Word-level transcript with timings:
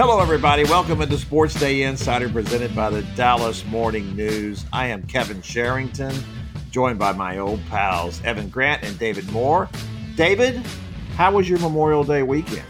Hello, 0.00 0.20
everybody. 0.20 0.62
Welcome 0.62 1.02
into 1.02 1.18
Sports 1.18 1.54
Day 1.54 1.82
Insider 1.82 2.28
presented 2.28 2.72
by 2.72 2.88
the 2.88 3.02
Dallas 3.16 3.64
Morning 3.64 4.14
News. 4.14 4.64
I 4.72 4.86
am 4.86 5.02
Kevin 5.02 5.42
Sherrington, 5.42 6.14
joined 6.70 7.00
by 7.00 7.10
my 7.10 7.38
old 7.38 7.60
pals 7.66 8.22
Evan 8.22 8.48
Grant 8.48 8.84
and 8.84 8.96
David 8.96 9.28
Moore. 9.32 9.68
David, 10.14 10.64
how 11.16 11.32
was 11.32 11.48
your 11.48 11.58
Memorial 11.58 12.04
Day 12.04 12.22
weekend? 12.22 12.62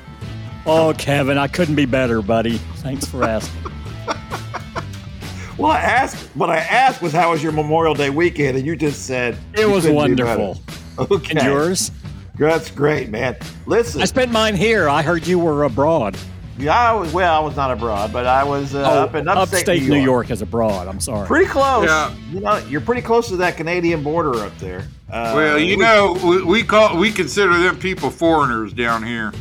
Oh, 0.64 0.94
Kevin, 0.96 1.36
I 1.36 1.48
couldn't 1.48 1.74
be 1.74 1.84
better, 1.84 2.22
buddy. 2.22 2.56
Thanks 2.76 3.04
for 3.04 3.22
asking. 3.24 3.62
well, 5.58 5.72
I 5.72 5.80
asked, 5.80 6.34
what 6.34 6.48
I 6.48 6.60
asked 6.60 7.02
was 7.02 7.12
how 7.12 7.32
was 7.32 7.42
your 7.42 7.52
Memorial 7.52 7.92
Day 7.92 8.08
weekend, 8.08 8.56
and 8.56 8.66
you 8.66 8.74
just 8.74 9.04
said 9.04 9.36
it 9.52 9.68
was 9.68 9.86
wonderful. 9.86 10.62
Okay. 10.98 11.38
And 11.38 11.46
yours? 11.46 11.90
That's 12.38 12.70
great, 12.70 13.10
man. 13.10 13.36
Listen, 13.66 14.00
I 14.00 14.06
spent 14.06 14.32
mine 14.32 14.56
here. 14.56 14.88
I 14.88 15.02
heard 15.02 15.26
you 15.26 15.38
were 15.38 15.64
abroad. 15.64 16.16
Yeah, 16.58 16.76
I 16.76 16.92
was, 16.92 17.12
well, 17.12 17.40
I 17.40 17.44
was 17.44 17.54
not 17.54 17.70
abroad, 17.70 18.12
but 18.12 18.26
I 18.26 18.42
was 18.42 18.74
uh, 18.74 18.80
oh, 18.80 19.02
up 19.04 19.14
in 19.14 19.28
upstate, 19.28 19.60
upstate 19.60 19.82
New, 19.82 19.86
York. 19.86 19.98
New 19.98 20.04
York 20.04 20.30
is 20.30 20.42
abroad. 20.42 20.88
I'm 20.88 20.98
sorry. 20.98 21.26
Pretty 21.26 21.48
close. 21.48 21.86
Yeah. 21.86 22.12
You 22.32 22.40
know, 22.40 22.56
you're 22.68 22.80
pretty 22.80 23.02
close 23.02 23.28
to 23.28 23.36
that 23.36 23.56
Canadian 23.56 24.02
border 24.02 24.34
up 24.40 24.56
there. 24.58 24.88
Uh, 25.08 25.32
well, 25.36 25.58
you 25.58 25.76
we, 25.76 25.82
know, 25.84 26.18
we, 26.24 26.42
we, 26.42 26.62
call 26.64 26.98
we 26.98 27.12
consider 27.12 27.56
them 27.56 27.78
people 27.78 28.10
foreigners 28.10 28.72
down 28.72 29.04
here. 29.04 29.32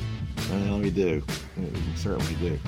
Well, 0.51 0.79
we 0.79 0.91
do. 0.91 1.23
We 1.57 1.95
certainly 1.95 2.35
do. 2.35 2.59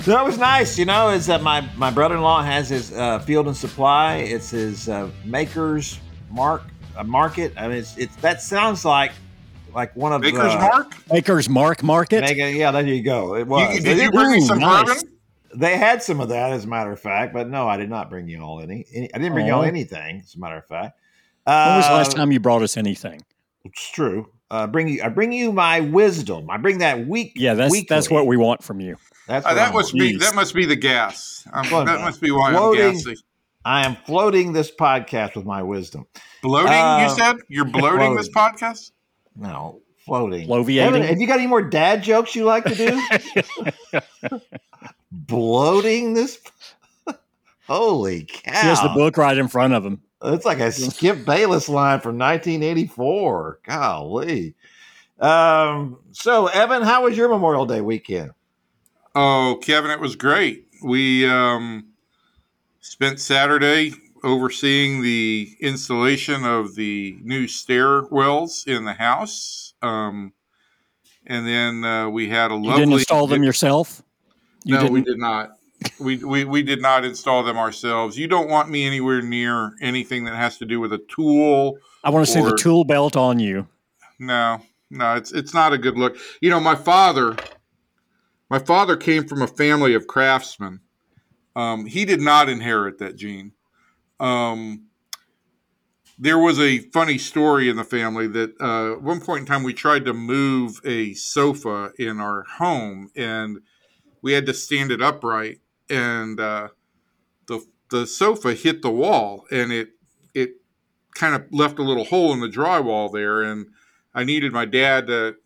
So 0.00 0.16
it 0.20 0.24
was 0.24 0.38
nice, 0.38 0.78
you 0.78 0.84
know, 0.84 1.10
is 1.10 1.26
that 1.26 1.42
my, 1.42 1.68
my 1.76 1.90
brother-in-law 1.90 2.44
has 2.44 2.68
his 2.68 2.92
uh, 2.92 3.18
field 3.18 3.48
and 3.48 3.56
supply. 3.56 4.18
It's 4.18 4.50
his 4.50 4.88
uh, 4.88 5.10
maker's 5.24 5.98
mark 6.30 6.62
uh, 6.96 7.02
market. 7.02 7.52
I 7.56 7.66
mean, 7.66 7.78
it's, 7.78 7.96
it's 7.98 8.14
that 8.16 8.40
sounds 8.40 8.84
like 8.84 9.10
like 9.76 9.94
one 9.94 10.12
of 10.12 10.22
Maker's 10.22 10.54
the, 10.54 10.58
Mark. 10.58 10.94
Maker's 11.12 11.48
Mark 11.48 11.82
Market. 11.82 12.22
Maker, 12.22 12.48
yeah, 12.48 12.70
there 12.72 12.84
you 12.86 13.02
go. 13.02 13.36
It 13.36 13.46
was. 13.46 13.76
You, 13.76 13.82
did 13.82 13.98
you 13.98 14.10
bring 14.10 14.32
me 14.32 14.40
some 14.40 14.58
nice. 14.58 14.86
bourbon? 14.86 15.12
They 15.54 15.76
had 15.76 16.02
some 16.02 16.20
of 16.20 16.30
that, 16.30 16.52
as 16.52 16.64
a 16.64 16.68
matter 16.68 16.90
of 16.90 16.98
fact, 16.98 17.32
but 17.32 17.48
no, 17.48 17.68
I 17.68 17.76
did 17.76 17.90
not 17.90 18.10
bring 18.10 18.26
you 18.26 18.40
all 18.40 18.60
any. 18.60 18.86
any 18.92 19.14
I 19.14 19.18
didn't 19.18 19.34
bring 19.34 19.46
oh. 19.46 19.60
y'all 19.60 19.62
anything, 19.64 20.22
as 20.24 20.34
a 20.34 20.40
matter 20.40 20.56
of 20.56 20.66
fact. 20.66 20.98
Uh, 21.46 21.66
when 21.66 21.76
was 21.76 21.86
the 21.86 21.92
last 21.92 22.14
uh, 22.14 22.16
time 22.16 22.32
you 22.32 22.40
brought 22.40 22.62
us 22.62 22.76
anything? 22.76 23.22
It's 23.64 23.90
true. 23.90 24.30
Uh, 24.50 24.66
bring 24.66 24.88
you. 24.88 25.02
I 25.02 25.10
bring 25.10 25.32
you 25.32 25.52
my 25.52 25.80
wisdom. 25.80 26.48
I 26.50 26.56
bring 26.56 26.78
that 26.78 27.06
week. 27.06 27.32
Yeah, 27.36 27.54
that's 27.54 27.70
weekly. 27.70 27.86
that's 27.90 28.10
what 28.10 28.26
we 28.26 28.38
want 28.38 28.64
from 28.64 28.80
you. 28.80 28.96
That's 29.28 29.44
uh, 29.44 29.54
that 29.54 29.74
must 29.74 29.92
be 29.92 30.16
that 30.16 30.34
must 30.34 30.54
be 30.54 30.64
the 30.64 30.76
gas. 30.76 31.46
that 31.52 32.00
must 32.00 32.20
be 32.20 32.30
why 32.30 32.52
floating, 32.52 32.86
I'm 32.86 32.92
gassy. 32.94 33.14
I 33.64 33.84
am 33.84 33.96
floating 34.06 34.52
this 34.52 34.70
podcast 34.70 35.36
with 35.36 35.44
my 35.44 35.62
wisdom. 35.62 36.06
Bloating, 36.42 36.72
you 36.72 36.78
uh, 36.78 37.08
said 37.08 37.36
you're 37.48 37.64
bloating 37.70 38.14
this 38.14 38.28
podcast. 38.28 38.92
No, 39.36 39.80
floating. 40.04 40.48
Bloviating. 40.48 41.04
have 41.04 41.20
you 41.20 41.26
got 41.26 41.38
any 41.38 41.46
more 41.46 41.62
dad 41.62 42.02
jokes 42.02 42.34
you 42.34 42.44
like 42.44 42.64
to 42.64 42.74
do? 42.74 44.40
Bloating 45.12 46.14
this. 46.14 46.40
Holy 47.66 48.24
cow! 48.24 48.52
He 48.52 48.66
has 48.68 48.80
the 48.80 48.88
book 48.90 49.16
right 49.16 49.36
in 49.36 49.48
front 49.48 49.74
of 49.74 49.84
him. 49.84 50.00
It's 50.22 50.44
like 50.44 50.60
a 50.60 50.72
Skip 50.72 51.24
Bayless 51.24 51.68
line 51.68 52.00
from 52.00 52.18
1984. 52.18 53.60
Golly. 53.64 54.54
Um, 55.20 55.98
so, 56.12 56.46
Evan, 56.46 56.82
how 56.82 57.04
was 57.04 57.16
your 57.16 57.28
Memorial 57.28 57.66
Day 57.66 57.80
weekend? 57.80 58.32
Oh, 59.14 59.58
Kevin, 59.62 59.90
it 59.90 60.00
was 60.00 60.14
great. 60.14 60.66
We 60.82 61.28
um, 61.28 61.88
spent 62.80 63.18
Saturday 63.18 63.92
overseeing 64.26 65.02
the 65.02 65.56
installation 65.60 66.44
of 66.44 66.74
the 66.74 67.16
new 67.22 67.46
stairwells 67.46 68.66
in 68.66 68.84
the 68.84 68.92
house. 68.92 69.74
Um, 69.80 70.32
and 71.26 71.46
then 71.46 71.84
uh, 71.84 72.08
we 72.10 72.28
had 72.28 72.50
a 72.50 72.54
lovely. 72.54 72.70
You 72.70 72.76
didn't 72.76 72.92
install 72.94 73.26
them 73.26 73.42
yourself? 73.42 74.02
You 74.64 74.74
no, 74.74 74.80
didn't? 74.82 74.92
we 74.92 75.02
did 75.02 75.18
not. 75.18 75.50
we, 76.00 76.16
we 76.16 76.44
we 76.44 76.62
did 76.62 76.82
not 76.82 77.04
install 77.04 77.42
them 77.44 77.56
ourselves. 77.56 78.18
You 78.18 78.26
don't 78.26 78.48
want 78.48 78.68
me 78.68 78.84
anywhere 78.84 79.22
near 79.22 79.72
anything 79.80 80.24
that 80.24 80.34
has 80.34 80.58
to 80.58 80.66
do 80.66 80.80
with 80.80 80.92
a 80.92 80.98
tool. 80.98 81.78
I 82.02 82.10
want 82.10 82.26
to 82.26 82.32
see 82.32 82.42
the 82.42 82.56
tool 82.56 82.84
belt 82.84 83.16
on 83.16 83.38
you. 83.38 83.68
No, 84.18 84.60
no, 84.90 85.14
it's 85.14 85.32
it's 85.32 85.54
not 85.54 85.72
a 85.72 85.78
good 85.78 85.96
look. 85.96 86.16
You 86.40 86.50
know, 86.50 86.60
my 86.60 86.74
father, 86.74 87.36
my 88.50 88.58
father 88.58 88.96
came 88.96 89.26
from 89.26 89.42
a 89.42 89.46
family 89.46 89.94
of 89.94 90.06
craftsmen. 90.06 90.80
Um, 91.54 91.86
he 91.86 92.04
did 92.04 92.20
not 92.20 92.48
inherit 92.48 92.98
that 92.98 93.16
gene. 93.16 93.52
Um, 94.18 94.86
there 96.18 96.38
was 96.38 96.58
a 96.58 96.78
funny 96.78 97.18
story 97.18 97.68
in 97.68 97.76
the 97.76 97.84
family 97.84 98.26
that 98.28 98.58
uh, 98.60 98.92
at 98.92 99.02
one 99.02 99.20
point 99.20 99.40
in 99.40 99.46
time 99.46 99.62
we 99.62 99.74
tried 99.74 100.04
to 100.06 100.14
move 100.14 100.80
a 100.84 101.12
sofa 101.14 101.92
in 101.98 102.20
our 102.20 102.44
home 102.58 103.10
and 103.14 103.58
we 104.22 104.32
had 104.32 104.46
to 104.46 104.54
stand 104.54 104.90
it 104.90 105.02
upright 105.02 105.60
and 105.90 106.40
uh, 106.40 106.68
the 107.46 107.64
the 107.90 108.06
sofa 108.06 108.54
hit 108.54 108.82
the 108.82 108.90
wall 108.90 109.44
and 109.50 109.72
it 109.72 109.90
it 110.34 110.54
kind 111.14 111.34
of 111.34 111.44
left 111.52 111.78
a 111.78 111.82
little 111.82 112.04
hole 112.04 112.32
in 112.32 112.40
the 112.40 112.48
drywall 112.48 113.12
there 113.12 113.42
and 113.42 113.66
I 114.14 114.24
needed 114.24 114.52
my 114.52 114.64
dad 114.64 115.06
to 115.08 115.36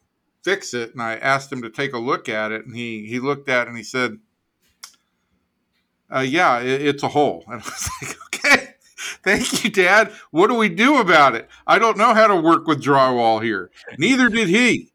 fix 0.45 0.73
it 0.73 0.93
and 0.93 1.03
I 1.03 1.17
asked 1.17 1.53
him 1.53 1.63
to 1.63 1.71
take 1.71 1.93
a 1.93 1.99
look 1.99 2.29
at 2.29 2.53
it 2.53 2.65
and 2.65 2.77
he 2.77 3.07
he 3.07 3.19
looked 3.19 3.49
at 3.49 3.63
it 3.63 3.69
and 3.69 3.77
he 3.77 3.83
said 3.83 4.19
uh, 6.15 6.21
yeah 6.21 6.61
it, 6.61 6.81
it's 6.81 7.03
a 7.03 7.09
hole. 7.09 7.45
And 7.49 7.61
I 7.61 7.65
was 7.65 7.91
like 8.03 8.30
Thank 9.23 9.65
you, 9.65 9.71
Dad. 9.71 10.13
What 10.31 10.49
do 10.49 10.55
we 10.55 10.69
do 10.69 10.99
about 10.99 11.35
it? 11.35 11.49
I 11.67 11.79
don't 11.79 11.97
know 11.97 12.15
how 12.15 12.27
to 12.27 12.37
work 12.37 12.67
with 12.67 12.83
drywall 12.83 13.43
here. 13.43 13.71
Neither 13.99 14.29
did 14.29 14.49
he. 14.49 14.93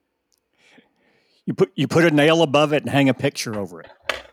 You 1.45 1.53
put 1.53 1.71
you 1.75 1.88
put 1.88 2.05
a 2.05 2.11
nail 2.11 2.41
above 2.41 2.73
it 2.73 2.83
and 2.83 2.91
hang 2.91 3.09
a 3.09 3.13
picture 3.13 3.57
over 3.59 3.81
it. 3.81 3.89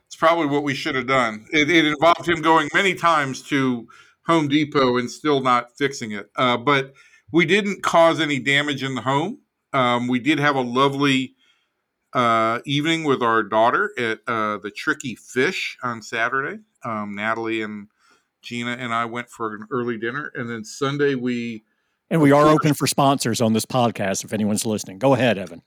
It's 0.06 0.16
probably 0.16 0.46
what 0.46 0.62
we 0.62 0.74
should 0.74 0.94
have 0.94 1.06
done. 1.06 1.46
It, 1.52 1.70
it 1.70 1.84
involved 1.86 2.28
him 2.28 2.42
going 2.42 2.68
many 2.74 2.94
times 2.94 3.42
to 3.44 3.88
Home 4.26 4.48
Depot 4.48 4.96
and 4.96 5.10
still 5.10 5.40
not 5.40 5.76
fixing 5.76 6.12
it. 6.12 6.30
Uh, 6.36 6.56
but 6.56 6.94
we 7.30 7.44
didn't 7.44 7.82
cause 7.82 8.20
any 8.20 8.38
damage 8.38 8.82
in 8.82 8.94
the 8.94 9.02
home. 9.02 9.40
Um, 9.72 10.08
we 10.08 10.18
did 10.18 10.38
have 10.38 10.56
a 10.56 10.60
lovely 10.60 11.34
uh, 12.12 12.60
evening 12.66 13.04
with 13.04 13.22
our 13.22 13.42
daughter 13.42 13.90
at 13.98 14.20
uh, 14.26 14.58
the 14.58 14.70
Tricky 14.70 15.14
Fish 15.14 15.78
on 15.82 16.02
Saturday. 16.02 16.60
Um, 16.84 17.14
Natalie 17.14 17.62
and 17.62 17.88
Gina 18.42 18.72
and 18.72 18.92
I 18.92 19.04
went 19.04 19.30
for 19.30 19.54
an 19.54 19.66
early 19.70 19.98
dinner, 19.98 20.30
and 20.34 20.50
then 20.50 20.64
Sunday 20.64 21.14
we. 21.14 21.64
And 22.10 22.20
we 22.20 22.32
are 22.32 22.46
open 22.46 22.74
for 22.74 22.86
sponsors 22.86 23.40
on 23.40 23.54
this 23.54 23.64
podcast 23.64 24.22
if 24.24 24.34
anyone's 24.34 24.66
listening. 24.66 24.98
Go 24.98 25.14
ahead, 25.14 25.38
Evan. 25.38 25.62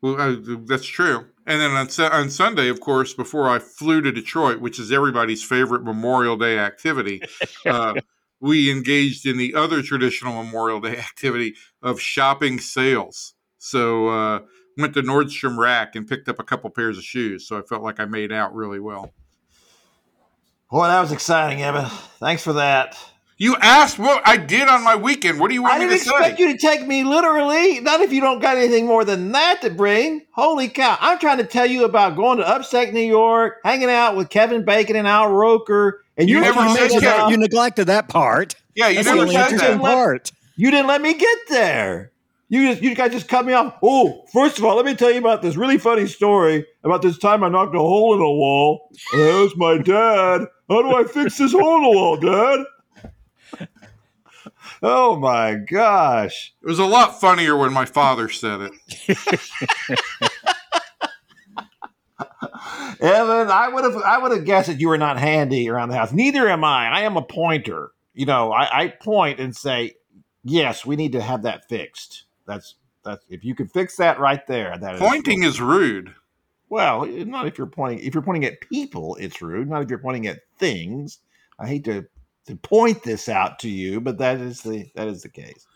Well, 0.00 0.20
uh, 0.20 0.36
that's 0.66 0.84
true. 0.84 1.26
And 1.46 1.60
then 1.60 1.70
on, 1.70 1.88
on 2.12 2.30
Sunday, 2.30 2.68
of 2.68 2.80
course, 2.80 3.14
before 3.14 3.48
I 3.48 3.60
flew 3.60 4.00
to 4.00 4.10
Detroit, 4.10 4.60
which 4.60 4.80
is 4.80 4.90
everybody's 4.90 5.44
favorite 5.44 5.84
Memorial 5.84 6.36
Day 6.36 6.58
activity, 6.58 7.22
uh, 7.66 7.94
we 8.40 8.70
engaged 8.70 9.24
in 9.26 9.38
the 9.38 9.54
other 9.54 9.82
traditional 9.82 10.42
Memorial 10.42 10.80
Day 10.80 10.98
activity 10.98 11.54
of 11.80 12.00
shopping 12.00 12.58
sales. 12.58 13.34
So 13.58 14.08
uh, 14.08 14.40
went 14.76 14.94
to 14.94 15.02
Nordstrom 15.02 15.56
Rack 15.56 15.94
and 15.94 16.08
picked 16.08 16.28
up 16.28 16.40
a 16.40 16.44
couple 16.44 16.68
pairs 16.70 16.98
of 16.98 17.04
shoes. 17.04 17.46
So 17.46 17.56
I 17.56 17.62
felt 17.62 17.82
like 17.82 18.00
I 18.00 18.04
made 18.04 18.32
out 18.32 18.52
really 18.54 18.80
well. 18.80 19.12
Boy, 20.72 20.86
that 20.86 21.02
was 21.02 21.12
exciting, 21.12 21.62
Evan. 21.62 21.84
Thanks 22.18 22.42
for 22.42 22.54
that. 22.54 22.98
You 23.36 23.56
asked 23.60 23.98
what 23.98 24.26
I 24.26 24.38
did 24.38 24.68
on 24.68 24.82
my 24.82 24.96
weekend. 24.96 25.38
What 25.38 25.48
do 25.48 25.54
you 25.54 25.62
want 25.62 25.74
I 25.74 25.78
me 25.80 25.84
didn't 25.84 26.00
expect 26.00 26.38
you 26.38 26.50
to 26.50 26.56
take 26.56 26.86
me 26.86 27.04
literally. 27.04 27.80
Not 27.80 28.00
if 28.00 28.10
you 28.10 28.22
don't 28.22 28.38
got 28.40 28.56
anything 28.56 28.86
more 28.86 29.04
than 29.04 29.32
that 29.32 29.60
to 29.60 29.68
bring. 29.68 30.22
Holy 30.30 30.68
cow! 30.68 30.96
I'm 30.98 31.18
trying 31.18 31.36
to 31.36 31.44
tell 31.44 31.66
you 31.66 31.84
about 31.84 32.16
going 32.16 32.38
to 32.38 32.48
upstate 32.48 32.94
New 32.94 33.00
York, 33.00 33.60
hanging 33.62 33.90
out 33.90 34.16
with 34.16 34.30
Kevin 34.30 34.64
Bacon 34.64 34.96
and 34.96 35.06
Al 35.06 35.30
Roker, 35.30 36.02
and 36.16 36.30
you, 36.30 36.36
you 36.36 36.40
never 36.40 36.66
said 36.70 37.02
about, 37.02 37.30
you 37.30 37.36
neglected 37.36 37.88
that 37.88 38.08
part. 38.08 38.54
Yeah, 38.74 38.88
you 38.88 38.94
That's 38.94 39.08
never 39.08 39.16
the 39.16 39.22
only 39.24 39.34
said 39.34 39.58
that 39.58 39.78
part. 39.78 40.32
You 40.56 40.70
didn't 40.70 40.86
let 40.86 41.02
me 41.02 41.12
get 41.12 41.38
there. 41.50 42.11
You 42.52 42.68
just 42.68 42.82
you 42.82 42.94
guys 42.94 43.12
just 43.12 43.28
cut 43.28 43.46
me 43.46 43.54
off. 43.54 43.78
Oh, 43.82 44.26
first 44.30 44.58
of 44.58 44.64
all, 44.66 44.76
let 44.76 44.84
me 44.84 44.94
tell 44.94 45.10
you 45.10 45.16
about 45.16 45.40
this 45.40 45.56
really 45.56 45.78
funny 45.78 46.06
story 46.06 46.66
about 46.84 47.00
this 47.00 47.16
time 47.16 47.42
I 47.42 47.48
knocked 47.48 47.74
a 47.74 47.78
hole 47.78 48.14
in 48.14 48.20
a 48.20 48.30
wall. 48.30 48.90
Was 49.14 49.56
my 49.56 49.78
dad. 49.78 50.42
How 50.68 50.82
do 50.82 50.94
I 50.94 51.04
fix 51.04 51.38
this 51.38 51.52
hole 51.52 51.76
in 51.76 51.82
the 51.82 51.88
wall, 51.88 52.16
Dad? 52.18 53.68
Oh 54.82 55.16
my 55.16 55.54
gosh. 55.54 56.52
It 56.62 56.66
was 56.66 56.78
a 56.78 56.84
lot 56.84 57.18
funnier 57.18 57.56
when 57.56 57.72
my 57.72 57.86
father 57.86 58.28
said 58.28 58.60
it. 58.60 58.72
Evan, 63.00 63.48
I 63.48 63.70
would 63.72 63.84
have 63.84 63.96
I 63.96 64.18
would 64.18 64.32
have 64.32 64.44
guessed 64.44 64.66
that 64.66 64.78
you 64.78 64.88
were 64.88 64.98
not 64.98 65.18
handy 65.18 65.70
around 65.70 65.88
the 65.88 65.96
house. 65.96 66.12
Neither 66.12 66.50
am 66.50 66.64
I. 66.64 66.88
I 66.88 67.00
am 67.02 67.16
a 67.16 67.22
pointer. 67.22 67.92
You 68.12 68.26
know, 68.26 68.52
I, 68.52 68.82
I 68.82 68.88
point 68.88 69.40
and 69.40 69.56
say, 69.56 69.94
yes, 70.44 70.84
we 70.84 70.96
need 70.96 71.12
to 71.12 71.22
have 71.22 71.44
that 71.44 71.66
fixed. 71.66 72.26
That's 72.46 72.76
that's 73.04 73.24
if 73.28 73.44
you 73.44 73.54
can 73.54 73.68
fix 73.68 73.96
that 73.96 74.18
right 74.18 74.46
there. 74.46 74.76
That 74.78 74.98
pointing 74.98 75.42
is, 75.42 75.54
is 75.54 75.60
rude. 75.60 76.14
Well, 76.68 77.04
not 77.06 77.46
if 77.46 77.58
you're 77.58 77.66
pointing. 77.66 78.06
If 78.06 78.14
you're 78.14 78.22
pointing 78.22 78.44
at 78.44 78.60
people, 78.60 79.16
it's 79.16 79.42
rude. 79.42 79.68
Not 79.68 79.82
if 79.82 79.90
you're 79.90 79.98
pointing 79.98 80.26
at 80.26 80.40
things. 80.58 81.18
I 81.58 81.66
hate 81.66 81.84
to 81.84 82.06
to 82.46 82.56
point 82.56 83.02
this 83.02 83.28
out 83.28 83.58
to 83.60 83.68
you, 83.68 84.00
but 84.00 84.18
that 84.18 84.40
is 84.40 84.62
the 84.62 84.90
that 84.94 85.08
is 85.08 85.22
the 85.22 85.28
case. 85.28 85.66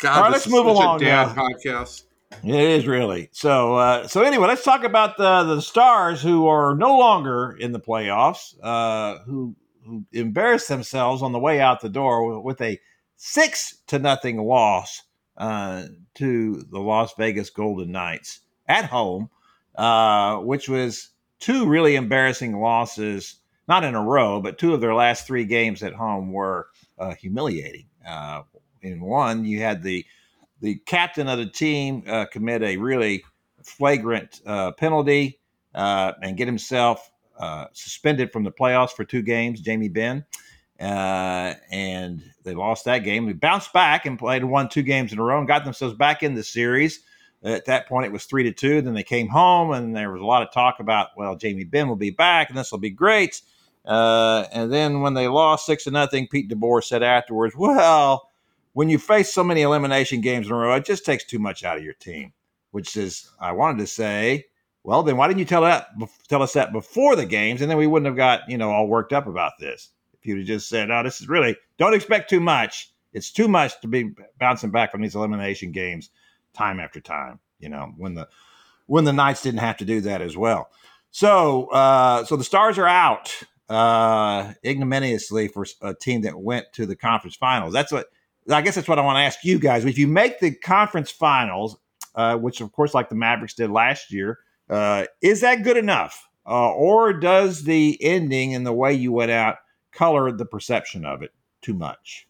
God, 0.00 0.16
All 0.16 0.22
right, 0.22 0.32
let's 0.32 0.48
move 0.48 0.66
along. 0.66 1.00
dad 1.00 1.36
now. 1.36 1.42
podcast. 1.42 2.04
It 2.44 2.54
is 2.54 2.86
really 2.86 3.28
so. 3.32 3.76
Uh, 3.76 4.08
so 4.08 4.22
anyway, 4.22 4.48
let's 4.48 4.64
talk 4.64 4.84
about 4.84 5.16
the 5.16 5.44
the 5.44 5.60
stars 5.60 6.22
who 6.22 6.46
are 6.46 6.74
no 6.74 6.96
longer 6.96 7.56
in 7.58 7.72
the 7.72 7.80
playoffs, 7.80 8.54
uh, 8.62 9.18
who 9.24 9.54
who 9.84 10.04
embarrassed 10.12 10.68
themselves 10.68 11.22
on 11.22 11.32
the 11.32 11.38
way 11.38 11.60
out 11.60 11.80
the 11.80 11.88
door 11.88 12.40
with 12.40 12.60
a 12.60 12.78
six 13.16 13.78
to 13.88 13.98
nothing 13.98 14.38
loss 14.38 15.02
uh, 15.36 15.84
to 16.20 16.66
the 16.70 16.78
Las 16.78 17.14
Vegas 17.16 17.48
Golden 17.48 17.92
Knights 17.92 18.40
at 18.68 18.84
home, 18.84 19.30
uh, 19.76 20.36
which 20.36 20.68
was 20.68 21.08
two 21.38 21.66
really 21.66 21.96
embarrassing 21.96 22.60
losses, 22.60 23.36
not 23.66 23.84
in 23.84 23.94
a 23.94 24.02
row, 24.02 24.38
but 24.38 24.58
two 24.58 24.74
of 24.74 24.82
their 24.82 24.94
last 24.94 25.26
three 25.26 25.46
games 25.46 25.82
at 25.82 25.94
home 25.94 26.30
were 26.30 26.68
uh, 26.98 27.14
humiliating. 27.14 27.86
Uh, 28.06 28.42
in 28.82 29.00
one, 29.00 29.44
you 29.44 29.60
had 29.60 29.82
the 29.82 30.04
the 30.60 30.74
captain 30.84 31.26
of 31.26 31.38
the 31.38 31.46
team 31.46 32.04
uh, 32.06 32.26
commit 32.26 32.62
a 32.62 32.76
really 32.76 33.24
flagrant 33.64 34.42
uh, 34.44 34.72
penalty 34.72 35.40
uh, 35.74 36.12
and 36.22 36.36
get 36.36 36.46
himself 36.46 37.10
suspended 37.72 38.30
from 38.30 38.44
the 38.44 38.52
playoffs 38.52 38.90
for 38.90 39.04
two 39.04 39.22
games, 39.22 39.62
Jamie 39.62 39.88
Benn. 39.88 40.22
Uh, 40.80 41.54
and 41.70 42.22
they 42.42 42.54
lost 42.54 42.86
that 42.86 43.00
game. 43.00 43.26
They 43.26 43.34
bounced 43.34 43.72
back 43.72 44.06
and 44.06 44.18
played 44.18 44.44
won 44.44 44.68
two 44.68 44.82
games 44.82 45.12
in 45.12 45.18
a 45.18 45.22
row 45.22 45.38
and 45.38 45.46
got 45.46 45.64
themselves 45.64 45.94
back 45.94 46.22
in 46.22 46.34
the 46.34 46.42
series. 46.42 47.00
At 47.42 47.66
that 47.66 47.88
point, 47.88 48.06
it 48.06 48.12
was 48.12 48.24
three 48.24 48.44
to 48.44 48.52
two. 48.52 48.82
Then 48.82 48.94
they 48.94 49.02
came 49.02 49.28
home, 49.28 49.72
and 49.72 49.94
there 49.94 50.10
was 50.10 50.20
a 50.20 50.26
lot 50.26 50.42
of 50.42 50.52
talk 50.52 50.80
about, 50.80 51.08
well, 51.16 51.36
Jamie 51.36 51.64
Benn 51.64 51.88
will 51.88 51.96
be 51.96 52.10
back, 52.10 52.48
and 52.48 52.58
this 52.58 52.70
will 52.70 52.78
be 52.78 52.90
great. 52.90 53.40
Uh, 53.84 54.44
and 54.52 54.72
then 54.72 55.00
when 55.00 55.14
they 55.14 55.28
lost 55.28 55.66
six 55.66 55.84
to 55.84 55.90
nothing, 55.90 56.28
Pete 56.28 56.50
DeBoer 56.50 56.84
said 56.84 57.02
afterwards, 57.02 57.54
"Well, 57.56 58.28
when 58.72 58.88
you 58.88 58.98
face 58.98 59.32
so 59.32 59.42
many 59.42 59.62
elimination 59.62 60.20
games 60.20 60.46
in 60.46 60.52
a 60.52 60.56
row, 60.56 60.74
it 60.74 60.84
just 60.84 61.04
takes 61.04 61.24
too 61.24 61.38
much 61.38 61.64
out 61.64 61.78
of 61.78 61.84
your 61.84 61.94
team. 61.94 62.32
Which 62.72 62.96
is, 62.96 63.28
I 63.40 63.52
wanted 63.52 63.78
to 63.78 63.86
say, 63.86 64.46
well, 64.84 65.02
then 65.02 65.16
why 65.16 65.26
didn't 65.26 65.40
you 65.40 65.44
tell 65.44 65.62
that 65.62 65.88
tell 66.28 66.42
us 66.42 66.52
that 66.52 66.72
before 66.72 67.16
the 67.16 67.26
games, 67.26 67.60
and 67.60 67.70
then 67.70 67.78
we 67.78 67.86
wouldn't 67.86 68.06
have 68.06 68.16
got 68.16 68.48
you 68.48 68.56
know 68.58 68.70
all 68.70 68.86
worked 68.86 69.12
up 69.12 69.26
about 69.26 69.52
this. 69.58 69.90
You'd 70.22 70.44
just 70.44 70.68
said, 70.68 70.90
"Oh, 70.90 71.02
this 71.02 71.20
is 71.20 71.28
really 71.28 71.56
don't 71.78 71.94
expect 71.94 72.30
too 72.30 72.40
much. 72.40 72.92
It's 73.12 73.30
too 73.30 73.48
much 73.48 73.80
to 73.80 73.88
be 73.88 74.10
bouncing 74.38 74.70
back 74.70 74.92
from 74.92 75.02
these 75.02 75.14
elimination 75.14 75.72
games 75.72 76.10
time 76.54 76.80
after 76.80 77.00
time." 77.00 77.40
You 77.58 77.68
know, 77.68 77.92
when 77.96 78.14
the 78.14 78.28
when 78.86 79.04
the 79.04 79.12
Knights 79.12 79.42
didn't 79.42 79.60
have 79.60 79.76
to 79.78 79.84
do 79.84 80.00
that 80.02 80.20
as 80.20 80.36
well. 80.36 80.70
So, 81.12 81.66
uh, 81.70 82.24
so 82.24 82.36
the 82.36 82.44
Stars 82.44 82.78
are 82.78 82.86
out 82.86 83.32
uh, 83.68 84.52
ignominiously 84.64 85.48
for 85.48 85.64
a 85.80 85.94
team 85.94 86.22
that 86.22 86.38
went 86.38 86.72
to 86.72 86.86
the 86.86 86.96
conference 86.96 87.36
finals. 87.36 87.72
That's 87.72 87.92
what 87.92 88.08
I 88.50 88.62
guess 88.62 88.74
that's 88.74 88.88
what 88.88 88.98
I 88.98 89.02
want 89.02 89.16
to 89.16 89.22
ask 89.22 89.44
you 89.44 89.58
guys. 89.58 89.84
If 89.84 89.96
you 89.96 90.08
make 90.08 90.40
the 90.40 90.52
conference 90.52 91.10
finals, 91.10 91.76
uh, 92.14 92.36
which 92.36 92.60
of 92.60 92.72
course, 92.72 92.94
like 92.94 93.08
the 93.08 93.14
Mavericks 93.14 93.54
did 93.54 93.70
last 93.70 94.12
year, 94.12 94.40
uh, 94.68 95.04
is 95.22 95.40
that 95.42 95.62
good 95.62 95.76
enough? 95.76 96.28
Uh, 96.46 96.72
or 96.72 97.12
does 97.12 97.62
the 97.62 97.96
ending 98.02 98.54
and 98.54 98.66
the 98.66 98.72
way 98.72 98.92
you 98.92 99.12
went 99.12 99.30
out 99.30 99.58
color 100.00 100.32
the 100.32 100.46
perception 100.46 101.04
of 101.04 101.22
it 101.22 101.30
too 101.60 101.74
much? 101.74 102.26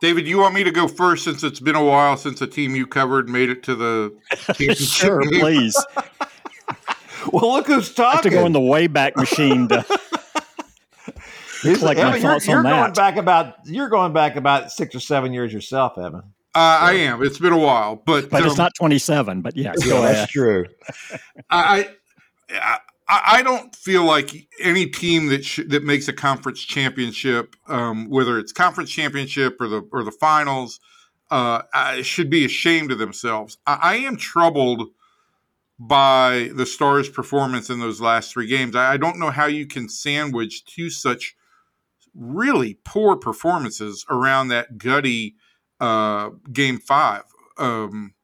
David, 0.00 0.26
you 0.26 0.38
want 0.38 0.54
me 0.54 0.64
to 0.64 0.70
go 0.70 0.88
first 0.88 1.24
since 1.24 1.44
it's 1.44 1.60
been 1.60 1.76
a 1.76 1.84
while 1.84 2.16
since 2.16 2.38
the 2.38 2.46
team 2.46 2.74
you 2.74 2.86
covered 2.86 3.28
made 3.28 3.50
it 3.50 3.62
to 3.64 3.74
the 3.74 4.74
sure, 4.74 5.20
please. 5.20 5.76
well, 7.32 7.52
look 7.52 7.66
who's 7.66 7.92
talking. 7.92 8.08
I 8.08 8.12
have 8.14 8.22
to 8.22 8.30
go 8.30 8.46
in 8.46 8.52
the 8.52 8.60
Wayback 8.60 9.14
Machine 9.16 9.68
to 9.68 9.84
collect 11.60 12.00
Evan, 12.00 12.12
my 12.12 12.20
thoughts 12.20 12.46
you're, 12.46 12.62
you're 12.62 12.72
on 12.72 12.80
going 12.80 12.92
back 12.94 13.16
about 13.16 13.56
you're 13.66 13.90
going 13.90 14.14
back 14.14 14.36
about 14.36 14.72
six 14.72 14.94
or 14.94 15.00
seven 15.00 15.34
years 15.34 15.52
yourself, 15.52 15.98
Evan. 15.98 16.22
Uh, 16.54 16.78
I 16.80 16.92
am. 16.92 17.22
It's 17.22 17.38
been 17.38 17.52
a 17.52 17.58
while, 17.58 17.96
but 17.96 18.30
but 18.30 18.40
um, 18.40 18.48
it's 18.48 18.56
not 18.56 18.72
27. 18.74 19.42
But 19.42 19.54
yes, 19.54 19.86
yeah, 19.86 20.00
that's 20.00 20.32
true. 20.32 20.64
I, 21.50 21.90
I 22.50 22.78
I 23.08 23.42
don't 23.42 23.74
feel 23.74 24.04
like 24.04 24.48
any 24.60 24.86
team 24.86 25.26
that 25.28 25.44
sh- 25.44 25.60
that 25.68 25.84
makes 25.84 26.08
a 26.08 26.12
conference 26.12 26.60
championship, 26.60 27.56
um, 27.68 28.08
whether 28.08 28.38
it's 28.38 28.52
conference 28.52 28.90
championship 28.90 29.60
or 29.60 29.68
the 29.68 29.82
or 29.92 30.02
the 30.02 30.12
finals, 30.12 30.80
uh, 31.30 31.62
should 32.02 32.30
be 32.30 32.44
ashamed 32.44 32.92
of 32.92 32.98
themselves. 32.98 33.58
I, 33.66 33.78
I, 33.82 33.94
am 33.96 34.16
troubled 34.16 34.90
by 35.78 36.50
the 36.54 36.66
Stars' 36.66 37.08
performance 37.08 37.70
in 37.70 37.80
those 37.80 38.00
last 38.00 38.32
three 38.32 38.46
games. 38.46 38.76
I, 38.76 38.92
I 38.92 38.96
don't 38.98 39.18
know 39.18 39.30
how 39.30 39.46
you 39.46 39.66
can 39.66 39.88
sandwich 39.88 40.64
two 40.64 40.90
such 40.90 41.34
really 42.14 42.78
poor 42.84 43.16
performances 43.16 44.04
around 44.08 44.48
that 44.48 44.78
gutty 44.78 45.36
uh, 45.80 46.30
game 46.52 46.78
five 46.78 47.24
um, 47.58 48.14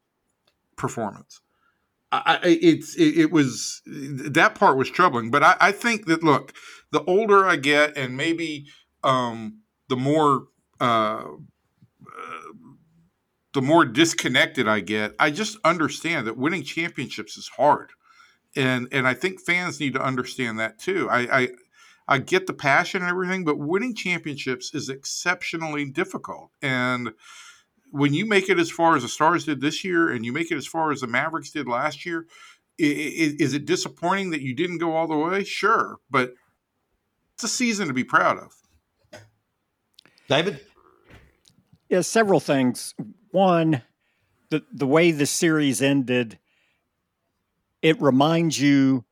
performance. 0.76 1.40
I, 2.10 2.38
it's 2.44 2.94
it, 2.96 3.18
it, 3.18 3.30
was 3.30 3.82
that 3.86 4.54
part 4.54 4.78
was 4.78 4.90
troubling, 4.90 5.30
but 5.30 5.42
I, 5.42 5.56
I, 5.60 5.72
think 5.72 6.06
that 6.06 6.22
look, 6.22 6.54
the 6.90 7.02
older 7.04 7.46
I 7.46 7.56
get, 7.56 7.98
and 7.98 8.16
maybe 8.16 8.66
um, 9.04 9.60
the 9.88 9.96
more 9.96 10.46
uh, 10.80 11.24
uh, 11.24 12.42
the 13.52 13.60
more 13.60 13.84
disconnected 13.84 14.66
I 14.66 14.80
get, 14.80 15.14
I 15.18 15.30
just 15.30 15.58
understand 15.64 16.26
that 16.26 16.38
winning 16.38 16.62
championships 16.62 17.36
is 17.36 17.48
hard, 17.48 17.90
and 18.56 18.88
and 18.90 19.06
I 19.06 19.12
think 19.12 19.42
fans 19.42 19.78
need 19.78 19.92
to 19.92 20.02
understand 20.02 20.58
that 20.60 20.78
too. 20.78 21.10
I, 21.10 21.40
I 21.40 21.48
I 22.08 22.18
get 22.18 22.46
the 22.46 22.54
passion 22.54 23.02
and 23.02 23.10
everything, 23.10 23.44
but 23.44 23.58
winning 23.58 23.94
championships 23.94 24.74
is 24.74 24.88
exceptionally 24.88 25.84
difficult. 25.84 26.52
And 26.62 27.10
when 27.90 28.14
you 28.14 28.26
make 28.26 28.48
it 28.48 28.58
as 28.58 28.70
far 28.70 28.96
as 28.96 29.02
the 29.02 29.08
Stars 29.08 29.44
did 29.44 29.60
this 29.60 29.84
year, 29.84 30.10
and 30.10 30.24
you 30.24 30.32
make 30.32 30.50
it 30.50 30.56
as 30.56 30.66
far 30.66 30.90
as 30.90 31.00
the 31.00 31.06
Mavericks 31.06 31.50
did 31.50 31.66
last 31.66 32.04
year, 32.04 32.26
is, 32.78 33.34
is 33.34 33.54
it 33.54 33.66
disappointing 33.66 34.30
that 34.30 34.40
you 34.40 34.54
didn't 34.54 34.78
go 34.78 34.94
all 34.94 35.06
the 35.06 35.16
way? 35.16 35.44
Sure, 35.44 35.96
but 36.10 36.34
it's 37.34 37.44
a 37.44 37.48
season 37.48 37.88
to 37.88 37.94
be 37.94 38.04
proud 38.04 38.38
of. 38.38 38.52
David, 40.28 40.60
yeah, 41.88 42.02
several 42.02 42.40
things. 42.40 42.94
One, 43.30 43.82
the 44.50 44.62
the 44.72 44.86
way 44.86 45.10
the 45.10 45.26
series 45.26 45.80
ended, 45.80 46.38
it 47.80 48.00
reminds 48.00 48.60
you 48.60 49.04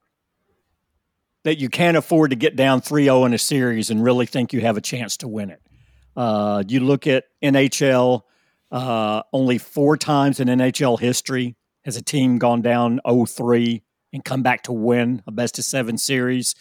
that 1.44 1.58
you 1.58 1.68
can't 1.68 1.96
afford 1.96 2.30
to 2.30 2.36
get 2.36 2.56
down 2.56 2.80
3-0 2.80 3.24
in 3.24 3.32
a 3.32 3.38
series 3.38 3.88
and 3.88 4.02
really 4.02 4.26
think 4.26 4.52
you 4.52 4.60
have 4.62 4.76
a 4.76 4.80
chance 4.80 5.16
to 5.18 5.28
win 5.28 5.48
it. 5.50 5.62
Uh, 6.16 6.64
you 6.66 6.80
look 6.80 7.06
at 7.06 7.22
NHL, 7.40 8.22
uh, 8.76 9.22
only 9.32 9.56
four 9.56 9.96
times 9.96 10.38
in 10.38 10.48
NHL 10.48 11.00
history 11.00 11.56
has 11.86 11.96
a 11.96 12.02
team 12.02 12.36
gone 12.36 12.60
down 12.60 13.00
0-3 13.06 13.80
and 14.12 14.22
come 14.22 14.42
back 14.42 14.64
to 14.64 14.72
win 14.72 15.22
a 15.26 15.32
best 15.32 15.58
of 15.58 15.64
seven 15.64 15.96
series. 15.96 16.54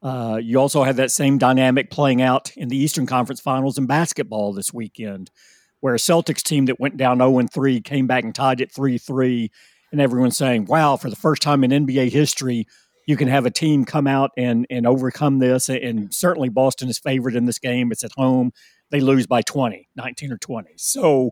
Uh, 0.00 0.38
you 0.40 0.60
also 0.60 0.84
have 0.84 0.94
that 0.94 1.10
same 1.10 1.38
dynamic 1.38 1.90
playing 1.90 2.22
out 2.22 2.52
in 2.56 2.68
the 2.68 2.76
Eastern 2.76 3.04
Conference 3.04 3.40
Finals 3.40 3.78
in 3.78 3.86
basketball 3.86 4.52
this 4.52 4.72
weekend, 4.72 5.32
where 5.80 5.94
a 5.94 5.98
Celtics 5.98 6.40
team 6.40 6.66
that 6.66 6.78
went 6.78 6.96
down 6.96 7.18
0 7.18 7.48
3 7.52 7.80
came 7.80 8.06
back 8.06 8.22
and 8.22 8.34
tied 8.34 8.60
it 8.60 8.70
3 8.70 8.96
3. 8.96 9.50
And 9.90 10.00
everyone's 10.00 10.36
saying, 10.36 10.66
wow, 10.66 10.96
for 10.96 11.10
the 11.10 11.16
first 11.16 11.42
time 11.42 11.64
in 11.64 11.72
NBA 11.72 12.12
history, 12.12 12.68
you 13.08 13.16
can 13.16 13.26
have 13.26 13.44
a 13.44 13.50
team 13.50 13.84
come 13.84 14.06
out 14.06 14.30
and 14.36 14.66
and 14.70 14.86
overcome 14.86 15.40
this. 15.40 15.68
And 15.68 16.14
certainly 16.14 16.48
Boston 16.48 16.88
is 16.88 16.98
favored 17.00 17.34
in 17.34 17.46
this 17.46 17.58
game. 17.58 17.90
It's 17.90 18.04
at 18.04 18.12
home. 18.16 18.52
They 18.90 19.00
lose 19.00 19.26
by 19.26 19.42
20, 19.42 19.88
19 19.96 20.32
or 20.32 20.38
20. 20.38 20.70
So, 20.76 21.30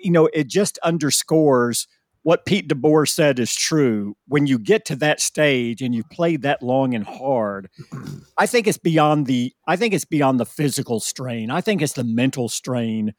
you 0.00 0.10
know, 0.10 0.28
it 0.32 0.48
just 0.48 0.78
underscores 0.78 1.86
what 2.22 2.46
Pete 2.46 2.68
DeBoer 2.68 3.08
said 3.08 3.38
is 3.38 3.54
true. 3.54 4.16
When 4.28 4.46
you 4.46 4.58
get 4.58 4.84
to 4.86 4.96
that 4.96 5.20
stage 5.20 5.82
and 5.82 5.94
you've 5.94 6.10
played 6.10 6.42
that 6.42 6.62
long 6.62 6.94
and 6.94 7.04
hard, 7.04 7.68
I 8.38 8.46
think 8.46 8.66
it's 8.66 8.78
beyond 8.78 9.26
the 9.26 9.52
I 9.66 9.76
think 9.76 9.94
it's 9.94 10.04
beyond 10.04 10.38
the 10.38 10.46
physical 10.46 11.00
strain. 11.00 11.50
I 11.50 11.60
think 11.60 11.82
it's 11.82 11.94
the 11.94 12.04
mental 12.04 12.48
strain 12.48 13.14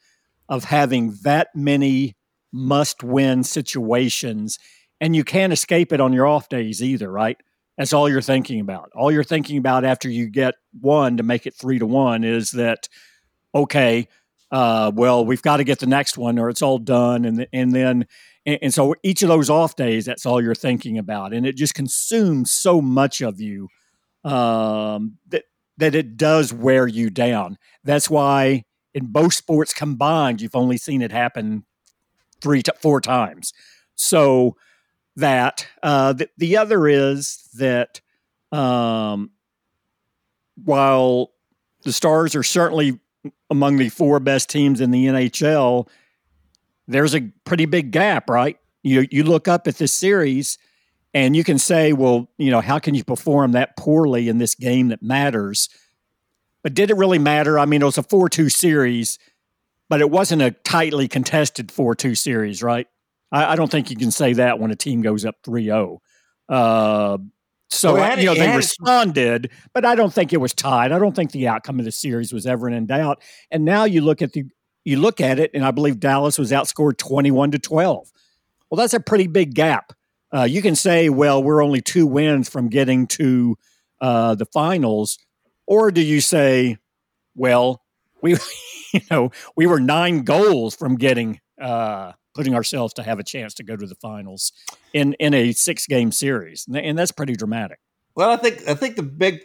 of 0.47 0.65
having 0.65 1.15
that 1.23 1.49
many 1.55 2.15
must 2.51 3.03
win 3.03 3.43
situations 3.43 4.59
and 5.01 5.15
you 5.15 5.23
can't 5.23 5.51
escape 5.51 5.91
it 5.91 5.99
on 5.99 6.13
your 6.13 6.27
off 6.27 6.47
days 6.47 6.81
either, 6.81 7.11
right? 7.11 7.37
That's 7.77 7.91
all 7.91 8.07
you're 8.07 8.21
thinking 8.21 8.59
about. 8.59 8.89
All 8.95 9.11
you're 9.11 9.23
thinking 9.23 9.57
about 9.57 9.83
after 9.83 10.07
you 10.07 10.29
get 10.29 10.53
one 10.79 11.17
to 11.17 11.23
make 11.23 11.45
it 11.45 11.55
three 11.55 11.79
to 11.79 11.85
one 11.85 12.23
is 12.23 12.51
that, 12.51 12.87
okay, 13.53 14.07
uh, 14.51 14.91
well, 14.93 15.25
we've 15.25 15.41
got 15.41 15.57
to 15.57 15.63
get 15.63 15.79
the 15.79 15.87
next 15.87 16.17
one 16.17 16.37
or 16.37 16.49
it's 16.49 16.61
all 16.61 16.77
done. 16.77 17.25
And, 17.25 17.47
and 17.51 17.73
then, 17.73 18.07
and, 18.45 18.59
and, 18.61 18.73
so 18.73 18.95
each 19.01 19.23
of 19.23 19.29
those 19.29 19.49
off 19.49 19.75
days, 19.75 20.05
that's 20.05 20.25
all 20.25 20.41
you're 20.41 20.53
thinking 20.53 20.97
about. 20.97 21.33
And 21.33 21.45
it 21.45 21.55
just 21.55 21.73
consumes 21.73 22.51
so 22.51 22.81
much 22.81 23.21
of 23.21 23.39
you 23.39 23.69
um, 24.23 25.17
that, 25.29 25.45
that 25.77 25.95
it 25.95 26.17
does 26.17 26.53
wear 26.53 26.87
you 26.87 27.09
down. 27.09 27.57
That's 27.83 28.09
why 28.09 28.65
in 28.93 29.07
both 29.07 29.33
sports 29.33 29.73
combined, 29.73 30.41
you've 30.41 30.55
only 30.55 30.77
seen 30.77 31.01
it 31.01 31.11
happen 31.11 31.65
three 32.41 32.61
to 32.61 32.73
four 32.79 33.01
times. 33.01 33.53
So, 33.95 34.55
that. 35.15 35.67
Uh, 35.81 36.13
the, 36.13 36.29
the 36.37 36.57
other 36.57 36.87
is 36.87 37.49
that 37.55 38.01
um, 38.51 39.31
while 40.63 41.31
the 41.83 41.93
Stars 41.93 42.35
are 42.35 42.43
certainly 42.43 42.99
among 43.49 43.77
the 43.77 43.89
four 43.89 44.19
best 44.19 44.49
teams 44.49 44.81
in 44.81 44.91
the 44.91 45.05
NHL, 45.05 45.87
there's 46.87 47.15
a 47.15 47.21
pretty 47.45 47.65
big 47.65 47.91
gap, 47.91 48.29
right? 48.29 48.57
You 48.81 49.07
you 49.09 49.23
look 49.23 49.47
up 49.47 49.67
at 49.67 49.77
this 49.77 49.93
series 49.93 50.57
and 51.13 51.35
you 51.35 51.43
can 51.43 51.59
say, 51.59 51.93
well, 51.93 52.29
you 52.37 52.51
know, 52.51 52.61
how 52.61 52.79
can 52.79 52.95
you 52.95 53.03
perform 53.03 53.51
that 53.51 53.77
poorly 53.77 54.27
in 54.27 54.39
this 54.39 54.55
game 54.55 54.89
that 54.89 55.01
matters? 55.01 55.69
But 56.63 56.73
did 56.73 56.89
it 56.89 56.97
really 56.97 57.19
matter? 57.19 57.59
I 57.59 57.65
mean, 57.65 57.81
it 57.81 57.85
was 57.85 57.97
a 57.97 58.03
4 58.03 58.29
2 58.29 58.49
series, 58.49 59.19
but 59.89 60.01
it 60.01 60.09
wasn't 60.09 60.41
a 60.41 60.51
tightly 60.51 61.07
contested 61.07 61.71
4 61.71 61.95
2 61.95 62.15
series, 62.15 62.63
right? 62.63 62.87
I, 63.31 63.53
I, 63.53 63.55
don't 63.55 63.69
think 63.69 63.89
you 63.89 63.97
can 63.97 64.11
say 64.11 64.33
that 64.33 64.59
when 64.59 64.71
a 64.71 64.75
team 64.75 65.01
goes 65.01 65.25
up 65.25 65.35
3 65.43 65.65
0. 65.65 66.01
Uh, 66.49 67.17
so, 67.73 67.93
well, 67.93 68.19
you 68.19 68.25
know, 68.25 68.35
they 68.35 68.55
responded, 68.55 69.51
but 69.73 69.85
I 69.85 69.95
don't 69.95 70.13
think 70.13 70.33
it 70.33 70.37
was 70.37 70.53
tied. 70.53 70.91
I 70.91 70.99
don't 70.99 71.15
think 71.15 71.31
the 71.31 71.47
outcome 71.47 71.79
of 71.79 71.85
the 71.85 71.91
series 71.91 72.31
was 72.31 72.45
ever 72.45 72.69
in 72.69 72.85
doubt. 72.85 73.21
And 73.51 73.65
now 73.65 73.85
you 73.85 74.01
look 74.01 74.21
at 74.21 74.33
the 74.33 74.45
you 74.85 74.97
look 74.99 75.21
at 75.21 75.39
it, 75.39 75.51
and 75.53 75.63
I 75.63 75.71
believe 75.71 75.99
Dallas 75.99 76.37
was 76.37 76.51
outscored 76.51 76.97
21 76.97 77.51
to 77.51 77.59
12. 77.59 78.11
Well, 78.69 78.77
that's 78.77 78.93
a 78.93 78.99
pretty 78.99 79.27
big 79.27 79.53
gap. 79.53 79.93
Uh, 80.33 80.43
you 80.43 80.61
can 80.61 80.75
say, 80.75 81.09
well, 81.09 81.41
we're 81.41 81.63
only 81.63 81.79
two 81.79 82.05
wins 82.05 82.49
from 82.49 82.67
getting 82.67 83.07
to 83.07 83.55
uh, 84.01 84.35
the 84.35 84.45
finals, 84.45 85.19
or 85.67 85.91
do 85.91 86.01
you 86.01 86.19
say, 86.19 86.77
well, 87.35 87.81
we, 88.21 88.35
you 88.93 89.01
know, 89.09 89.31
we 89.55 89.67
were 89.67 89.79
nine 89.79 90.23
goals 90.23 90.75
from 90.75 90.95
getting 90.95 91.39
uh, 91.61 92.13
putting 92.33 92.55
ourselves 92.55 92.93
to 92.95 93.03
have 93.03 93.19
a 93.19 93.23
chance 93.23 93.53
to 93.55 93.63
go 93.63 93.75
to 93.75 93.85
the 93.85 93.95
finals 93.95 94.51
in 94.93 95.13
in 95.13 95.33
a 95.33 95.51
six 95.53 95.87
game 95.87 96.11
series, 96.11 96.67
and 96.73 96.97
that's 96.97 97.11
pretty 97.11 97.35
dramatic. 97.35 97.79
Well, 98.15 98.29
I 98.29 98.37
think 98.37 98.67
I 98.67 98.73
think 98.73 98.95
the 98.95 99.03
big 99.03 99.41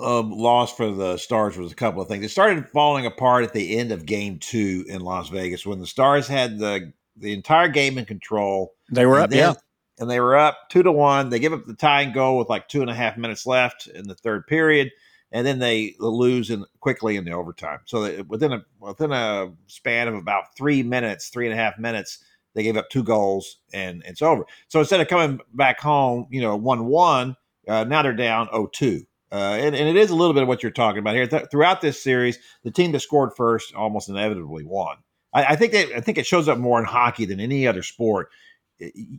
um, 0.00 0.30
loss 0.30 0.74
for 0.74 0.90
the 0.90 1.16
Stars 1.16 1.56
was 1.56 1.72
a 1.72 1.76
couple 1.76 2.02
of 2.02 2.08
things. 2.08 2.24
It 2.24 2.30
started 2.30 2.68
falling 2.68 3.06
apart 3.06 3.44
at 3.44 3.52
the 3.52 3.78
end 3.78 3.92
of 3.92 4.06
Game 4.06 4.38
Two 4.38 4.84
in 4.88 5.00
Las 5.00 5.28
Vegas 5.28 5.66
when 5.66 5.80
the 5.80 5.86
Stars 5.86 6.28
had 6.28 6.58
the 6.58 6.92
the 7.16 7.32
entire 7.32 7.68
game 7.68 7.98
in 7.98 8.04
control. 8.04 8.74
They 8.90 9.06
were 9.06 9.20
up, 9.20 9.30
then, 9.30 9.38
yeah, 9.38 9.54
and 9.98 10.10
they 10.10 10.20
were 10.20 10.36
up 10.36 10.70
two 10.70 10.82
to 10.82 10.92
one. 10.92 11.30
They 11.30 11.38
give 11.38 11.52
up 11.52 11.66
the 11.66 11.74
tying 11.74 12.12
goal 12.12 12.38
with 12.38 12.48
like 12.48 12.68
two 12.68 12.82
and 12.82 12.90
a 12.90 12.94
half 12.94 13.16
minutes 13.16 13.46
left 13.46 13.86
in 13.86 14.08
the 14.08 14.14
third 14.14 14.46
period, 14.46 14.90
and 15.32 15.46
then 15.46 15.58
they 15.58 15.94
lose 15.98 16.50
in 16.50 16.64
quickly 16.80 17.16
in 17.16 17.24
the 17.24 17.32
overtime. 17.32 17.80
So 17.84 18.22
within 18.24 18.52
a 18.52 18.64
within 18.80 19.12
a 19.12 19.52
span 19.66 20.08
of 20.08 20.14
about 20.14 20.56
three 20.56 20.82
minutes, 20.82 21.28
three 21.28 21.46
and 21.46 21.54
a 21.54 21.62
half 21.62 21.78
minutes, 21.78 22.22
they 22.54 22.62
gave 22.62 22.76
up 22.76 22.90
two 22.90 23.02
goals 23.02 23.58
and 23.72 24.02
it's 24.06 24.22
over. 24.22 24.44
So 24.68 24.80
instead 24.80 25.00
of 25.00 25.08
coming 25.08 25.40
back 25.54 25.80
home, 25.80 26.26
you 26.30 26.40
know, 26.40 26.56
one 26.56 26.86
one, 26.86 27.36
uh, 27.68 27.84
now 27.84 28.02
they're 28.02 28.12
down 28.12 28.48
0-2. 28.48 29.06
Uh, 29.32 29.36
and, 29.36 29.76
and, 29.76 29.88
it 29.88 29.94
is 29.94 30.10
a 30.10 30.16
little 30.16 30.34
bit 30.34 30.42
of 30.42 30.48
what 30.48 30.60
you're 30.60 30.72
talking 30.72 30.98
about 30.98 31.14
here. 31.14 31.24
Th- 31.24 31.46
throughout 31.52 31.80
this 31.80 32.02
series, 32.02 32.36
the 32.64 32.70
team 32.72 32.90
that 32.90 32.98
scored 32.98 33.30
first 33.36 33.72
almost 33.76 34.08
inevitably 34.08 34.64
won. 34.64 34.96
I, 35.32 35.44
I 35.44 35.56
think 35.56 35.72
that 35.72 35.92
I 35.94 36.00
think 36.00 36.18
it 36.18 36.26
shows 36.26 36.48
up 36.48 36.58
more 36.58 36.80
in 36.80 36.84
hockey 36.84 37.26
than 37.26 37.38
any 37.38 37.64
other 37.64 37.84
sport 37.84 38.30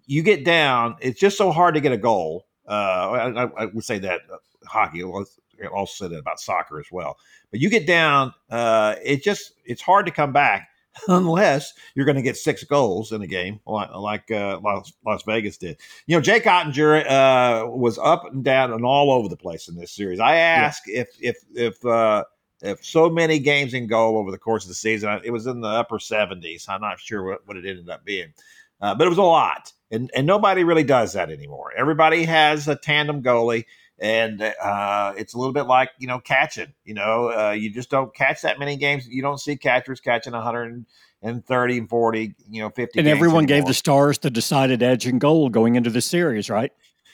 you 0.06 0.24
get 0.24 0.44
down, 0.44 0.96
it's 1.02 1.20
just 1.20 1.38
so 1.38 1.52
hard 1.52 1.76
to 1.76 1.82
get 1.82 1.92
a 1.92 1.98
goal. 1.98 2.48
Uh, 2.68 2.72
I, 2.72 3.64
I, 3.64 3.66
would 3.66 3.84
say 3.84 4.00
that 4.00 4.22
uh, 4.32 4.38
hockey. 4.66 5.04
I'll 5.04 5.26
also 5.74 6.06
say 6.06 6.10
that 6.10 6.20
about 6.20 6.40
soccer 6.40 6.80
as 6.80 6.88
well. 6.92 7.18
But 7.52 7.60
you 7.60 7.70
get 7.70 7.86
down, 7.86 8.34
uh, 8.50 8.96
it 9.04 9.24
just 9.24 9.54
it's 9.66 9.82
hard 9.82 10.06
to 10.06 10.12
come 10.12 10.32
back 10.32 10.70
unless 11.08 11.74
you're 11.96 12.06
going 12.06 12.16
to 12.18 12.22
get 12.22 12.38
six 12.38 12.64
goals 12.64 13.12
in 13.12 13.22
a 13.22 13.28
game 13.28 13.60
like, 13.66 14.30
uh, 14.32 14.60
Las, 14.64 14.92
Las, 15.06 15.24
Vegas 15.24 15.58
did. 15.58 15.78
You 16.08 16.18
know, 16.18 16.22
Jake 16.22 16.44
Oettinger 16.44 17.06
uh, 17.10 17.68
was 17.70 17.98
up 17.98 18.26
and 18.26 18.44
down 18.44 18.74
and 18.74 18.86
all 18.86 19.12
over 19.12 19.30
the 19.30 19.38
place 19.38 19.68
in 19.68 19.76
this 19.76 19.92
series. 19.92 20.20
I 20.20 20.36
asked 20.36 20.84
yeah. 20.88 21.02
if 21.02 21.08
if 21.20 21.38
if 21.56 21.86
uh, 21.86 22.24
if 22.62 22.86
so 22.86 23.10
many 23.10 23.40
games 23.40 23.74
in 23.74 23.88
goal 23.88 24.18
over 24.18 24.32
the 24.32 24.38
course 24.38 24.64
of 24.66 24.70
the 24.70 24.76
season, 24.76 25.22
it 25.24 25.32
was 25.32 25.48
in 25.48 25.62
the 25.62 25.68
upper 25.68 25.98
70s. 25.98 26.70
I'm 26.70 26.82
not 26.82 27.00
sure 27.00 27.24
what, 27.24 27.48
what 27.48 27.58
it 27.58 27.66
ended 27.66 27.90
up 27.90 28.06
being 28.06 28.34
uh, 28.82 28.96
but 28.96 29.06
it 29.06 29.10
was 29.10 29.18
a 29.20 29.24
lot, 29.24 29.72
and 29.92 30.10
and 30.16 30.26
nobody 30.26 30.64
really 30.64 30.84
does 30.84 31.14
that 31.14 31.30
anymore. 31.30 31.72
Everybody 31.78 32.24
has 32.26 32.68
a 32.68 32.76
tandem 32.76 33.22
goalie, 33.22 33.66
and 34.02 34.42
uh, 34.42 35.14
it's 35.16 35.36
a 35.36 35.38
little 35.38 35.54
bit 35.54 35.68
like 35.68 35.92
you 36.00 36.08
know 36.08 36.20
catching. 36.20 36.74
You 36.84 36.96
know, 36.96 37.32
uh, 37.32 37.52
you 37.52 37.72
just 37.72 37.90
don't 37.90 38.14
catch 38.14 38.42
that 38.42 38.60
many 38.60 38.76
games. 38.76 39.08
You 39.08 39.22
don't 39.22 39.40
see 39.40 39.56
catchers 39.56 40.02
catching 40.02 40.34
130 40.34 41.78
and 41.78 41.90
40, 41.90 42.36
you 42.50 42.62
know, 42.62 42.70
50. 42.72 43.00
And 43.00 43.08
everyone 43.08 43.44
anymore. 43.46 43.62
gave 43.62 43.66
the 43.68 43.74
Stars 43.76 44.18
the 44.18 44.32
decided 44.32 44.82
edge 44.82 45.06
and 45.06 45.22
goal 45.22 45.50
going 45.50 45.76
into 45.76 45.92
the 45.92 46.02
series, 46.02 46.50
right? 46.50 46.72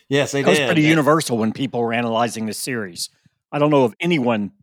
Yes, 0.08 0.32
they 0.32 0.42
that 0.42 0.54
did. 0.54 0.62
was 0.62 0.68
pretty 0.68 0.84
universal 0.84 1.38
when 1.38 1.52
people 1.52 1.82
were 1.82 1.94
analyzing 1.94 2.46
the 2.46 2.54
series. 2.54 3.10
I 3.52 3.60
don't 3.60 3.70
know 3.70 3.84
of 3.84 3.94
anyone 4.00 4.54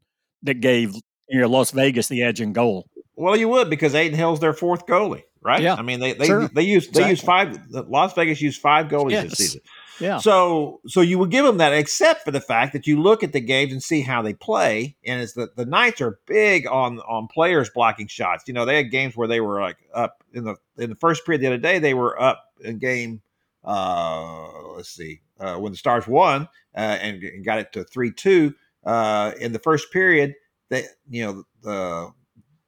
that 0.43 0.61
gave 0.61 0.95
you 1.29 1.41
know 1.41 1.49
Las 1.49 1.71
Vegas 1.73 2.09
the 2.09 2.23
edge 2.23 2.41
and 2.41 2.55
goal. 2.55 2.89
Well, 3.17 3.37
you 3.37 3.49
would 3.51 3.69
because 3.69 3.95
Adin 3.95 4.15
Hill's 4.15 4.41
their 4.41 4.55
fourth 4.55 4.87
goalie 4.87 5.25
right? 5.45 5.63
Yeah. 5.63 5.75
I 5.75 5.83
mean, 5.83 6.01
they 6.01 6.15
they 6.15 6.27
sure. 6.27 6.49
they 6.49 6.63
use 6.63 6.89
they 6.89 7.11
exactly. 7.11 7.11
use 7.11 7.21
five. 7.21 7.89
Las 7.89 8.15
Vegas 8.15 8.41
used 8.41 8.61
five 8.61 8.89
goalies 8.89 9.13
yes. 9.13 9.25
this 9.29 9.39
season. 9.39 9.61
Yeah. 10.01 10.19
So 10.19 10.81
so 10.87 11.01
you 11.01 11.19
would 11.19 11.31
give 11.31 11.45
them 11.45 11.59
that, 11.59 11.73
except 11.73 12.25
for 12.25 12.31
the 12.31 12.41
fact 12.41 12.73
that 12.73 12.87
you 12.87 13.01
look 13.01 13.23
at 13.23 13.33
the 13.33 13.41
games 13.41 13.73
and 13.73 13.83
see 13.83 14.01
how 14.01 14.23
they 14.23 14.35
play, 14.35 14.97
and 15.07 15.23
it's 15.23 15.35
the 15.35 15.51
the 15.57 15.67
Knights 15.67 16.01
are 16.01 16.19
big 16.27 16.67
on 16.67 17.01
on 17.01 17.29
players 17.29 17.71
blocking 17.71 18.09
shots. 18.09 18.45
You 18.47 18.55
know, 18.55 18.65
they 18.65 18.77
had 18.77 18.91
games 18.91 19.17
where 19.17 19.29
they 19.29 19.41
were 19.41 19.61
like 19.61 19.79
up 19.93 20.25
in 20.33 20.45
the 20.45 20.57
in 20.79 20.91
the 20.91 20.97
first 20.97 21.25
period 21.25 21.43
the 21.43 21.47
other 21.47 21.59
day. 21.59 21.79
They 21.79 21.95
were 21.95 22.21
up 22.21 22.45
in 22.61 22.79
game. 22.79 23.23
Uh, 23.65 24.75
let's 24.75 24.91
see, 24.91 25.21
uh, 25.41 25.57
when 25.57 25.73
the 25.73 25.79
Stars 25.79 26.07
won 26.07 26.49
uh, 26.77 26.99
and, 27.01 27.23
and 27.23 27.45
got 27.45 27.59
it 27.59 27.73
to 27.73 27.85
three 27.85 28.13
two 28.13 28.55
uh, 28.85 29.33
in 29.41 29.53
the 29.53 29.59
first 29.59 29.93
period. 29.93 30.35
They 30.71 30.87
you 31.09 31.25
know 31.25 31.45
the 31.63 32.11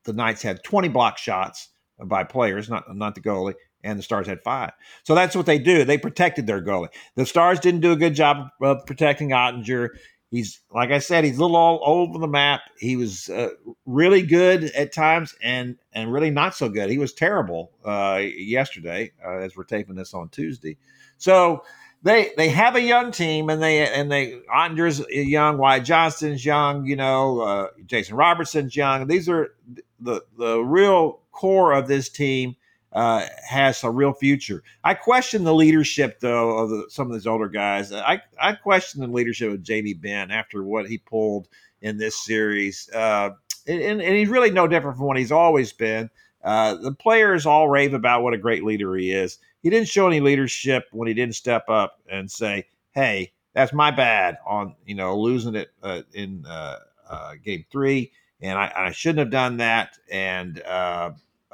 the 0.04 0.12
Knights 0.12 0.42
had 0.42 0.62
twenty 0.62 0.88
block 0.88 1.18
shots 1.18 1.68
by 2.02 2.24
players, 2.24 2.68
not 2.68 2.84
not 2.94 3.14
the 3.14 3.20
goalie, 3.20 3.54
and 3.86 3.98
the 3.98 4.02
Stars 4.02 4.26
had 4.26 4.42
five. 4.42 4.72
So 5.04 5.14
that's 5.14 5.36
what 5.36 5.46
they 5.46 5.58
do. 5.58 5.84
They 5.84 5.96
protected 5.96 6.46
their 6.46 6.60
goalie. 6.60 6.88
The 7.14 7.24
Stars 7.24 7.60
didn't 7.60 7.80
do 7.80 7.92
a 7.92 7.96
good 7.96 8.14
job 8.14 8.48
of 8.60 8.84
protecting 8.84 9.30
Oettinger. 9.30 9.90
He's 10.30 10.60
like 10.72 10.90
I 10.90 10.98
said, 10.98 11.24
he's 11.24 11.38
a 11.38 11.40
little 11.40 11.56
all, 11.56 11.80
over 11.84 12.18
the 12.18 12.26
map. 12.26 12.62
He 12.78 12.96
was 12.96 13.28
uh, 13.28 13.50
really 13.86 14.22
good 14.22 14.64
at 14.64 14.92
times, 14.92 15.34
and 15.40 15.76
and 15.92 16.12
really 16.12 16.30
not 16.30 16.54
so 16.54 16.68
good. 16.68 16.90
He 16.90 16.98
was 16.98 17.14
terrible 17.14 17.70
uh, 17.84 18.20
yesterday, 18.36 19.12
uh, 19.24 19.38
as 19.38 19.56
we're 19.56 19.64
taping 19.64 19.94
this 19.94 20.12
on 20.14 20.28
Tuesday. 20.30 20.78
So 21.16 21.62
they 22.02 22.32
they 22.36 22.48
have 22.48 22.74
a 22.74 22.80
young 22.80 23.12
team, 23.12 23.48
and 23.48 23.62
they 23.62 23.86
and 23.86 24.10
they 24.10 24.40
Oettinger's 24.52 25.06
young, 25.08 25.58
Wyatt 25.58 25.84
Johnston's 25.84 26.44
young, 26.44 26.86
you 26.86 26.96
know, 26.96 27.40
uh, 27.40 27.66
Jason 27.86 28.16
Robertson's 28.16 28.74
young. 28.74 29.06
These 29.06 29.28
are 29.28 29.54
the 30.00 30.22
the 30.36 30.58
real 30.58 31.20
core 31.30 31.72
of 31.72 31.86
this 31.86 32.08
team 32.08 32.56
uh, 32.96 33.26
has 33.46 33.84
a 33.84 33.90
real 33.90 34.14
future. 34.14 34.62
I 34.82 34.94
question 34.94 35.44
the 35.44 35.54
leadership, 35.54 36.18
though, 36.18 36.56
of 36.56 36.70
the, 36.70 36.86
some 36.88 37.08
of 37.08 37.12
these 37.12 37.26
older 37.26 37.50
guys. 37.50 37.92
I, 37.92 38.22
I 38.40 38.54
question 38.54 39.02
the 39.02 39.06
leadership 39.06 39.52
of 39.52 39.62
Jamie 39.62 39.92
Benn 39.92 40.30
after 40.30 40.62
what 40.62 40.88
he 40.88 40.96
pulled 40.96 41.46
in 41.82 41.98
this 41.98 42.24
series. 42.24 42.88
Uh, 42.88 43.32
and, 43.66 43.82
and, 43.82 44.00
he's 44.00 44.30
really 44.30 44.50
no 44.50 44.66
different 44.66 44.96
from 44.96 45.08
what 45.08 45.18
he's 45.18 45.30
always 45.30 45.74
been. 45.74 46.08
Uh, 46.42 46.76
the 46.76 46.94
players 46.94 47.44
all 47.44 47.68
rave 47.68 47.92
about 47.92 48.22
what 48.22 48.32
a 48.32 48.38
great 48.38 48.64
leader 48.64 48.96
he 48.96 49.12
is. 49.12 49.40
He 49.62 49.68
didn't 49.68 49.88
show 49.88 50.06
any 50.06 50.20
leadership 50.20 50.84
when 50.90 51.06
he 51.06 51.12
didn't 51.12 51.34
step 51.34 51.68
up 51.68 52.00
and 52.10 52.30
say, 52.30 52.64
"Hey, 52.92 53.32
that's 53.52 53.74
my 53.74 53.90
bad 53.90 54.38
on 54.46 54.74
you 54.86 54.94
know 54.94 55.18
losing 55.18 55.54
it 55.54 55.68
uh, 55.82 56.02
in 56.14 56.46
uh, 56.46 56.78
uh, 57.10 57.34
game 57.44 57.66
three, 57.70 58.12
and 58.40 58.58
I, 58.58 58.72
I, 58.74 58.90
shouldn't 58.92 59.18
have 59.18 59.30
done 59.30 59.58
that." 59.58 59.98
And 60.10 60.62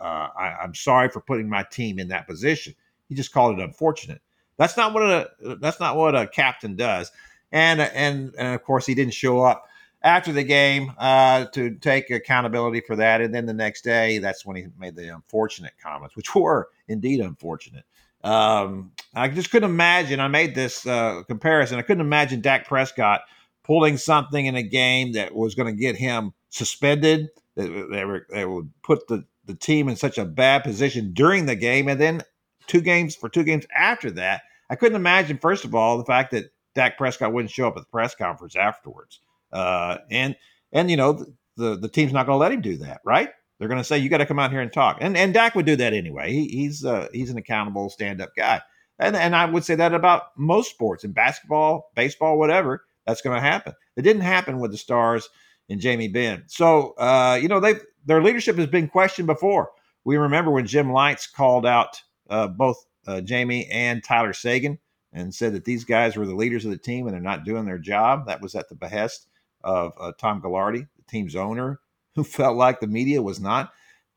uh, 0.02 0.28
I, 0.36 0.64
am 0.64 0.74
sorry 0.74 1.08
for 1.08 1.20
putting 1.20 1.48
my 1.48 1.62
team 1.64 1.98
in 1.98 2.08
that 2.08 2.26
position. 2.26 2.74
He 3.08 3.14
just 3.14 3.32
called 3.32 3.58
it 3.58 3.62
unfortunate. 3.62 4.20
That's 4.56 4.76
not 4.76 4.92
what 4.92 5.02
a 5.02 5.30
that's 5.60 5.80
not 5.80 5.96
what 5.96 6.14
a 6.14 6.26
captain 6.26 6.76
does. 6.76 7.10
And 7.50 7.80
and 7.80 8.34
and 8.36 8.54
of 8.54 8.62
course 8.62 8.86
he 8.86 8.94
didn't 8.94 9.14
show 9.14 9.40
up 9.40 9.66
after 10.02 10.32
the 10.32 10.42
game 10.42 10.92
uh, 10.98 11.46
to 11.46 11.74
take 11.76 12.10
accountability 12.10 12.80
for 12.80 12.96
that. 12.96 13.20
And 13.20 13.34
then 13.34 13.46
the 13.46 13.54
next 13.54 13.82
day, 13.82 14.18
that's 14.18 14.44
when 14.44 14.56
he 14.56 14.66
made 14.78 14.96
the 14.96 15.14
unfortunate 15.14 15.72
comments, 15.82 16.16
which 16.16 16.34
were 16.34 16.68
indeed 16.88 17.20
unfortunate. 17.20 17.84
Um, 18.24 18.92
I 19.14 19.28
just 19.28 19.50
couldn't 19.50 19.70
imagine. 19.70 20.20
I 20.20 20.28
made 20.28 20.54
this 20.54 20.86
uh, 20.86 21.22
comparison. 21.26 21.78
I 21.78 21.82
couldn't 21.82 22.04
imagine 22.04 22.40
Dak 22.40 22.66
Prescott 22.66 23.22
pulling 23.62 23.96
something 23.96 24.46
in 24.46 24.56
a 24.56 24.62
game 24.62 25.12
that 25.12 25.34
was 25.34 25.54
going 25.54 25.72
to 25.72 25.80
get 25.80 25.96
him 25.96 26.32
suspended. 26.50 27.30
That, 27.56 28.26
that 28.30 28.48
would 28.48 28.70
put 28.82 29.06
the 29.08 29.24
the 29.44 29.54
team 29.54 29.88
in 29.88 29.96
such 29.96 30.18
a 30.18 30.24
bad 30.24 30.64
position 30.64 31.12
during 31.12 31.46
the 31.46 31.56
game, 31.56 31.88
and 31.88 32.00
then 32.00 32.22
two 32.66 32.80
games 32.80 33.14
for 33.14 33.28
two 33.28 33.44
games 33.44 33.66
after 33.76 34.10
that. 34.12 34.42
I 34.70 34.76
couldn't 34.76 34.96
imagine, 34.96 35.38
first 35.38 35.64
of 35.64 35.74
all, 35.74 35.98
the 35.98 36.04
fact 36.04 36.30
that 36.30 36.52
Dak 36.74 36.96
Prescott 36.96 37.32
wouldn't 37.32 37.50
show 37.50 37.68
up 37.68 37.76
at 37.76 37.80
the 37.82 37.90
press 37.90 38.14
conference 38.14 38.56
afterwards, 38.56 39.20
uh, 39.52 39.98
and 40.10 40.36
and 40.72 40.90
you 40.90 40.96
know 40.96 41.12
the 41.12 41.34
the, 41.56 41.76
the 41.76 41.88
team's 41.88 42.12
not 42.12 42.26
going 42.26 42.36
to 42.36 42.40
let 42.40 42.52
him 42.52 42.62
do 42.62 42.78
that, 42.78 43.00
right? 43.04 43.30
They're 43.58 43.68
going 43.68 43.80
to 43.80 43.84
say 43.84 43.98
you 43.98 44.08
got 44.08 44.18
to 44.18 44.26
come 44.26 44.38
out 44.38 44.50
here 44.50 44.60
and 44.60 44.72
talk, 44.72 44.98
and 45.00 45.16
and 45.16 45.34
Dak 45.34 45.54
would 45.54 45.66
do 45.66 45.76
that 45.76 45.92
anyway. 45.92 46.32
He, 46.32 46.48
he's 46.48 46.84
uh, 46.84 47.08
he's 47.12 47.30
an 47.30 47.38
accountable 47.38 47.90
stand 47.90 48.20
up 48.20 48.30
guy, 48.36 48.62
and 48.98 49.14
and 49.14 49.36
I 49.36 49.44
would 49.44 49.64
say 49.64 49.74
that 49.74 49.94
about 49.94 50.36
most 50.36 50.70
sports 50.70 51.04
in 51.04 51.12
basketball, 51.12 51.90
baseball, 51.94 52.38
whatever. 52.38 52.84
That's 53.06 53.20
going 53.20 53.36
to 53.36 53.40
happen. 53.40 53.74
It 53.96 54.02
didn't 54.02 54.22
happen 54.22 54.60
with 54.60 54.70
the 54.70 54.78
Stars 54.78 55.28
and 55.68 55.80
Jamie 55.80 56.08
Benn. 56.08 56.44
So 56.46 56.92
uh, 56.92 57.38
you 57.40 57.48
know 57.48 57.60
they 57.60 57.74
their 58.04 58.22
leadership 58.22 58.56
has 58.56 58.66
been 58.66 58.88
questioned 58.88 59.26
before. 59.26 59.70
We 60.04 60.16
remember 60.16 60.50
when 60.50 60.66
Jim 60.66 60.92
Lites 60.92 61.26
called 61.26 61.66
out 61.66 62.00
uh, 62.28 62.48
both 62.48 62.84
uh, 63.06 63.20
Jamie 63.20 63.66
and 63.70 64.02
Tyler 64.02 64.32
Seguin 64.32 64.78
and 65.12 65.34
said 65.34 65.52
that 65.54 65.64
these 65.64 65.84
guys 65.84 66.16
were 66.16 66.26
the 66.26 66.34
leaders 66.34 66.64
of 66.64 66.70
the 66.70 66.78
team 66.78 67.06
and 67.06 67.14
they're 67.14 67.20
not 67.20 67.44
doing 67.44 67.64
their 67.64 67.78
job. 67.78 68.26
That 68.26 68.40
was 68.40 68.54
at 68.54 68.68
the 68.68 68.74
behest 68.74 69.28
of 69.62 69.92
uh, 69.98 70.12
Tom 70.18 70.40
Gaglardi, 70.40 70.88
the 70.96 71.04
team's 71.08 71.36
owner, 71.36 71.80
who 72.14 72.24
felt 72.24 72.56
like 72.56 72.80
the 72.80 72.86
media 72.86 73.22
was 73.22 73.40
not 73.40 73.72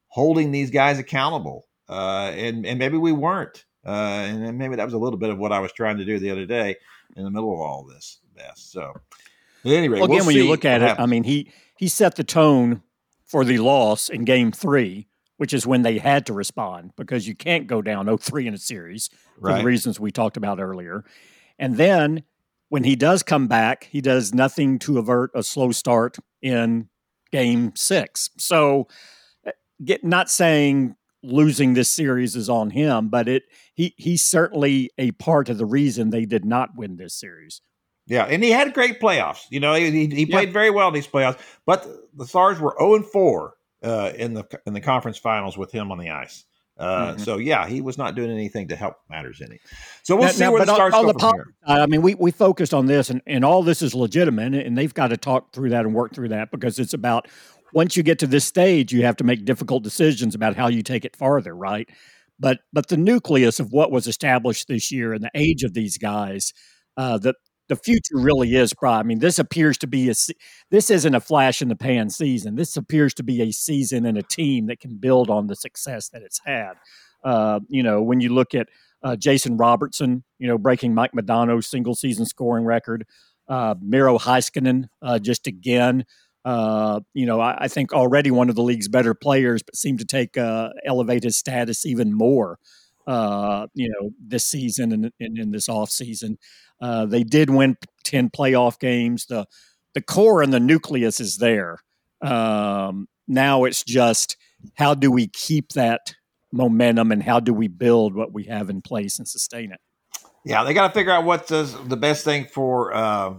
holding 0.07 0.51
these 0.51 0.71
guys 0.71 0.99
accountable. 0.99 1.67
Uh, 1.87 2.31
and, 2.35 2.65
and 2.65 2.79
maybe 2.79 2.97
we 2.97 3.11
weren't. 3.11 3.65
Uh, 3.85 4.25
and 4.25 4.57
maybe 4.57 4.75
that 4.75 4.85
was 4.85 4.95
a 4.95 4.97
little 4.97 5.19
bit 5.19 5.29
of 5.29 5.37
what 5.37 5.51
I 5.51 5.59
was 5.59 5.71
trying 5.71 5.97
to 5.97 6.05
do 6.05 6.17
the 6.17 6.31
other 6.31 6.45
day 6.45 6.75
in 7.15 7.23
the 7.23 7.29
middle 7.29 7.53
of 7.53 7.59
all 7.59 7.83
this 7.83 8.19
mess. 8.35 8.59
So, 8.59 8.93
anyway, 9.63 9.99
well, 9.99 10.05
again, 10.05 10.17
we'll 10.17 10.27
when 10.27 10.35
you 10.35 10.47
look 10.47 10.65
at 10.65 10.81
it, 10.81 10.87
happens. 10.87 11.03
I 11.03 11.05
mean, 11.05 11.23
he 11.23 11.51
he 11.77 11.87
set 11.87 12.15
the 12.15 12.23
tone 12.23 12.81
for 13.25 13.43
the 13.43 13.57
loss 13.59 14.09
in 14.09 14.25
Game 14.25 14.51
Three, 14.51 15.07
which 15.37 15.53
is 15.53 15.67
when 15.67 15.81
they 15.81 15.97
had 15.97 16.25
to 16.27 16.33
respond 16.33 16.91
because 16.95 17.27
you 17.27 17.35
can't 17.35 17.67
go 17.67 17.81
down 17.81 18.05
0-3 18.05 18.45
in 18.47 18.53
a 18.53 18.57
series 18.57 19.09
for 19.39 19.49
right. 19.49 19.59
the 19.59 19.65
reasons 19.65 19.99
we 19.99 20.11
talked 20.11 20.37
about 20.37 20.59
earlier. 20.59 21.03
And 21.59 21.77
then 21.77 22.23
when 22.69 22.83
he 22.83 22.95
does 22.95 23.23
come 23.23 23.47
back, 23.47 23.85
he 23.91 24.01
does 24.01 24.33
nothing 24.33 24.79
to 24.79 24.97
avert 24.97 25.31
a 25.33 25.43
slow 25.43 25.71
start 25.71 26.17
in 26.41 26.89
Game 27.31 27.73
Six. 27.75 28.29
So, 28.37 28.87
eh, 29.45 29.51
get 29.83 30.03
not 30.03 30.29
saying 30.29 30.95
losing 31.23 31.73
this 31.73 31.89
series 31.89 32.35
is 32.35 32.49
on 32.49 32.69
him, 32.69 33.09
but 33.09 33.27
it 33.27 33.43
he 33.73 33.93
he's 33.97 34.23
certainly 34.23 34.91
a 34.97 35.11
part 35.11 35.49
of 35.49 35.57
the 35.57 35.65
reason 35.65 36.09
they 36.09 36.25
did 36.25 36.45
not 36.45 36.75
win 36.75 36.97
this 36.97 37.13
series. 37.13 37.61
Yeah, 38.07 38.25
and 38.25 38.43
he 38.43 38.51
had 38.51 38.73
great 38.73 38.99
playoffs. 38.99 39.45
You 39.49 39.59
know, 39.59 39.73
he, 39.73 39.89
he, 40.07 40.25
played 40.25 40.49
Yeah. 40.49 40.53
very 40.53 40.69
well 40.69 40.87
in 40.89 40.93
these 40.93 41.07
playoffs. 41.07 41.39
But 41.65 41.87
the 42.15 42.25
Stars 42.27 42.59
were 42.59 42.75
zero 42.79 42.95
and 42.95 43.05
four 43.05 43.55
uh, 43.83 44.11
in 44.15 44.33
the 44.33 44.45
in 44.65 44.73
the 44.73 44.81
conference 44.81 45.17
finals 45.17 45.57
with 45.57 45.71
him 45.71 45.91
on 45.91 45.97
the 45.97 46.09
ice. 46.11 46.45
Uh, 46.77 47.13
Mhm. 47.13 47.21
So 47.21 47.37
yeah, 47.37 47.67
he 47.67 47.81
was 47.81 47.97
not 47.97 48.15
doing 48.15 48.29
anything 48.29 48.67
to 48.67 48.75
help 48.75 48.95
matters 49.09 49.41
any. 49.41 49.59
So 50.03 50.15
we'll 50.15 50.25
Now- 50.25 50.31
see 50.31 50.43
now, 50.43 50.51
where 50.51 50.65
the 50.65 50.73
Stars 50.75 50.93
on 50.93 51.05
go 51.05 51.13
from 51.13 51.33
here. 51.35 51.45
I 51.65 51.85
mean, 51.87 52.01
we 52.01 52.15
we 52.15 52.31
focused 52.31 52.73
on 52.73 52.85
this, 52.85 53.09
and, 53.09 53.21
and 53.25 53.43
all 53.45 53.63
this 53.63 53.81
is 53.81 53.95
legitimate, 53.95 54.53
and 54.53 54.77
they've 54.77 54.93
got 54.93 55.07
to 55.07 55.17
talk 55.17 55.53
through 55.53 55.69
that 55.69 55.85
and 55.85 55.93
work 55.95 56.13
through 56.13 56.29
that 56.29 56.51
because 56.51 56.77
it's 56.77 56.93
about 56.93 57.27
once 57.73 57.97
you 57.97 58.03
get 58.03 58.19
to 58.19 58.27
this 58.27 58.45
stage, 58.45 58.91
you 58.93 59.03
have 59.03 59.15
to 59.17 59.23
make 59.23 59.45
difficult 59.45 59.83
decisions 59.83 60.35
about 60.35 60.55
how 60.55 60.67
you 60.67 60.81
take 60.83 61.05
it 61.05 61.15
farther, 61.15 61.55
right? 61.55 61.89
But 62.39 62.59
but 62.73 62.87
the 62.89 62.97
nucleus 62.97 63.59
of 63.59 63.71
what 63.71 63.91
was 63.91 64.05
established 64.07 64.67
this 64.67 64.91
year 64.91 65.13
and 65.13 65.23
the 65.23 65.31
age 65.33 65.63
of 65.63 65.73
these 65.73 65.97
guys, 65.97 66.51
uh, 66.97 67.17
the 67.17 67.33
the 67.67 67.75
future 67.75 68.15
really 68.17 68.55
is 68.55 68.73
bright. 68.73 68.99
I 68.99 69.03
mean, 69.03 69.19
this 69.19 69.39
appears 69.39 69.77
to 69.79 69.87
be 69.87 70.09
a 70.09 70.13
this 70.71 70.89
isn't 70.89 71.15
a 71.15 71.19
flash 71.19 71.61
in 71.61 71.69
the 71.69 71.75
pan 71.75 72.09
season. 72.09 72.55
This 72.55 72.77
appears 72.77 73.13
to 73.15 73.23
be 73.23 73.41
a 73.41 73.51
season 73.51 74.05
and 74.05 74.17
a 74.17 74.23
team 74.23 74.67
that 74.67 74.79
can 74.79 74.97
build 74.97 75.29
on 75.29 75.47
the 75.47 75.55
success 75.55 76.09
that 76.09 76.21
it's 76.21 76.41
had. 76.45 76.73
Uh, 77.23 77.59
you 77.69 77.81
know, 77.81 78.01
when 78.01 78.21
you 78.21 78.33
look 78.33 78.53
at 78.53 78.67
uh, 79.03 79.15
Jason 79.15 79.57
Robertson, 79.57 80.23
you 80.39 80.47
know, 80.47 80.57
breaking 80.57 80.93
Mike 80.93 81.11
Modano's 81.13 81.67
single 81.67 81.95
season 81.95 82.25
scoring 82.25 82.65
record. 82.65 83.05
Uh, 83.47 83.75
Miro 83.79 84.17
Heiskanen, 84.17 84.85
uh, 85.03 85.19
just 85.19 85.45
again, 85.45 86.05
uh, 86.45 87.01
you 87.13 87.25
know, 87.25 87.39
I, 87.39 87.55
I 87.61 87.67
think 87.67 87.93
already 87.93 88.31
one 88.31 88.49
of 88.49 88.55
the 88.55 88.63
league's 88.63 88.87
better 88.87 89.13
players, 89.13 89.63
but 89.63 89.75
seemed 89.75 89.99
to 89.99 90.05
take 90.05 90.37
uh, 90.37 90.69
elevate 90.85 91.23
his 91.23 91.37
status 91.37 91.85
even 91.85 92.13
more, 92.15 92.57
uh, 93.07 93.67
you 93.73 93.89
know, 93.89 94.11
this 94.19 94.45
season 94.45 94.91
and, 94.91 95.11
in 95.19 95.51
this 95.51 95.69
off 95.69 95.89
season. 95.89 96.37
Uh, 96.81 97.05
they 97.05 97.23
did 97.23 97.49
win 97.49 97.77
10 98.03 98.29
playoff 98.29 98.79
games. 98.79 99.25
The, 99.27 99.45
the 99.93 100.01
core 100.01 100.41
and 100.41 100.51
the 100.51 100.59
nucleus 100.59 101.19
is 101.19 101.37
there. 101.37 101.79
Um, 102.21 103.07
now 103.27 103.63
it's 103.63 103.83
just 103.83 104.37
how 104.75 104.93
do 104.93 105.11
we 105.11 105.27
keep 105.27 105.73
that 105.73 106.15
momentum 106.51 107.11
and 107.11 107.21
how 107.21 107.39
do 107.39 107.53
we 107.53 107.67
build 107.67 108.15
what 108.15 108.33
we 108.33 108.45
have 108.45 108.69
in 108.69 108.81
place 108.81 109.19
and 109.19 109.27
sustain 109.27 109.71
it? 109.71 109.79
Yeah, 110.43 110.63
they 110.63 110.73
got 110.73 110.87
to 110.87 110.93
figure 110.93 111.11
out 111.11 111.25
what's 111.25 111.49
the, 111.49 111.63
the 111.87 111.97
best 111.97 112.23
thing 112.23 112.45
for 112.45 112.93
uh, 112.93 113.33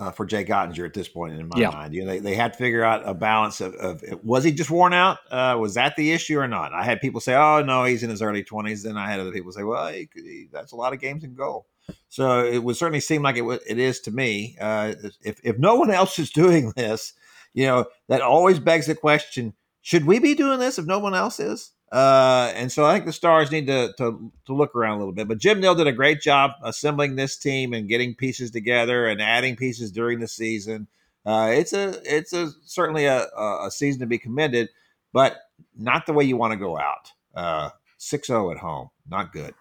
uh, 0.00 0.10
for 0.12 0.24
Jake 0.24 0.48
Oettinger 0.48 0.86
at 0.86 0.94
this 0.94 1.08
point 1.08 1.34
in 1.34 1.48
my 1.48 1.58
Yeah. 1.58 1.70
mind. 1.70 1.94
You 1.94 2.02
know, 2.04 2.12
they, 2.12 2.18
they 2.20 2.34
had 2.34 2.52
to 2.52 2.58
figure 2.58 2.84
out 2.84 3.02
a 3.04 3.14
balance 3.14 3.60
of, 3.60 3.74
of 3.74 4.02
was 4.22 4.44
he 4.44 4.52
just 4.52 4.70
worn 4.70 4.92
out? 4.94 5.18
Uh, 5.30 5.56
was 5.60 5.74
that 5.74 5.96
the 5.96 6.12
issue 6.12 6.38
or 6.38 6.46
not? 6.48 6.72
I 6.72 6.84
had 6.84 7.00
people 7.00 7.20
say, 7.20 7.34
"Oh 7.34 7.62
no, 7.62 7.84
he's 7.84 8.02
in 8.02 8.10
his 8.10 8.22
early 8.22 8.44
20s." 8.44 8.82
Then 8.84 8.96
I 8.96 9.10
had 9.10 9.18
other 9.20 9.32
people 9.32 9.52
say, 9.52 9.64
"Well, 9.64 9.88
he, 9.88 10.08
he, 10.14 10.48
that's 10.52 10.72
a 10.72 10.76
lot 10.76 10.92
of 10.92 11.00
games 11.00 11.24
in 11.24 11.34
goal." 11.34 11.66
So 12.08 12.44
it 12.44 12.62
would 12.62 12.76
certainly 12.76 13.00
seem 13.00 13.22
like 13.22 13.36
it, 13.36 13.44
it 13.66 13.78
is 13.78 14.00
to 14.00 14.10
me. 14.10 14.56
Uh, 14.60 14.94
if 15.22 15.40
if 15.42 15.58
no 15.58 15.76
one 15.76 15.90
else 15.90 16.18
is 16.18 16.30
doing 16.42 16.72
this, 16.76 17.12
you 17.54 17.66
know, 17.66 17.86
that 18.08 18.20
always 18.20 18.58
begs 18.58 18.86
the 18.86 18.94
question: 18.94 19.54
Should 19.82 20.04
we 20.06 20.18
be 20.18 20.34
doing 20.34 20.58
this 20.60 20.78
if 20.78 20.86
no 20.86 20.98
one 20.98 21.14
else 21.14 21.40
is? 21.40 21.72
Uh, 21.90 22.52
and 22.54 22.70
so 22.70 22.84
I 22.84 22.92
think 22.92 23.06
the 23.06 23.12
Stars 23.12 23.50
need 23.50 23.66
to, 23.68 23.92
to 23.96 24.30
to 24.46 24.52
look 24.54 24.74
around 24.74 24.96
a 24.96 24.98
little 24.98 25.14
bit. 25.14 25.26
But 25.26 25.38
Jim 25.38 25.60
Nill 25.60 25.74
did 25.74 25.86
a 25.86 25.92
great 25.92 26.20
job 26.20 26.52
assembling 26.62 27.16
this 27.16 27.36
team 27.36 27.72
and 27.72 27.88
getting 27.88 28.14
pieces 28.14 28.50
together 28.50 29.06
and 29.06 29.22
adding 29.22 29.56
pieces 29.56 29.90
during 29.90 30.20
the 30.20 30.28
season. 30.28 30.86
Uh, 31.24 31.50
it's 31.52 31.72
a 31.72 32.00
it's 32.04 32.32
a 32.32 32.50
certainly 32.64 33.06
a, 33.06 33.26
a 33.36 33.70
season 33.70 34.00
to 34.00 34.06
be 34.06 34.18
commended, 34.18 34.68
but 35.12 35.38
not 35.76 36.06
the 36.06 36.12
way 36.12 36.24
you 36.24 36.36
want 36.36 36.52
to 36.52 36.58
go 36.58 36.78
out. 36.78 37.12
Uh, 37.34 37.70
6-0 37.98 38.52
at 38.52 38.58
home, 38.58 38.90
not 39.08 39.32
good. 39.32 39.54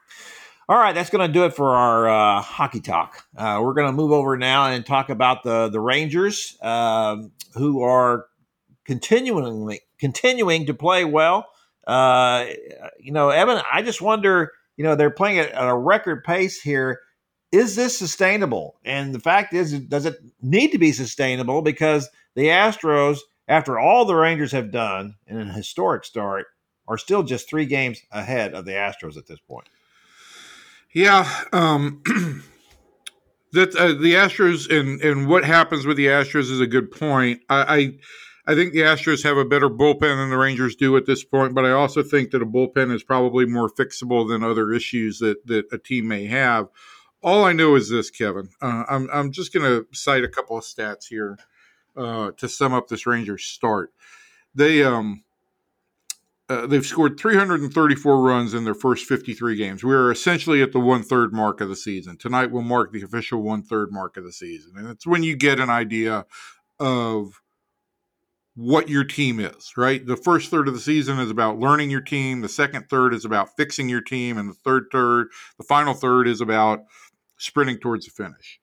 All 0.70 0.78
right, 0.78 0.94
that's 0.94 1.10
going 1.10 1.26
to 1.26 1.32
do 1.32 1.46
it 1.46 1.54
for 1.54 1.76
our 1.76 2.10
uh, 2.10 2.42
hockey 2.42 2.82
talk. 2.82 3.24
Uh, 3.38 3.62
we're 3.64 3.74
going 3.74 3.88
to 3.88 3.94
move 3.94 4.12
over 4.12 4.36
now 4.36 4.68
and 4.68 4.86
talk 4.86 5.10
about 5.10 5.44
the 5.44 5.70
the 5.70 5.80
Rangers, 5.80 6.58
um, 6.62 7.32
who 7.54 7.82
are 7.84 8.26
continually 8.84 9.80
continuing 9.98 10.66
to 10.66 10.74
play 10.74 11.06
well. 11.06 11.48
Uh, 11.88 12.48
you 13.00 13.12
know, 13.12 13.30
Evan, 13.30 13.62
I 13.72 13.82
just 13.82 14.02
wonder. 14.02 14.52
You 14.76 14.84
know, 14.84 14.96
they're 14.96 15.10
playing 15.10 15.40
at, 15.40 15.50
at 15.52 15.68
a 15.68 15.76
record 15.76 16.24
pace 16.24 16.62
here. 16.62 17.00
Is 17.52 17.76
this 17.76 17.98
sustainable? 17.98 18.80
And 18.86 19.16
the 19.16 19.20
fact 19.20 19.54
is, 19.54 19.80
does 19.80 20.06
it 20.06 20.18
need 20.42 20.72
to 20.74 20.78
be 20.78 20.92
sustainable? 20.92 21.64
Because 21.64 22.10
the 22.36 22.48
Astros, 22.48 23.20
after 23.48 23.80
all 23.80 24.06
the 24.06 24.14
Rangers 24.14 24.52
have 24.52 24.70
done 24.70 25.16
in 25.26 25.38
an 25.38 25.48
historic 25.48 26.04
start, 26.04 26.46
are 26.88 26.98
still 26.98 27.24
just 27.24 27.50
three 27.50 27.66
games 27.66 28.02
ahead 28.12 28.54
of 28.54 28.66
the 28.66 28.74
Astros 28.74 29.18
at 29.18 29.28
this 29.28 29.40
point. 29.40 29.68
Yeah, 30.94 31.30
um, 31.54 32.02
that 33.54 33.76
uh, 33.76 33.94
the 33.94 34.14
Astros 34.14 34.70
and 34.70 35.02
and 35.02 35.28
what 35.28 35.44
happens 35.44 35.86
with 35.86 35.98
the 35.98 36.08
Astros 36.08 36.52
is 36.52 36.60
a 36.60 36.68
good 36.68 36.92
point. 36.92 37.42
I, 37.50 37.78
I 37.78 37.92
I 38.48 38.56
think 38.56 38.72
the 38.72 38.80
Astros 38.80 39.24
have 39.24 39.36
a 39.36 39.44
better 39.44 39.70
bullpen 39.70 40.00
than 40.00 40.30
the 40.30 40.38
Rangers 40.38 40.78
do 40.78 40.96
at 40.96 41.06
this 41.06 41.22
point, 41.26 41.54
but 41.54 41.66
I 41.66 41.72
also 41.72 42.02
think 42.02 42.32
that 42.32 42.42
a 42.42 42.46
bullpen 42.46 42.94
is 42.96 43.04
probably 43.04 43.46
more 43.46 43.70
fixable 43.70 44.26
than 44.28 44.42
other 44.42 44.72
issues 44.72 45.20
that 45.20 45.46
that 45.48 45.66
a 45.74 45.78
team 45.78 46.08
may 46.08 46.26
have. 46.28 46.70
All 47.22 47.44
I 47.44 47.52
know 47.52 47.76
is 47.76 47.90
this, 47.90 48.10
Kevin. 48.10 48.50
Uh, 48.62 48.86
I'm 48.88 49.10
I'm 49.12 49.32
just 49.34 49.54
going 49.54 49.66
to 49.66 49.86
cite 49.92 50.24
a 50.24 50.30
couple 50.30 50.58
of 50.58 50.64
stats 50.64 51.08
here 51.10 51.38
uh, 51.98 52.32
to 52.38 52.48
sum 52.48 52.74
up 52.74 52.88
this 52.88 53.06
Rangers 53.06 53.44
start. 53.44 53.92
They 54.56 54.82
um 54.82 55.26
uh, 56.50 56.66
they've 56.66 56.86
scored 56.86 57.20
334 57.20 58.22
runs 58.22 58.54
in 58.54 58.64
their 58.64 58.74
first 58.74 59.06
53 59.06 59.58
games. 59.58 59.84
We 59.84 59.94
are 59.94 60.10
essentially 60.10 60.62
at 60.62 60.72
the 60.72 60.80
one 60.80 61.04
third 61.04 61.34
mark 61.34 61.60
of 61.60 61.68
the 61.68 61.76
season. 61.76 62.16
Tonight 62.16 62.52
will 62.52 62.62
mark 62.62 62.94
the 62.94 63.04
official 63.04 63.42
one 63.42 63.62
third 63.62 63.92
mark 63.92 64.16
of 64.16 64.24
the 64.24 64.32
season, 64.32 64.78
and 64.78 64.88
it's 64.88 65.06
when 65.06 65.24
you 65.24 65.36
get 65.36 65.60
an 65.60 65.70
idea 65.70 66.26
of 66.80 67.42
what 68.58 68.90
your 68.90 69.04
team 69.04 69.40
is. 69.40 69.72
Right, 69.78 70.06
the 70.06 70.18
first 70.18 70.50
third 70.50 70.68
of 70.68 70.74
the 70.74 70.80
season 70.80 71.20
is 71.20 71.30
about 71.30 71.60
learning 71.60 71.92
your 71.92 72.02
team. 72.02 72.42
The 72.42 72.50
second 72.50 72.90
third 72.90 73.14
is 73.14 73.24
about 73.24 73.56
fixing 73.56 73.88
your 73.88 74.02
team, 74.02 74.38
and 74.38 74.50
the 74.50 74.56
third 74.56 74.88
third, 74.92 75.28
the 75.58 75.64
final 75.64 75.94
third, 75.94 76.28
is 76.28 76.42
about 76.42 76.82
sprinting 77.38 77.78
towards 77.78 78.06
the 78.06 78.12
finish. 78.12 78.60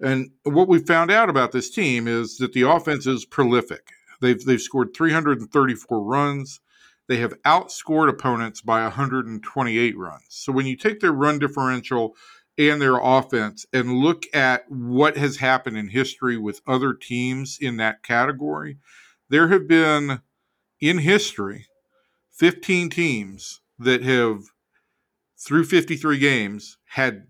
And 0.00 0.30
what 0.42 0.68
we 0.68 0.78
found 0.80 1.10
out 1.10 1.30
about 1.30 1.52
this 1.52 1.70
team 1.70 2.08
is 2.08 2.38
that 2.38 2.52
the 2.52 2.62
offense 2.62 3.06
is 3.06 3.24
prolific. 3.24 3.92
They've 4.20 4.42
they've 4.44 4.60
scored 4.60 4.94
334 4.94 6.02
runs. 6.02 6.60
They 7.08 7.18
have 7.18 7.40
outscored 7.42 8.08
opponents 8.08 8.60
by 8.60 8.82
128 8.82 9.96
runs. 9.96 10.24
So 10.28 10.52
when 10.52 10.66
you 10.66 10.76
take 10.76 11.00
their 11.00 11.12
run 11.12 11.38
differential 11.38 12.14
and 12.56 12.80
their 12.80 12.98
offense 12.98 13.66
and 13.72 13.94
look 13.94 14.24
at 14.34 14.64
what 14.70 15.16
has 15.16 15.38
happened 15.38 15.76
in 15.76 15.88
history 15.88 16.36
with 16.36 16.60
other 16.66 16.94
teams 16.94 17.58
in 17.60 17.78
that 17.78 18.02
category, 18.02 18.78
there 19.30 19.48
have 19.48 19.66
been 19.66 20.20
in 20.80 20.98
history 20.98 21.66
15 22.32 22.90
teams 22.90 23.60
that 23.78 24.02
have 24.02 24.42
through 25.38 25.64
53 25.64 26.18
games 26.18 26.76
had 26.88 27.28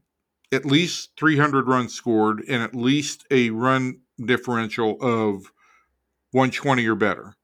at 0.51 0.65
least 0.65 1.11
300 1.19 1.69
runs 1.69 1.95
scored 1.95 2.43
and 2.49 2.63
at 2.63 2.75
least 2.75 3.25
a 3.31 3.51
run 3.51 4.01
differential 4.25 4.97
of 5.01 5.53
120 6.33 6.87
or 6.87 6.95
better. 6.95 7.37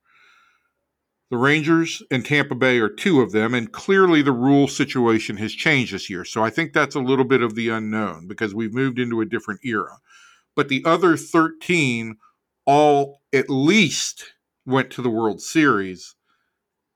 The 1.31 1.37
Rangers 1.37 2.03
and 2.11 2.25
Tampa 2.25 2.55
Bay 2.55 2.79
are 2.79 2.89
two 2.89 3.21
of 3.21 3.33
them, 3.33 3.53
and 3.53 3.73
clearly 3.73 4.23
the 4.23 4.33
rule 4.33 4.69
situation 4.69 5.37
has 5.39 5.53
changed 5.53 5.93
this 5.93 6.09
year. 6.09 6.25
So 6.25 6.43
I 6.43 6.51
think 6.51 6.73
that's 6.73 6.95
a 6.95 7.01
little 7.01 7.25
bit 7.25 7.43
of 7.43 7.57
the 7.57 7.69
unknown 7.69 8.29
because 8.29 8.55
we've 8.55 8.73
moved 8.73 8.99
into 9.01 9.21
a 9.21 9.27
different 9.27 9.61
era. 9.65 9.99
But 10.55 10.69
the 10.69 10.85
other 10.85 11.17
13 11.17 12.17
all 12.65 13.23
at 13.33 13.51
least 13.51 14.36
went 14.67 14.91
to 14.91 15.03
the 15.03 15.11
World 15.11 15.41
Series, 15.41 16.15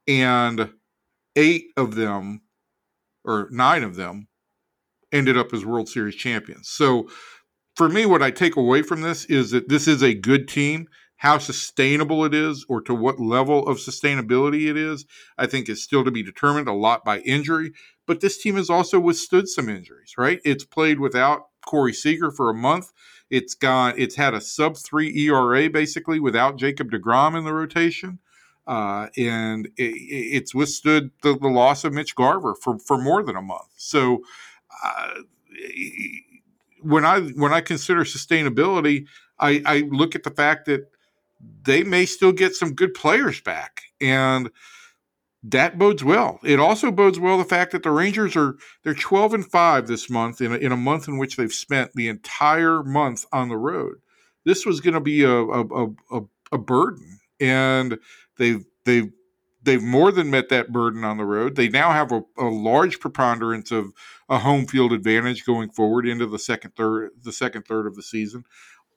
and 0.06 0.72
eight 1.36 1.66
of 1.76 1.94
them 1.94 2.42
or 3.24 3.48
nine 3.50 3.82
of 3.82 3.96
them 3.96 4.28
ended 5.12 5.36
up 5.36 5.52
as 5.52 5.64
World 5.64 5.88
Series 5.88 6.14
champions. 6.14 6.68
So 6.68 7.08
for 7.76 7.88
me, 7.88 8.06
what 8.06 8.22
I 8.22 8.30
take 8.30 8.56
away 8.56 8.82
from 8.82 9.02
this 9.02 9.24
is 9.26 9.50
that 9.52 9.68
this 9.68 9.86
is 9.88 10.02
a 10.02 10.14
good 10.14 10.48
team. 10.48 10.88
How 11.16 11.36
sustainable 11.36 12.24
it 12.24 12.32
is, 12.32 12.64
or 12.66 12.80
to 12.80 12.94
what 12.94 13.20
level 13.20 13.68
of 13.68 13.76
sustainability 13.76 14.70
it 14.70 14.76
is, 14.78 15.04
I 15.36 15.46
think 15.46 15.68
is 15.68 15.84
still 15.84 16.02
to 16.02 16.10
be 16.10 16.22
determined 16.22 16.66
a 16.66 16.72
lot 16.72 17.04
by 17.04 17.18
injury. 17.20 17.72
But 18.06 18.20
this 18.20 18.40
team 18.40 18.56
has 18.56 18.70
also 18.70 18.98
withstood 18.98 19.46
some 19.46 19.68
injuries, 19.68 20.14
right? 20.16 20.40
It's 20.46 20.64
played 20.64 20.98
without 20.98 21.42
Corey 21.66 21.92
Seager 21.92 22.30
for 22.30 22.48
a 22.48 22.54
month. 22.54 22.90
It's 23.30 23.54
gone. 23.54 23.94
It's 23.96 24.16
had 24.16 24.34
a 24.34 24.40
sub 24.40 24.76
three 24.76 25.16
ERA 25.26 25.70
basically 25.70 26.20
without 26.20 26.56
Jacob 26.56 26.90
deGrom 26.90 27.36
in 27.38 27.44
the 27.44 27.52
rotation, 27.52 28.18
uh, 28.66 29.06
and 29.16 29.66
it, 29.76 29.94
it's 29.94 30.54
withstood 30.54 31.10
the, 31.22 31.38
the, 31.38 31.48
loss 31.48 31.84
of 31.84 31.92
Mitch 31.92 32.14
Garver 32.14 32.54
for 32.54 32.78
for 32.78 32.98
more 32.98 33.22
than 33.22 33.36
a 33.36 33.42
month. 33.42 33.70
So. 33.76 34.22
Uh, 34.84 35.10
when 36.82 37.04
I 37.04 37.20
when 37.20 37.52
I 37.52 37.60
consider 37.60 38.04
sustainability, 38.04 39.06
I, 39.38 39.62
I 39.66 39.78
look 39.90 40.14
at 40.14 40.22
the 40.22 40.30
fact 40.30 40.66
that 40.66 40.90
they 41.64 41.82
may 41.82 42.06
still 42.06 42.32
get 42.32 42.54
some 42.54 42.74
good 42.74 42.94
players 42.94 43.40
back, 43.40 43.82
and 44.00 44.50
that 45.42 45.78
bodes 45.78 46.04
well. 46.04 46.38
It 46.44 46.60
also 46.60 46.90
bodes 46.90 47.18
well 47.18 47.38
the 47.38 47.44
fact 47.44 47.72
that 47.72 47.82
the 47.82 47.90
Rangers 47.90 48.36
are 48.36 48.56
they're 48.82 48.94
twelve 48.94 49.32
and 49.32 49.46
five 49.46 49.86
this 49.86 50.10
month 50.10 50.40
in 50.40 50.52
a, 50.52 50.56
in 50.56 50.72
a 50.72 50.76
month 50.76 51.08
in 51.08 51.18
which 51.18 51.36
they've 51.36 51.52
spent 51.52 51.92
the 51.94 52.08
entire 52.08 52.82
month 52.82 53.24
on 53.32 53.48
the 53.48 53.56
road. 53.56 53.96
This 54.44 54.66
was 54.66 54.80
going 54.80 54.94
to 54.94 55.00
be 55.00 55.22
a 55.22 55.30
a, 55.30 55.86
a 56.10 56.20
a 56.52 56.58
burden, 56.58 57.20
and 57.40 57.98
they've 58.36 58.64
they've 58.84 59.10
they've 59.62 59.82
more 59.82 60.12
than 60.12 60.30
met 60.30 60.48
that 60.48 60.72
burden 60.72 61.04
on 61.04 61.16
the 61.16 61.24
road. 61.24 61.56
They 61.56 61.68
now 61.68 61.90
have 61.90 62.12
a, 62.12 62.22
a, 62.38 62.46
large 62.46 62.98
preponderance 62.98 63.70
of 63.70 63.92
a 64.28 64.38
home 64.38 64.66
field 64.66 64.92
advantage 64.92 65.44
going 65.44 65.70
forward 65.70 66.06
into 66.06 66.26
the 66.26 66.38
second 66.38 66.72
third 66.76 67.10
the 67.22 67.32
second 67.32 67.62
third 67.62 67.86
of 67.86 67.96
the 67.96 68.02
season. 68.02 68.44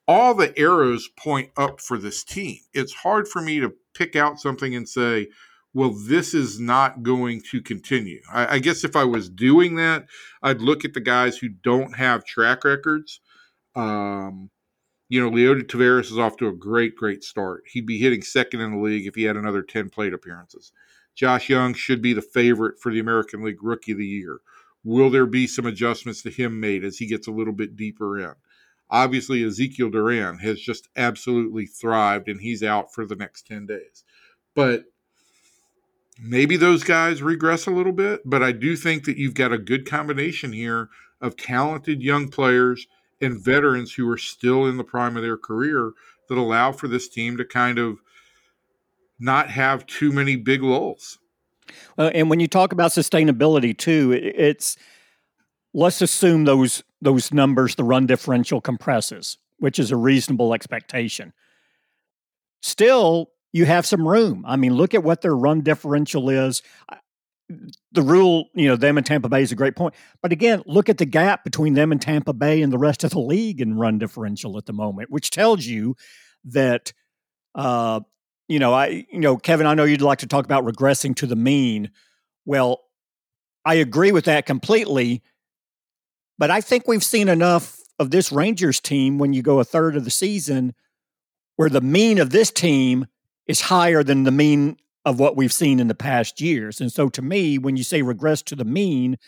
All 0.06 0.34
the 0.34 0.56
arrows 0.58 1.08
point 1.16 1.50
up 1.56 1.80
for 1.80 1.96
this 1.96 2.22
team. 2.22 2.58
It's 2.74 2.92
hard 2.92 3.26
for 3.26 3.40
me 3.40 3.60
to 3.60 3.72
pick 3.94 4.16
out 4.16 4.38
something 4.38 4.74
and 4.74 4.86
say, 4.86 5.28
well, 5.74 5.90
this 5.90 6.34
is 6.34 6.60
not 6.60 7.02
going 7.02 7.42
to 7.50 7.60
continue. 7.60 8.20
I, 8.32 8.54
I 8.54 8.58
guess 8.60 8.84
if 8.84 8.94
I 8.94 9.04
was 9.04 9.28
doing 9.28 9.74
that, 9.74 10.06
I'd 10.42 10.62
look 10.62 10.84
at 10.84 10.94
the 10.94 11.00
guys 11.00 11.36
who 11.36 11.48
don't 11.48 11.96
have 11.96 12.24
track 12.24 12.64
records. 12.64 13.20
Um, 13.74 14.50
you 15.08 15.20
know, 15.20 15.30
Leody 15.30 15.64
Taveras 15.64 16.12
is 16.12 16.18
off 16.18 16.36
to 16.38 16.46
a 16.46 16.52
great, 16.52 16.94
great 16.94 17.24
start. 17.24 17.64
He'd 17.66 17.86
be 17.86 17.98
hitting 17.98 18.22
second 18.22 18.60
in 18.60 18.70
the 18.72 18.78
league 18.78 19.06
if 19.06 19.16
he 19.16 19.24
had 19.24 19.36
another 19.36 19.62
10 19.62 19.90
plate 19.90 20.14
appearances. 20.14 20.72
Josh 21.16 21.48
Jung 21.48 21.74
should 21.74 22.00
be 22.00 22.12
the 22.12 22.22
favorite 22.22 22.80
for 22.80 22.92
the 22.92 23.00
American 23.00 23.44
League 23.44 23.62
Rookie 23.62 23.92
of 23.92 23.98
the 23.98 24.06
Year. 24.06 24.40
Will 24.84 25.10
there 25.10 25.26
be 25.26 25.46
some 25.46 25.66
adjustments 25.66 26.22
to 26.22 26.30
him 26.30 26.60
made 26.60 26.84
as 26.84 26.98
he 26.98 27.06
gets 27.06 27.26
a 27.26 27.32
little 27.32 27.52
bit 27.52 27.76
deeper 27.76 28.18
in? 28.18 28.34
Obviously, 28.90 29.42
Ezekiel 29.42 29.90
Duran 29.90 30.38
has 30.38 30.60
just 30.60 30.88
absolutely 30.96 31.66
thrived 31.66 32.28
and 32.28 32.40
he's 32.40 32.62
out 32.62 32.92
for 32.94 33.04
the 33.06 33.16
next 33.16 33.46
10 33.46 33.66
days. 33.66 34.04
But 34.54 34.84
maybe 36.18 36.56
those 36.56 36.84
guys 36.84 37.22
regress 37.22 37.66
a 37.66 37.70
little 37.70 37.92
bit, 37.92 38.20
but 38.24 38.42
I 38.42 38.52
do 38.52 38.76
think 38.76 39.04
that 39.04 39.16
you've 39.16 39.34
got 39.34 39.52
a 39.52 39.58
good 39.58 39.88
combination 39.88 40.52
here 40.52 40.88
of 41.20 41.36
talented 41.36 42.02
young 42.02 42.28
players 42.28 42.86
and 43.20 43.42
veterans 43.42 43.92
who 43.94 44.08
are 44.10 44.18
still 44.18 44.66
in 44.66 44.76
the 44.76 44.84
prime 44.84 45.16
of 45.16 45.22
their 45.22 45.36
career 45.36 45.92
that 46.28 46.38
allow 46.38 46.72
for 46.72 46.88
this 46.88 47.08
team 47.08 47.36
to 47.36 47.44
kind 47.44 47.78
of 47.78 47.98
not 49.18 49.50
have 49.50 49.86
too 49.86 50.12
many 50.12 50.36
big 50.36 50.62
lulls. 50.62 51.18
Uh, 51.96 52.10
and 52.14 52.28
when 52.28 52.40
you 52.40 52.48
talk 52.48 52.72
about 52.72 52.90
sustainability 52.90 53.76
too, 53.76 54.12
it's 54.12 54.76
let's 55.72 56.02
assume 56.02 56.44
those 56.44 56.82
those 57.00 57.32
numbers, 57.32 57.74
the 57.74 57.84
run 57.84 58.06
differential 58.06 58.60
compresses, 58.60 59.38
which 59.58 59.78
is 59.78 59.90
a 59.90 59.96
reasonable 59.96 60.54
expectation. 60.54 61.32
Still, 62.60 63.30
you 63.54 63.64
have 63.64 63.86
some 63.86 64.06
room. 64.06 64.44
I 64.46 64.56
mean, 64.56 64.74
look 64.74 64.94
at 64.94 65.04
what 65.04 65.22
their 65.22 65.34
run 65.34 65.60
differential 65.60 66.28
is 66.28 66.60
the 67.92 68.02
rule, 68.02 68.48
you 68.52 68.66
know, 68.66 68.74
them 68.74 68.98
and 68.98 69.06
Tampa 69.06 69.28
Bay 69.28 69.42
is 69.42 69.52
a 69.52 69.54
great 69.54 69.76
point. 69.76 69.94
But 70.20 70.32
again, 70.32 70.62
look 70.66 70.88
at 70.88 70.98
the 70.98 71.06
gap 71.06 71.44
between 71.44 71.74
them 71.74 71.92
and 71.92 72.02
Tampa 72.02 72.32
Bay 72.32 72.62
and 72.62 72.72
the 72.72 72.78
rest 72.78 73.04
of 73.04 73.10
the 73.10 73.20
league 73.20 73.60
in 73.60 73.78
run 73.78 73.98
differential 73.98 74.58
at 74.58 74.66
the 74.66 74.72
moment, 74.72 75.10
which 75.10 75.30
tells 75.30 75.64
you 75.64 75.94
that, 76.46 76.92
uh, 77.54 78.00
you 78.48 78.58
know, 78.58 78.74
I, 78.74 79.06
you 79.08 79.20
know, 79.20 79.36
Kevin, 79.36 79.66
I 79.66 79.74
know 79.74 79.84
you'd 79.84 80.02
like 80.02 80.18
to 80.20 80.26
talk 80.26 80.44
about 80.44 80.64
regressing 80.64 81.14
to 81.16 81.26
the 81.26 81.36
mean. 81.36 81.90
Well, 82.44 82.80
I 83.64 83.74
agree 83.74 84.10
with 84.10 84.24
that 84.24 84.46
completely. 84.46 85.22
But 86.38 86.50
I 86.50 86.60
think 86.60 86.88
we've 86.88 87.04
seen 87.04 87.28
enough 87.28 87.78
of 88.00 88.10
this 88.10 88.32
Rangers 88.32 88.80
team 88.80 89.18
when 89.18 89.32
you 89.32 89.42
go 89.42 89.60
a 89.60 89.64
third 89.64 89.94
of 89.94 90.04
the 90.04 90.10
season 90.10 90.74
where 91.54 91.68
the 91.68 91.80
mean 91.80 92.18
of 92.18 92.30
this 92.30 92.50
team 92.50 93.06
is 93.46 93.60
higher 93.60 94.02
than 94.02 94.24
the 94.24 94.30
mean 94.30 94.76
of 95.04 95.20
what 95.20 95.36
we've 95.36 95.52
seen 95.52 95.80
in 95.80 95.88
the 95.88 95.94
past 95.94 96.40
years. 96.40 96.80
And 96.80 96.92
so 96.92 97.08
to 97.10 97.22
me, 97.22 97.58
when 97.58 97.76
you 97.76 97.84
say 97.84 98.02
regress 98.02 98.42
to 98.42 98.56
the 98.56 98.64
mean, 98.64 99.18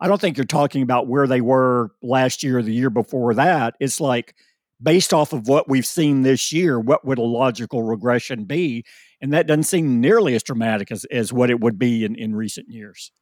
I 0.00 0.08
don't 0.08 0.20
think 0.20 0.36
you're 0.36 0.46
talking 0.46 0.82
about 0.82 1.06
where 1.06 1.26
they 1.26 1.40
were 1.40 1.90
last 2.02 2.42
year 2.42 2.58
or 2.58 2.62
the 2.62 2.72
year 2.72 2.90
before 2.90 3.34
that. 3.34 3.74
It's 3.80 4.00
like 4.00 4.34
based 4.82 5.12
off 5.12 5.32
of 5.32 5.46
what 5.46 5.68
we've 5.68 5.86
seen 5.86 6.22
this 6.22 6.52
year, 6.52 6.80
what 6.80 7.04
would 7.04 7.18
a 7.18 7.22
logical 7.22 7.82
regression 7.82 8.44
be? 8.44 8.84
And 9.20 9.32
that 9.32 9.46
doesn't 9.46 9.64
seem 9.64 10.00
nearly 10.00 10.34
as 10.34 10.42
dramatic 10.42 10.90
as, 10.90 11.04
as 11.06 11.32
what 11.32 11.50
it 11.50 11.60
would 11.60 11.78
be 11.78 12.04
in, 12.04 12.14
in 12.16 12.34
recent 12.34 12.68
years. 12.70 13.12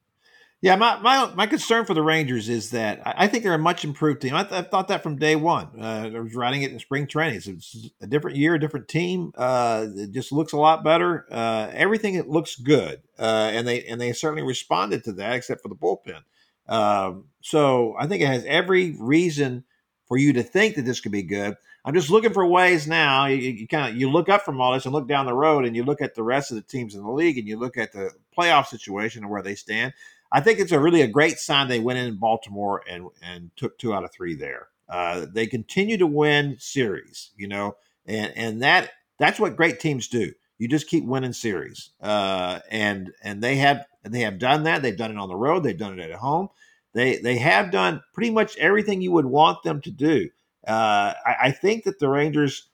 Yeah, 0.61 0.75
my, 0.75 0.99
my 0.99 1.33
my 1.37 1.47
concern 1.47 1.85
for 1.85 1.95
the 1.95 2.03
Rangers 2.03 2.49
is 2.49 2.71
that 2.71 3.01
I 3.05 3.29
think 3.29 3.45
they're 3.45 3.55
a 3.55 3.59
much 3.59 3.85
improved 3.85 4.23
team. 4.23 4.35
I, 4.35 4.43
th- 4.43 4.61
I 4.61 4.63
thought 4.63 4.89
that 4.89 5.05
from 5.05 5.17
day 5.17 5.37
one. 5.37 5.69
Uh, 5.81 6.11
I 6.13 6.19
was 6.19 6.35
writing 6.35 6.63
it 6.63 6.73
in 6.73 6.81
spring 6.81 7.07
training. 7.07 7.41
It's 7.47 7.91
a 8.01 8.09
different 8.09 8.39
year, 8.39 8.55
a 8.55 8.59
different 8.59 8.89
team. 8.89 9.31
Uh, 9.37 9.87
it 9.95 10.11
just 10.11 10.33
looks 10.33 10.53
a 10.53 10.57
lot 10.57 10.83
better. 10.83 11.27
Uh, 11.31 11.71
everything 11.73 12.15
it 12.15 12.29
looks 12.29 12.57
good, 12.57 13.03
uh, 13.21 13.51
and 13.53 13.69
they 13.69 13.85
and 13.85 14.01
they 14.01 14.13
certainly 14.13 14.43
responded 14.43 15.05
to 15.05 15.13
that, 15.13 15.37
except 15.37 15.63
for 15.63 15.69
the 15.69 15.77
bullpen. 15.77 16.23
Um, 16.69 17.27
so 17.41 17.95
I 17.97 18.09
think 18.09 18.23
it 18.23 18.27
has 18.27 18.45
every 18.45 18.97
reason 18.99 19.63
for 20.09 20.17
you 20.17 20.33
to 20.33 20.43
think 20.43 20.75
that 20.75 20.85
this 20.85 21.01
could 21.01 21.13
be 21.13 21.23
good. 21.23 21.55
I'm 21.85 21.95
just 21.95 22.11
looking 22.11 22.33
for 22.33 22.45
ways 22.45 22.89
now. 22.89 23.27
You, 23.27 23.37
you 23.37 23.69
kind 23.69 23.95
of 23.95 24.01
you 24.01 24.11
look 24.11 24.29
up 24.29 24.43
from 24.43 24.61
all 24.61 24.73
this 24.73 24.87
and 24.87 24.93
look 24.93 25.07
down 25.07 25.27
the 25.27 25.35
road, 25.35 25.67
and 25.67 25.77
you 25.77 25.85
look 25.85 26.03
at 26.03 26.17
the 26.17 26.25
rest 26.25 26.51
of 26.51 26.57
the 26.57 26.63
teams 26.63 26.97
in 26.97 27.05
the 27.05 27.13
league, 27.13 27.39
and 27.39 27.47
you 27.47 27.57
look 27.61 27.77
at 27.77 27.93
the 27.93 28.11
playoff 28.37 28.67
situation 28.67 29.23
and 29.23 29.31
where 29.31 29.43
they 29.43 29.55
stand 29.55 29.93
I 30.31 30.41
think 30.41 30.59
it's 30.59 30.73
a 30.73 30.81
really 30.81 31.03
a 31.03 31.09
great 31.09 31.39
sign 31.39 31.69
they 31.69 31.81
went 31.81 31.99
in 31.99 32.17
Baltimore 32.17 32.83
and 32.89 33.07
and 33.23 33.51
took 33.57 33.79
two 33.79 33.95
out 33.95 34.05
of 34.05 34.13
three 34.13 34.35
there. 34.35 34.69
Uh, 34.89 35.27
they 35.31 35.47
continue 35.47 35.99
to 35.99 36.07
win 36.07 36.57
series, 36.59 37.31
you 37.37 37.49
know, 37.49 37.77
and 38.07 38.33
and 38.37 38.63
that 38.63 38.91
that's 39.19 39.41
what 39.41 39.57
great 39.57 39.81
teams 39.81 40.09
do. 40.09 40.33
You 40.59 40.69
just 40.69 40.89
keep 40.89 41.05
winning 41.05 41.33
series, 41.33 41.91
uh, 42.03 42.61
and 42.71 43.13
and 43.23 43.43
they 43.43 43.57
have 43.57 43.87
they 44.03 44.21
have 44.21 44.39
done 44.39 44.65
that. 44.65 44.83
They've 44.83 44.97
done 44.97 45.11
it 45.11 45.19
on 45.19 45.29
the 45.29 45.37
road. 45.37 45.63
They've 45.63 45.79
done 45.79 45.99
it 45.99 46.11
at 46.11 46.19
home. 46.19 46.49
They 46.95 47.19
they 47.19 47.39
have 47.39 47.71
done 47.71 48.03
pretty 48.13 48.31
much 48.31 48.57
everything 48.57 49.01
you 49.01 49.13
would 49.13 49.27
want 49.27 49.63
them 49.63 49.81
to 49.83 49.91
do. 49.91 50.29
Uh, 50.67 51.15
I, 51.25 51.37
I, 51.45 51.51
think 51.53 51.85
that 51.85 51.99
the 51.99 52.09
Rangers 52.09 52.69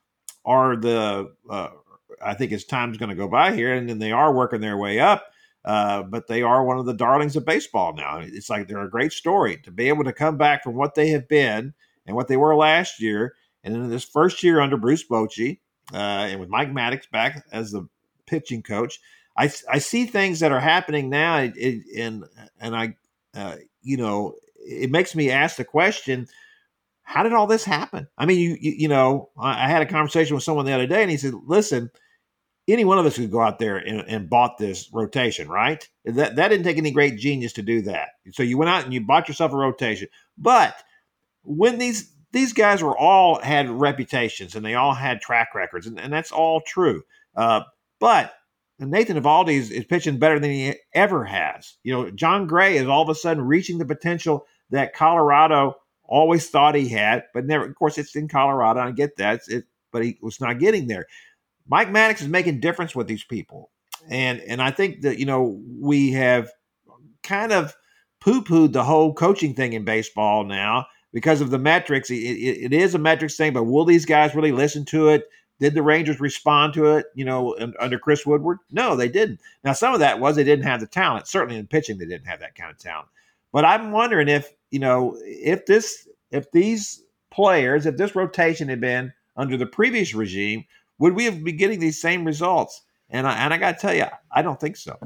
are 0.44 0.76
the. 0.76 1.32
Uh, 1.48 1.68
I 2.22 2.34
think 2.34 2.52
as 2.52 2.64
time's 2.64 2.96
going 2.96 3.10
to 3.10 3.14
go 3.14 3.28
by 3.28 3.54
here, 3.54 3.74
and 3.74 3.88
then 3.88 3.98
they 3.98 4.12
are 4.12 4.32
working 4.32 4.60
their 4.60 4.78
way 4.78 4.98
up 4.98 5.26
uh, 5.64 6.03
but 6.03 6.27
they 6.27 6.42
are 6.42 6.64
one 6.64 6.79
of 6.79 6.87
the 6.87 6.92
darlings 6.92 7.37
of 7.37 7.46
baseball 7.46 7.94
now. 7.94 8.18
It's 8.18 8.50
like 8.50 8.68
they're 8.68 8.83
a 8.85 8.90
great 8.90 9.12
story 9.12 9.57
to 9.59 9.70
be 9.70 9.88
able 9.88 10.05
to 10.05 10.12
come 10.12 10.37
back 10.37 10.62
from 10.62 10.74
what 10.74 10.94
they 10.94 11.09
have 11.09 11.27
been 11.29 11.72
and 12.07 12.14
what 12.14 12.29
they 12.29 12.37
were 12.37 12.55
last 12.55 13.00
year. 13.00 13.35
And 13.62 13.74
in 13.74 13.88
this 13.88 14.05
first 14.05 14.42
year 14.42 14.61
under 14.61 14.77
Bruce 14.77 15.07
Bochy 15.09 15.61
uh, 15.92 15.96
and 15.96 16.38
with 16.38 16.50
Mike 16.50 16.70
Maddux 16.70 17.11
back 17.11 17.46
as 17.50 17.70
the 17.70 17.88
pitching 18.27 18.62
coach, 18.62 19.00
I, 19.37 19.50
I 19.70 19.79
see 19.79 20.05
things 20.05 20.40
that 20.40 20.53
are 20.53 20.61
happening 20.61 21.09
now. 21.09 21.38
and, 21.38 22.24
and 22.61 22.77
I, 22.77 22.96
uh, 23.35 23.57
you 23.83 23.96
know, 23.96 24.35
it 24.59 24.90
makes 24.90 25.14
me 25.14 25.31
ask 25.31 25.57
the 25.57 25.64
question, 25.64 26.29
how 27.03 27.22
did 27.22 27.33
all 27.33 27.46
this 27.46 27.64
happen? 27.64 28.07
I 28.18 28.27
mean, 28.27 28.38
you, 28.38 28.57
you, 28.61 28.72
you 28.72 28.88
know, 28.88 29.31
I, 29.38 29.64
I 29.64 29.68
had 29.68 29.83
a 29.83 29.87
conversation 29.87 30.35
with 30.35 30.44
someone 30.44 30.66
the 30.66 30.72
other 30.72 30.87
day 30.87 31.03
and 31.03 31.11
he 31.11 31.16
said, 31.16 31.35
listen, 31.46 31.90
any 32.66 32.85
one 32.85 32.98
of 32.98 33.07
us 33.07 33.16
could 33.16 33.31
go 33.31 33.40
out 33.40 33.59
there 33.59 33.77
and, 33.77 34.00
and, 34.09 34.31
bought 34.31 34.57
this 34.57 34.88
rotation, 34.92 35.48
right? 35.48 35.87
That 36.05 36.37
that 36.37 36.48
didn't 36.48 36.64
take 36.64 36.79
any 36.79 36.90
great 36.90 37.18
genius 37.18 37.53
to 37.55 37.62
do 37.62 37.83
that. 37.83 38.11
So 38.33 38.42
you 38.42 38.57
went 38.57 38.70
out 38.70 38.85
and 38.85 38.94
you 38.94 39.03
bought 39.03 39.29
yourself 39.29 39.53
a 39.53 39.57
rotation. 39.57 40.09
But 40.38 40.74
when 41.42 41.79
these 41.79 42.11
these 42.33 42.53
guys 42.53 42.83
were 42.83 42.96
all 42.96 43.40
had 43.40 43.70
reputations 43.70 44.57
and 44.57 44.64
they 44.64 44.74
all 44.74 44.94
had 44.94 45.20
track 45.20 45.55
records, 45.55 45.87
and, 45.87 46.00
and 46.00 46.12
that's 46.12 46.33
all 46.33 46.61
true. 46.62 47.03
Uh, 47.37 47.62
but 48.00 48.35
Nathan 48.79 49.16
Eovaldi 49.16 49.55
is, 49.55 49.70
is 49.70 49.85
pitching 49.85 50.18
better 50.18 50.40
than 50.40 50.50
he 50.50 50.74
ever 50.94 51.24
has. 51.24 51.77
You 51.85 51.92
know, 51.92 52.11
Jon 52.11 52.46
Gray 52.46 52.77
is 52.77 52.88
all 52.88 53.03
of 53.03 53.09
a 53.09 53.14
sudden 53.14 53.44
reaching 53.44 53.79
the 53.79 53.85
potential 53.85 54.46
that 54.70 54.94
Colorado 54.94 55.77
always 56.03 56.50
thought 56.50 56.74
he 56.74 56.88
had, 56.88 57.24
but 57.33 57.46
never. 57.46 57.64
Of 57.64 57.74
course, 57.77 57.98
it's 57.98 58.16
in 58.16 58.29
Colorado. 58.29 58.81
I 58.81 58.90
get 58.90 59.16
that, 59.16 59.42
it, 59.48 59.64
but 59.92 60.05
he 60.05 60.18
was 60.20 60.40
not 60.40 60.59
getting 60.59 60.87
there. 60.87 61.07
Mike 61.68 61.88
Maddux 61.88 62.20
is 62.20 62.29
making 62.29 62.61
difference 62.61 62.94
with 62.94 63.07
these 63.07 63.24
people, 63.24 63.70
and 64.09 64.40
and 64.40 64.61
I 64.62 64.70
think 64.70 65.03
that 65.03 65.18
you 65.18 65.27
know 65.27 65.61
we 65.81 66.12
have 66.12 66.50
kind 67.22 67.53
of 67.53 67.74
poo 68.20 68.42
pooed 68.42 68.72
the 68.72 68.85
whole 68.85 69.12
coaching 69.14 69.55
thing 69.55 69.72
in 69.72 69.85
baseball 69.85 70.44
now 70.44 70.87
because 71.12 71.40
of 71.40 71.50
the 71.50 71.59
metrics. 71.59 72.11
It, 72.11 72.16
it, 72.16 72.64
it 72.64 72.72
is 72.72 72.94
a 72.94 72.98
metrics 72.98 73.37
thing, 73.37 73.53
but 73.53 73.64
will 73.64 73.85
these 73.85 74.05
guys 74.05 74.35
really 74.35 74.53
listen 74.53 74.85
to 74.87 75.09
it? 75.09 75.24
Did 75.61 75.74
the 75.74 75.83
Rangers 75.83 76.20
respond 76.20 76.74
to 76.74 76.96
it, 76.96 77.07
you 77.14 77.24
know, 77.24 77.57
under 77.79 77.98
Chris 77.98 78.27
Woodward? 78.27 78.59
No, 78.72 78.96
they 78.96 79.09
didn't. 79.09 79.40
Now, 79.62 79.72
some 79.72 79.94
of 79.94 80.00
that 80.00 80.18
was 80.18 80.35
they 80.35 80.44
didn't 80.44 80.66
have 80.66 80.81
the 80.81 80.87
talent. 80.87 81.29
Certainly 81.29 81.59
in 81.59 81.68
pitching, 81.68 81.96
they 81.96 82.07
didn't 82.07 82.27
have 82.27 82.40
that 82.40 82.57
kind 82.57 82.72
of 82.72 82.79
talent. 82.79 83.09
But 83.53 83.64
I'm 83.64 83.92
wondering 83.92 84.29
if, 84.29 84.53
you 84.72 84.81
know, 84.81 85.16
if 85.22 85.64
this, 85.66 86.09
if 86.33 86.50
these 86.50 87.05
players, 87.31 87.87
if 87.87 87.96
this 87.96 88.16
rotation 88.16 88.68
had 88.68 88.81
been 88.81 89.12
under 89.37 89.57
the 89.57 89.66
previous 89.66 90.12
regime, 90.12 90.64
would 90.98 91.14
we 91.14 91.24
have 91.24 91.42
been 91.42 91.57
getting 91.57 91.80
these 91.80 92.00
same 92.00 92.24
results? 92.24 92.83
And 93.11 93.26
I, 93.26 93.35
and 93.35 93.52
I 93.52 93.59
got 93.59 93.78
to 93.78 93.80
tell 93.80 93.94
you, 93.94 94.07
I 94.33 94.42
don't 94.42 94.59
think 94.59 94.76
so. 94.76 94.98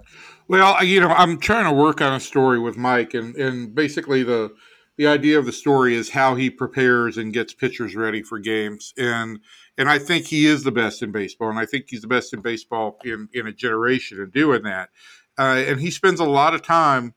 Well, 0.46 0.82
you 0.84 1.00
know, 1.00 1.08
I'm 1.08 1.38
trying 1.38 1.64
to 1.64 1.72
work 1.72 2.00
on 2.00 2.14
a 2.14 2.20
story 2.20 2.58
with 2.58 2.76
Mike, 2.76 3.12
and, 3.14 3.34
and 3.36 3.74
basically 3.74 4.22
the 4.22 4.54
the 4.96 5.06
idea 5.06 5.38
of 5.38 5.46
the 5.46 5.52
story 5.52 5.94
is 5.94 6.10
how 6.10 6.34
he 6.34 6.50
prepares 6.50 7.16
and 7.16 7.32
gets 7.32 7.54
pitchers 7.54 7.94
ready 7.94 8.22
for 8.22 8.38
games. 8.38 8.92
And 8.98 9.38
and 9.78 9.88
I 9.88 9.98
think 9.98 10.26
he 10.26 10.46
is 10.46 10.64
the 10.64 10.72
best 10.72 11.02
in 11.02 11.12
baseball, 11.12 11.50
and 11.50 11.58
I 11.58 11.66
think 11.66 11.86
he's 11.88 12.02
the 12.02 12.08
best 12.08 12.34
in 12.34 12.40
baseball 12.40 12.98
in 13.04 13.28
in 13.32 13.46
a 13.46 13.52
generation 13.52 14.18
in 14.20 14.30
doing 14.30 14.62
that. 14.64 14.90
Uh, 15.38 15.62
and 15.66 15.80
he 15.80 15.90
spends 15.90 16.18
a 16.18 16.24
lot 16.24 16.52
of 16.52 16.62
time 16.62 17.14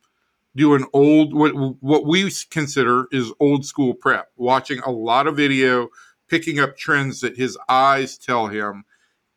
doing 0.56 0.86
old 0.94 1.34
what 1.34 1.54
what 1.82 2.06
we 2.06 2.32
consider 2.50 3.08
is 3.12 3.34
old 3.40 3.66
school 3.66 3.94
prep, 3.94 4.30
watching 4.36 4.80
a 4.82 4.92
lot 4.92 5.26
of 5.26 5.36
video, 5.36 5.90
picking 6.32 6.62
up 6.62 6.78
trends 6.78 7.20
that 7.20 7.36
his 7.36 7.58
eyes 7.68 8.18
tell 8.18 8.48
him, 8.48 8.86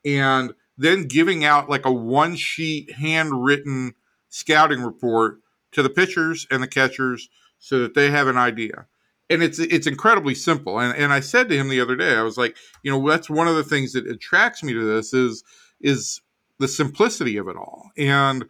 and 0.04 0.54
then 0.78 1.09
giving 1.09 1.44
out 1.44 1.68
like 1.68 1.85
a 1.85 1.92
one 1.92 2.37
sheet 2.37 2.92
handwritten 2.92 3.94
scouting 4.30 4.80
report 4.80 5.40
to 5.72 5.83
the 5.83 5.90
pitchers 5.90 6.46
and 6.52 6.62
the 6.62 6.68
catchers 6.68 7.28
so 7.59 7.80
that 7.80 7.94
they 7.94 8.11
have 8.11 8.28
an 8.28 8.37
idea. 8.37 8.87
And 9.28 9.42
it's 9.42 9.59
it's 9.59 9.88
incredibly 9.88 10.37
simple. 10.37 10.78
And 10.78 10.96
and 10.96 11.12
I 11.12 11.18
said 11.18 11.48
to 11.48 11.57
him 11.57 11.68
the 11.68 11.80
other 11.80 11.96
day, 11.96 12.14
I 12.14 12.22
was 12.22 12.38
like, 12.38 12.57
you 12.85 12.92
know, 12.92 13.09
that's 13.09 13.28
one 13.28 13.48
of 13.48 13.57
the 13.57 13.64
things 13.64 13.92
that 13.94 14.07
attracts 14.07 14.62
me 14.62 14.72
to 14.72 14.85
this 14.85 15.12
is 15.12 15.42
is 15.80 16.20
the 16.61 16.68
simplicity 16.68 17.37
of 17.38 17.48
it 17.48 17.57
all. 17.57 17.90
And 17.98 18.44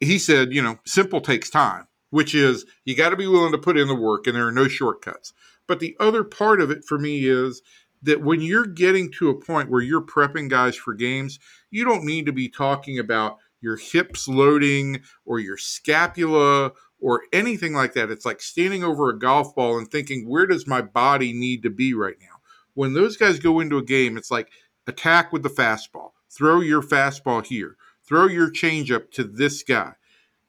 he 0.00 0.18
said, 0.18 0.54
you 0.54 0.62
know, 0.62 0.78
simple 0.86 1.20
takes 1.20 1.50
time, 1.50 1.86
which 2.10 2.34
is 2.34 2.64
you 2.84 2.96
got 2.96 3.10
to 3.10 3.16
be 3.16 3.26
willing 3.26 3.52
to 3.52 3.58
put 3.58 3.76
in 3.76 3.88
the 3.88 3.94
work 3.94 4.26
and 4.26 4.36
there 4.36 4.46
are 4.46 4.52
no 4.52 4.68
shortcuts. 4.68 5.32
But 5.66 5.80
the 5.80 5.96
other 5.98 6.24
part 6.24 6.60
of 6.60 6.70
it 6.70 6.84
for 6.84 6.98
me 6.98 7.26
is 7.26 7.62
that 8.02 8.22
when 8.22 8.40
you're 8.40 8.66
getting 8.66 9.10
to 9.12 9.30
a 9.30 9.40
point 9.40 9.70
where 9.70 9.80
you're 9.80 10.02
prepping 10.02 10.48
guys 10.48 10.76
for 10.76 10.94
games, 10.94 11.38
you 11.70 11.84
don't 11.84 12.04
need 12.04 12.26
to 12.26 12.32
be 12.32 12.48
talking 12.48 12.98
about 12.98 13.38
your 13.60 13.76
hips 13.76 14.28
loading 14.28 15.02
or 15.24 15.40
your 15.40 15.56
scapula 15.56 16.72
or 17.00 17.22
anything 17.32 17.74
like 17.74 17.94
that. 17.94 18.10
It's 18.10 18.24
like 18.26 18.40
standing 18.40 18.84
over 18.84 19.08
a 19.08 19.18
golf 19.18 19.54
ball 19.54 19.78
and 19.78 19.88
thinking, 19.88 20.28
where 20.28 20.46
does 20.46 20.66
my 20.66 20.82
body 20.82 21.32
need 21.32 21.62
to 21.64 21.70
be 21.70 21.94
right 21.94 22.16
now? 22.20 22.36
When 22.74 22.94
those 22.94 23.16
guys 23.16 23.38
go 23.38 23.60
into 23.60 23.78
a 23.78 23.82
game, 23.82 24.16
it's 24.16 24.30
like 24.30 24.50
attack 24.86 25.32
with 25.32 25.42
the 25.42 25.48
fastball, 25.48 26.10
throw 26.30 26.60
your 26.60 26.82
fastball 26.82 27.44
here, 27.44 27.76
throw 28.06 28.26
your 28.26 28.50
changeup 28.50 29.10
to 29.12 29.24
this 29.24 29.62
guy. 29.62 29.94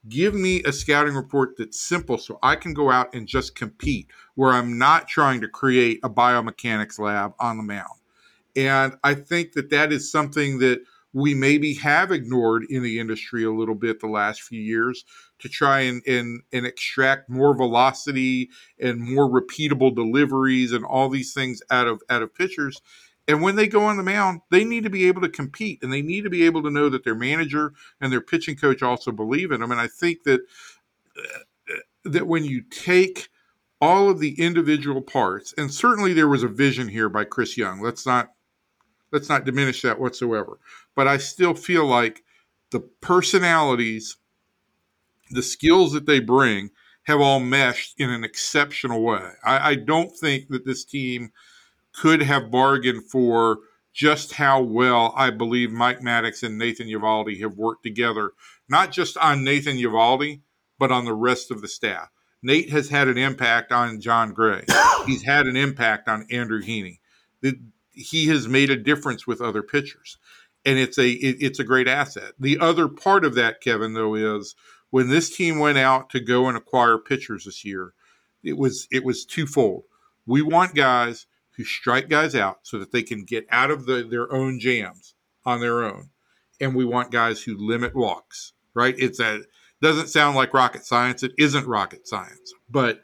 Give 0.07 0.33
me 0.33 0.63
a 0.63 0.71
scouting 0.71 1.15
report 1.15 1.55
that's 1.57 1.79
simple 1.79 2.17
so 2.17 2.39
I 2.41 2.55
can 2.55 2.73
go 2.73 2.89
out 2.89 3.13
and 3.13 3.27
just 3.27 3.55
compete 3.55 4.07
where 4.35 4.51
I'm 4.51 4.77
not 4.77 5.07
trying 5.07 5.41
to 5.41 5.47
create 5.47 5.99
a 6.03 6.09
biomechanics 6.09 6.99
lab 6.99 7.33
on 7.39 7.57
the 7.57 7.63
mound. 7.63 7.99
And 8.55 8.95
I 9.03 9.13
think 9.15 9.53
that 9.53 9.69
that 9.69 9.91
is 9.91 10.11
something 10.11 10.59
that 10.59 10.81
we 11.13 11.33
maybe 11.33 11.73
have 11.75 12.11
ignored 12.11 12.65
in 12.69 12.83
the 12.83 12.99
industry 12.99 13.43
a 13.43 13.51
little 13.51 13.75
bit 13.75 13.99
the 13.99 14.07
last 14.07 14.41
few 14.43 14.61
years 14.61 15.03
to 15.39 15.49
try 15.49 15.79
and, 15.81 16.01
and, 16.05 16.41
and 16.53 16.65
extract 16.65 17.29
more 17.29 17.55
velocity 17.55 18.49
and 18.79 18.99
more 18.99 19.29
repeatable 19.29 19.95
deliveries 19.95 20.73
and 20.73 20.85
all 20.85 21.09
these 21.09 21.33
things 21.33 21.61
out 21.69 21.87
of 21.87 22.01
out 22.09 22.21
of 22.21 22.33
pitchers. 22.33 22.81
And 23.27 23.41
when 23.41 23.55
they 23.55 23.67
go 23.67 23.83
on 23.83 23.97
the 23.97 24.03
mound, 24.03 24.41
they 24.51 24.63
need 24.63 24.83
to 24.83 24.89
be 24.89 25.07
able 25.07 25.21
to 25.21 25.29
compete 25.29 25.79
and 25.83 25.91
they 25.91 26.01
need 26.01 26.23
to 26.23 26.29
be 26.29 26.45
able 26.45 26.63
to 26.63 26.69
know 26.69 26.87
that 26.89 27.03
their 27.03 27.15
manager 27.15 27.73
and 27.99 28.11
their 28.11 28.21
pitching 28.21 28.55
coach 28.55 28.81
also 28.81 29.11
believe 29.11 29.51
in 29.51 29.59
them. 29.59 29.71
And 29.71 29.81
I 29.81 29.87
think 29.87 30.23
that 30.23 30.41
uh, 31.17 31.39
that 32.05 32.27
when 32.27 32.45
you 32.45 32.61
take 32.61 33.27
all 33.81 34.09
of 34.09 34.19
the 34.19 34.39
individual 34.39 35.01
parts, 35.01 35.53
and 35.57 35.73
certainly 35.73 36.13
there 36.13 36.27
was 36.27 36.43
a 36.43 36.47
vision 36.47 36.87
here 36.87 37.09
by 37.09 37.23
Chris 37.23 37.57
Young. 37.57 37.81
Let's 37.81 38.05
not 38.05 38.31
let's 39.11 39.29
not 39.29 39.45
diminish 39.45 39.81
that 39.81 39.99
whatsoever. 39.99 40.59
But 40.95 41.07
I 41.07 41.17
still 41.17 41.53
feel 41.53 41.85
like 41.85 42.23
the 42.71 42.79
personalities, 42.79 44.17
the 45.31 45.43
skills 45.43 45.93
that 45.93 46.05
they 46.05 46.19
bring 46.19 46.71
have 47.03 47.21
all 47.21 47.39
meshed 47.39 47.93
in 47.97 48.09
an 48.09 48.23
exceptional 48.23 49.01
way. 49.01 49.31
I, 49.43 49.71
I 49.71 49.75
don't 49.75 50.11
think 50.17 50.49
that 50.49 50.65
this 50.65 50.83
team 50.83 51.31
could 51.97 52.21
have 52.21 52.51
bargained 52.51 53.09
for 53.09 53.59
just 53.93 54.33
how 54.33 54.61
well 54.61 55.13
I 55.15 55.31
believe 55.31 55.71
Mike 55.71 56.01
Maddux 56.01 56.43
and 56.43 56.57
Nathan 56.57 56.87
Eovaldi 56.87 57.39
have 57.41 57.57
worked 57.57 57.83
together, 57.83 58.31
not 58.69 58.91
just 58.91 59.17
on 59.17 59.43
Nathan 59.43 59.77
Eovaldi, 59.77 60.41
but 60.77 60.91
on 60.91 61.05
the 61.05 61.13
rest 61.13 61.49
of 61.49 61.61
the 61.61 61.67
staff. 61.67 62.09
Nate 62.43 62.69
has 62.69 62.89
had 62.89 63.07
an 63.07 63.17
impact 63.17 63.71
on 63.71 63.99
Jon 63.99 64.31
Gray. 64.33 64.63
He's 65.07 65.23
had 65.23 65.47
an 65.47 65.55
impact 65.55 66.07
on 66.07 66.27
Andrew 66.29 66.61
Heaney 66.61 66.99
he 67.97 68.27
has 68.27 68.47
made 68.47 68.69
a 68.69 68.77
difference 68.77 69.25
with 69.25 69.41
other 69.41 69.63
pitchers, 69.63 70.17
and 70.65 70.77
it's 70.77 70.97
a 70.97 71.09
it, 71.09 71.37
it's 71.39 71.59
a 71.59 71.63
great 71.63 71.87
asset. 71.87 72.33
The 72.39 72.59
other 72.59 72.87
part 72.87 73.25
of 73.25 73.35
that, 73.35 73.59
Kevin, 73.59 73.93
though, 73.93 74.13
is 74.13 74.55
when 74.91 75.09
this 75.09 75.35
team 75.35 75.59
went 75.59 75.79
out 75.79 76.11
to 76.11 76.19
go 76.19 76.47
and 76.47 76.55
acquire 76.55 76.97
pitchers 76.97 77.45
this 77.45 77.65
year, 77.65 77.93
it 78.43 78.57
was 78.57 78.87
it 78.91 79.03
was 79.03 79.25
twofold. 79.25 79.83
We 80.27 80.41
want 80.43 80.75
guys 80.75 81.25
who 81.57 81.63
strike 81.63 82.07
guys 82.07 82.35
out 82.35 82.59
so 82.63 82.77
that 82.79 82.91
they 82.91 83.03
can 83.03 83.25
get 83.25 83.45
out 83.49 83.71
of 83.71 83.85
the, 83.85 84.03
their 84.03 84.31
own 84.31 84.59
jams 84.59 85.15
on 85.45 85.59
their 85.59 85.83
own, 85.83 86.09
and 86.61 86.75
we 86.75 86.85
want 86.85 87.11
guys 87.11 87.41
who 87.41 87.57
limit 87.57 87.95
walks. 87.95 88.53
Right? 88.73 88.95
It's 88.97 89.19
a 89.19 89.41
doesn't 89.81 90.07
sound 90.07 90.35
like 90.35 90.53
rocket 90.53 90.85
science. 90.85 91.23
It 91.23 91.33
isn't 91.37 91.67
rocket 91.67 92.07
science, 92.07 92.53
but 92.69 93.01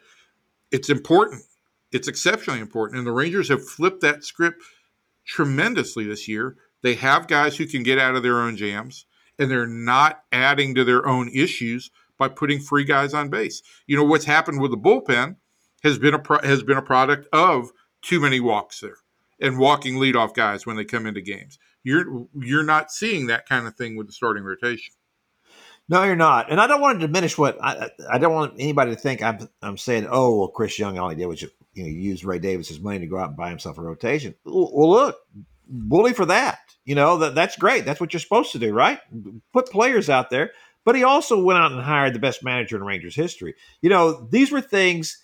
it's 0.71 0.89
important. 0.89 1.43
It's 1.91 2.07
exceptionally 2.07 2.59
important, 2.59 2.97
and 2.97 3.07
the 3.07 3.11
Rangers 3.11 3.49
have 3.49 3.67
flipped 3.67 4.01
that 4.01 4.23
script 4.23 4.63
tremendously 5.25 6.05
this 6.05 6.27
year. 6.27 6.57
They 6.81 6.95
have 6.95 7.27
guys 7.27 7.57
who 7.57 7.65
can 7.65 7.83
get 7.83 7.99
out 7.99 8.15
of 8.15 8.23
their 8.23 8.39
own 8.39 8.57
jams, 8.57 9.05
and 9.39 9.49
they're 9.49 9.67
not 9.67 10.23
adding 10.31 10.75
to 10.75 10.83
their 10.83 11.07
own 11.07 11.29
issues 11.29 11.91
by 12.17 12.27
putting 12.27 12.59
free 12.59 12.83
guys 12.83 13.13
on 13.13 13.29
base. 13.29 13.61
You 13.87 13.97
know 13.97 14.03
what's 14.03 14.25
happened 14.25 14.61
with 14.61 14.71
the 14.71 14.77
bullpen 14.77 15.37
has 15.83 15.99
been 15.99 16.13
a 16.13 16.19
pro- 16.19 16.41
has 16.41 16.63
been 16.63 16.77
a 16.77 16.81
product 16.81 17.27
of 17.33 17.71
too 18.03 18.19
many 18.19 18.39
walks 18.39 18.79
there 18.79 18.97
and 19.39 19.57
walking 19.57 19.95
leadoff 19.95 20.33
guys 20.33 20.65
when 20.65 20.75
they 20.75 20.85
come 20.85 21.05
into 21.05 21.21
games. 21.21 21.57
You're 21.83 22.27
you're 22.35 22.63
not 22.63 22.91
seeing 22.91 23.27
that 23.27 23.47
kind 23.47 23.67
of 23.67 23.75
thing 23.75 23.95
with 23.95 24.07
the 24.07 24.13
starting 24.13 24.43
rotation. 24.43 24.93
No, 25.89 26.03
you're 26.03 26.15
not. 26.15 26.49
And 26.49 26.61
I 26.61 26.67
don't 26.67 26.79
want 26.79 26.99
to 27.01 27.07
diminish 27.07 27.37
what 27.37 27.57
I, 27.61 27.89
I 28.09 28.17
don't 28.17 28.33
want 28.33 28.53
anybody 28.57 28.91
to 28.91 28.97
think 28.99 29.21
I'm 29.21 29.49
I'm 29.61 29.77
saying, 29.77 30.07
oh 30.09 30.37
well, 30.37 30.47
Chris 30.47 30.79
Young 30.79 30.97
all 30.97 31.09
he 31.09 31.15
did 31.15 31.25
was 31.25 31.41
you 31.41 31.49
know 31.75 31.89
use 31.89 32.23
Ray 32.23 32.39
Davis's 32.39 32.79
money 32.79 32.99
to 32.99 33.07
go 33.07 33.17
out 33.17 33.29
and 33.29 33.37
buy 33.37 33.49
himself 33.49 33.77
a 33.77 33.81
rotation. 33.81 34.35
Well, 34.45 34.89
look, 34.89 35.17
bully 35.67 36.13
for 36.13 36.25
that. 36.27 36.59
You 36.85 36.95
know 36.95 37.17
that 37.17 37.35
that's 37.35 37.57
great. 37.57 37.85
That's 37.85 37.99
what 37.99 38.13
you're 38.13 38.19
supposed 38.21 38.53
to 38.53 38.59
do, 38.59 38.73
right? 38.73 38.99
Put 39.51 39.71
players 39.71 40.09
out 40.09 40.29
there. 40.29 40.51
But 40.85 40.95
he 40.95 41.03
also 41.03 41.41
went 41.41 41.59
out 41.59 41.71
and 41.71 41.81
hired 41.81 42.13
the 42.13 42.19
best 42.19 42.43
manager 42.43 42.75
in 42.75 42.83
Rangers 42.83 43.15
history. 43.15 43.55
You 43.81 43.89
know, 43.89 44.27
these 44.29 44.51
were 44.51 44.59
things. 44.61 45.17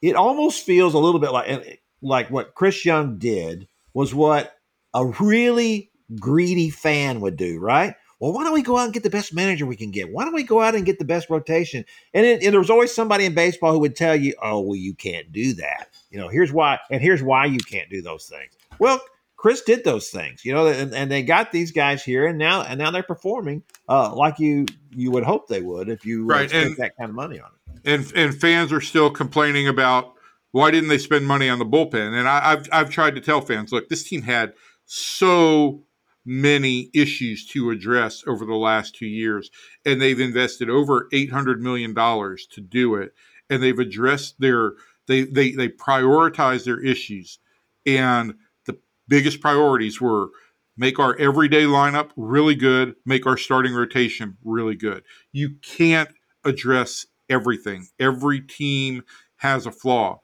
It 0.00 0.14
almost 0.14 0.64
feels 0.64 0.94
a 0.94 0.98
little 0.98 1.18
bit 1.18 1.32
like 1.32 1.80
like 2.04 2.30
what 2.30 2.54
Chris 2.54 2.84
Young 2.84 3.18
did 3.18 3.66
was 3.92 4.14
what 4.14 4.56
a 4.92 5.06
really 5.06 5.90
greedy 6.20 6.70
fan 6.70 7.20
would 7.20 7.36
do, 7.36 7.58
right? 7.58 7.94
well, 8.24 8.32
why 8.32 8.42
don't 8.42 8.54
we 8.54 8.62
go 8.62 8.78
out 8.78 8.84
and 8.84 8.94
get 8.94 9.02
the 9.02 9.10
best 9.10 9.34
manager 9.34 9.66
we 9.66 9.76
can 9.76 9.90
get? 9.90 10.10
Why 10.10 10.24
don't 10.24 10.32
we 10.32 10.44
go 10.44 10.62
out 10.62 10.74
and 10.74 10.86
get 10.86 10.98
the 10.98 11.04
best 11.04 11.28
rotation? 11.28 11.84
And, 12.14 12.24
it, 12.24 12.42
and 12.42 12.52
there 12.52 12.60
was 12.60 12.70
always 12.70 12.94
somebody 12.94 13.26
in 13.26 13.34
baseball 13.34 13.72
who 13.72 13.80
would 13.80 13.96
tell 13.96 14.16
you, 14.16 14.34
oh, 14.40 14.60
well, 14.60 14.76
you 14.76 14.94
can't 14.94 15.30
do 15.30 15.52
that. 15.54 15.88
You 16.10 16.18
know, 16.18 16.28
here's 16.28 16.50
why, 16.50 16.78
and 16.90 17.02
here's 17.02 17.22
why 17.22 17.44
you 17.44 17.58
can't 17.58 17.90
do 17.90 18.00
those 18.00 18.24
things. 18.24 18.56
Well, 18.78 18.98
Chris 19.36 19.60
did 19.60 19.84
those 19.84 20.08
things, 20.08 20.42
you 20.42 20.54
know, 20.54 20.68
and, 20.68 20.94
and 20.94 21.10
they 21.10 21.22
got 21.22 21.52
these 21.52 21.70
guys 21.70 22.02
here, 22.02 22.26
and 22.26 22.38
now 22.38 22.62
and 22.62 22.78
now 22.78 22.90
they're 22.90 23.02
performing 23.02 23.62
uh, 23.90 24.14
like 24.14 24.38
you 24.38 24.64
you 24.96 25.10
would 25.10 25.24
hope 25.24 25.48
they 25.48 25.60
would 25.60 25.90
if 25.90 26.06
you 26.06 26.24
right. 26.24 26.48
spent 26.48 26.78
that 26.78 26.96
kind 26.96 27.10
of 27.10 27.14
money 27.14 27.40
on 27.40 27.50
it. 27.50 27.90
And 27.92 28.12
and 28.16 28.40
fans 28.40 28.72
are 28.72 28.80
still 28.80 29.10
complaining 29.10 29.68
about 29.68 30.13
why 30.54 30.70
didn't 30.70 30.88
they 30.88 30.98
spend 30.98 31.26
money 31.26 31.48
on 31.48 31.58
the 31.58 31.66
bullpen? 31.66 32.16
And 32.16 32.28
I, 32.28 32.52
I've 32.52 32.68
I've 32.70 32.90
tried 32.90 33.16
to 33.16 33.20
tell 33.20 33.40
fans, 33.40 33.72
look, 33.72 33.88
this 33.88 34.08
team 34.08 34.22
had 34.22 34.52
so 34.84 35.82
many 36.24 36.90
issues 36.94 37.44
to 37.46 37.70
address 37.70 38.22
over 38.28 38.44
the 38.44 38.54
last 38.54 38.94
two 38.94 39.06
years. 39.08 39.50
And 39.84 40.00
they've 40.00 40.20
invested 40.20 40.70
over 40.70 41.08
$800 41.12 41.58
million 41.58 41.92
to 41.92 42.60
do 42.60 42.94
it. 42.94 43.14
And 43.50 43.64
they've 43.64 43.80
addressed 43.80 44.36
their, 44.38 44.74
they, 45.08 45.24
they, 45.24 45.50
they 45.50 45.70
prioritize 45.70 46.64
their 46.64 46.80
issues. 46.80 47.40
And 47.84 48.34
the 48.66 48.78
biggest 49.08 49.40
priorities 49.40 50.00
were 50.00 50.28
make 50.76 51.00
our 51.00 51.16
everyday 51.16 51.64
lineup 51.64 52.10
really 52.16 52.54
good, 52.54 52.94
make 53.04 53.26
our 53.26 53.36
starting 53.36 53.74
rotation 53.74 54.36
really 54.44 54.76
good. 54.76 55.02
You 55.32 55.56
can't 55.62 56.10
address 56.44 57.06
everything. 57.28 57.88
Every 57.98 58.40
team 58.40 59.02
has 59.38 59.66
a 59.66 59.72
flaw. 59.72 60.20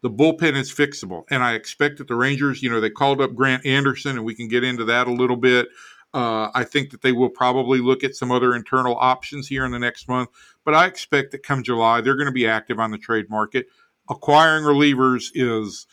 The 0.00 0.10
bullpen 0.10 0.56
is 0.56 0.72
fixable, 0.72 1.24
and 1.30 1.42
I 1.42 1.54
expect 1.54 1.98
that 1.98 2.06
the 2.06 2.14
Rangers, 2.14 2.62
you 2.62 2.70
know, 2.70 2.80
they 2.80 2.90
called 2.90 3.20
up 3.20 3.34
Grant 3.34 3.66
Anderson, 3.66 4.16
and 4.16 4.24
we 4.24 4.34
can 4.34 4.46
get 4.46 4.62
into 4.62 4.84
that 4.84 5.08
a 5.08 5.12
little 5.12 5.36
bit. 5.36 5.68
Uh, 6.14 6.50
I 6.54 6.64
think 6.64 6.90
that 6.90 7.02
they 7.02 7.12
will 7.12 7.28
probably 7.28 7.80
look 7.80 8.02
at 8.02 8.14
some 8.14 8.30
other 8.30 8.54
internal 8.54 8.96
options 8.96 9.48
here 9.48 9.64
in 9.64 9.72
the 9.72 9.78
next 9.78 10.08
month, 10.08 10.30
but 10.64 10.74
I 10.74 10.86
expect 10.86 11.32
that 11.32 11.42
come 11.42 11.62
July 11.62 12.00
they're 12.00 12.16
going 12.16 12.26
to 12.26 12.32
be 12.32 12.46
active 12.46 12.78
on 12.78 12.90
the 12.90 12.98
trade 12.98 13.28
market. 13.28 13.66
Acquiring 14.08 14.64
relievers 14.64 15.30
is, 15.34 15.86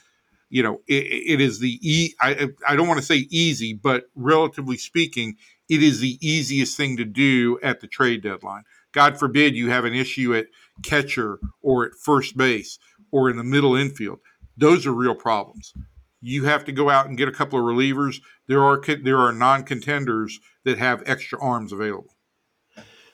you 0.49 0.63
know, 0.63 0.81
it, 0.87 1.03
it 1.03 1.41
is 1.41 1.59
the 1.59 1.79
e. 1.81 2.13
I, 2.21 2.49
I 2.65 2.75
don't 2.75 2.87
want 2.87 2.99
to 2.99 3.05
say 3.05 3.27
easy, 3.29 3.73
but 3.73 4.05
relatively 4.15 4.77
speaking, 4.77 5.35
it 5.67 5.83
is 5.83 5.99
the 5.99 6.17
easiest 6.25 6.77
thing 6.77 6.95
to 6.97 7.05
do 7.05 7.59
at 7.61 7.81
the 7.81 7.87
trade 7.87 8.21
deadline. 8.21 8.63
God 8.93 9.19
forbid 9.19 9.55
you 9.55 9.69
have 9.69 9.83
an 9.83 9.93
issue 9.93 10.33
at 10.33 10.47
catcher 10.81 11.39
or 11.61 11.85
at 11.85 11.95
first 11.95 12.37
base 12.37 12.79
or 13.15 13.29
in 13.29 13.37
the 13.37 13.43
middle 13.45 13.77
infield. 13.77 14.19
Those 14.57 14.85
are 14.85 14.91
real 14.91 15.15
problems. 15.15 15.73
You 16.19 16.43
have 16.43 16.65
to 16.65 16.73
go 16.73 16.89
out 16.89 17.07
and 17.07 17.17
get 17.17 17.29
a 17.29 17.31
couple 17.31 17.57
of 17.57 17.63
relievers. 17.63 18.17
There 18.47 18.61
are 18.61 18.81
there 19.03 19.19
are 19.19 19.31
non-contenders 19.31 20.39
that 20.65 20.77
have 20.79 21.01
extra 21.05 21.41
arms 21.41 21.71
available. 21.71 22.13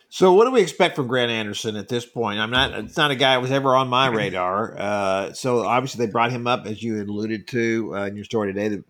So, 0.10 0.34
what 0.34 0.46
do 0.46 0.52
we 0.52 0.62
expect 0.62 0.96
from 0.96 1.08
Grant 1.08 1.30
Anderson 1.30 1.76
at 1.76 1.88
this 1.88 2.06
point? 2.06 2.40
I'm 2.40 2.50
not. 2.50 2.72
It's 2.74 2.98
not 2.98 3.12
a 3.12 3.16
guy 3.16 3.36
who 3.36 3.42
was 3.42 3.52
ever 3.52 3.76
on 3.76 3.90
my 3.90 4.08
radar. 4.08 4.76
Uh, 4.78 5.34
so, 5.34 5.60
obviously, 5.60 6.06
they 6.06 6.12
brought 6.12 6.32
him 6.32 6.48
up 6.48 6.66
as 6.66 6.82
you 6.82 7.02
alluded 7.02 7.48
to 7.50 7.96
uh, 7.96 8.06
in 8.08 8.16
your 8.16 8.26
story 8.26 8.52
today, 8.52 8.82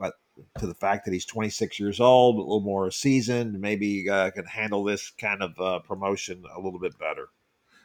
to 0.60 0.68
the 0.68 0.74
fact 0.74 1.06
that 1.06 1.14
he's 1.14 1.26
26 1.26 1.78
years 1.80 2.00
old, 2.00 2.36
a 2.36 2.40
little 2.40 2.62
more 2.62 2.90
seasoned, 2.90 3.60
maybe 3.60 4.10
uh, 4.10 4.32
can 4.32 4.46
handle 4.46 4.84
this 4.84 5.12
kind 5.12 5.44
of 5.44 5.52
uh, 5.60 5.80
promotion 5.80 6.44
a 6.56 6.60
little 6.60 6.80
bit 6.80 6.98
better. 6.98 7.28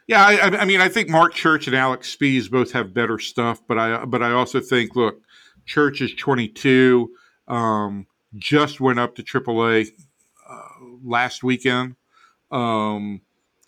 Yeah, 0.07 0.25
I, 0.25 0.61
I, 0.61 0.65
mean, 0.65 0.79
I 0.79 0.87
think 0.87 1.09
Marc 1.09 1.33
Church 1.33 1.67
and 1.67 1.75
Alex 1.75 2.15
Speas 2.15 2.49
both 2.49 2.71
have 2.71 2.93
better 2.93 3.19
stuff, 3.19 3.61
but 3.67 3.77
I 3.77 4.05
but 4.05 4.23
I 4.23 4.31
also 4.31 4.61
think, 4.61 4.95
look, 4.95 5.21
Church 5.65 5.99
is 5.99 6.13
22, 6.13 7.11
um, 7.49 8.07
just 8.37 8.79
went 8.79 8.99
up 8.99 9.15
to 9.15 9.23
AAA 9.23 9.89
uh, 10.49 10.61
last 11.03 11.43
weekend. 11.43 11.95
Um, 12.51 13.19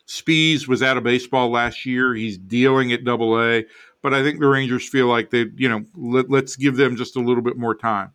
Speas 0.07 0.65
was 0.65 0.81
out 0.81 0.95
of 0.95 1.03
baseball 1.03 1.49
last 1.49 1.85
year. 1.85 2.15
He's 2.15 2.37
dealing 2.37 2.93
at 2.93 3.03
Double 3.03 3.39
A, 3.39 3.65
but 4.01 4.13
I 4.13 4.23
think 4.23 4.39
the 4.39 4.47
Rangers 4.47 4.87
feel 4.87 5.07
like 5.07 5.29
they, 5.31 5.45
you 5.57 5.67
know, 5.67 5.83
let, 5.93 6.29
let's 6.29 6.55
give 6.55 6.77
them 6.77 6.95
just 6.95 7.17
a 7.17 7.21
little 7.21 7.43
bit 7.43 7.57
more 7.57 7.75
time. 7.75 8.11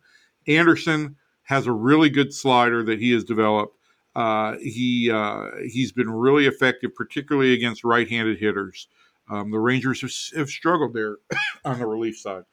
Anderson 0.47 1.15
has 1.43 1.67
a 1.67 1.71
really 1.71 2.09
good 2.09 2.33
slider 2.33 2.83
that 2.83 2.99
he 2.99 3.11
has 3.11 3.23
developed. 3.23 3.74
Uh, 4.15 4.55
he 4.61 5.11
uh, 5.11 5.47
he's 5.67 5.91
been 5.91 6.09
really 6.09 6.47
effective, 6.47 6.95
particularly 6.95 7.53
against 7.53 7.83
right-handed 7.83 8.39
hitters. 8.39 8.87
Um, 9.29 9.51
the 9.51 9.59
Rangers 9.59 10.01
have, 10.01 10.39
have, 10.39 10.49
struggled 10.49 10.93
there 10.93 11.17
on 11.65 11.79
the 11.79 11.85
relief 11.85 12.17
side, 12.17 12.43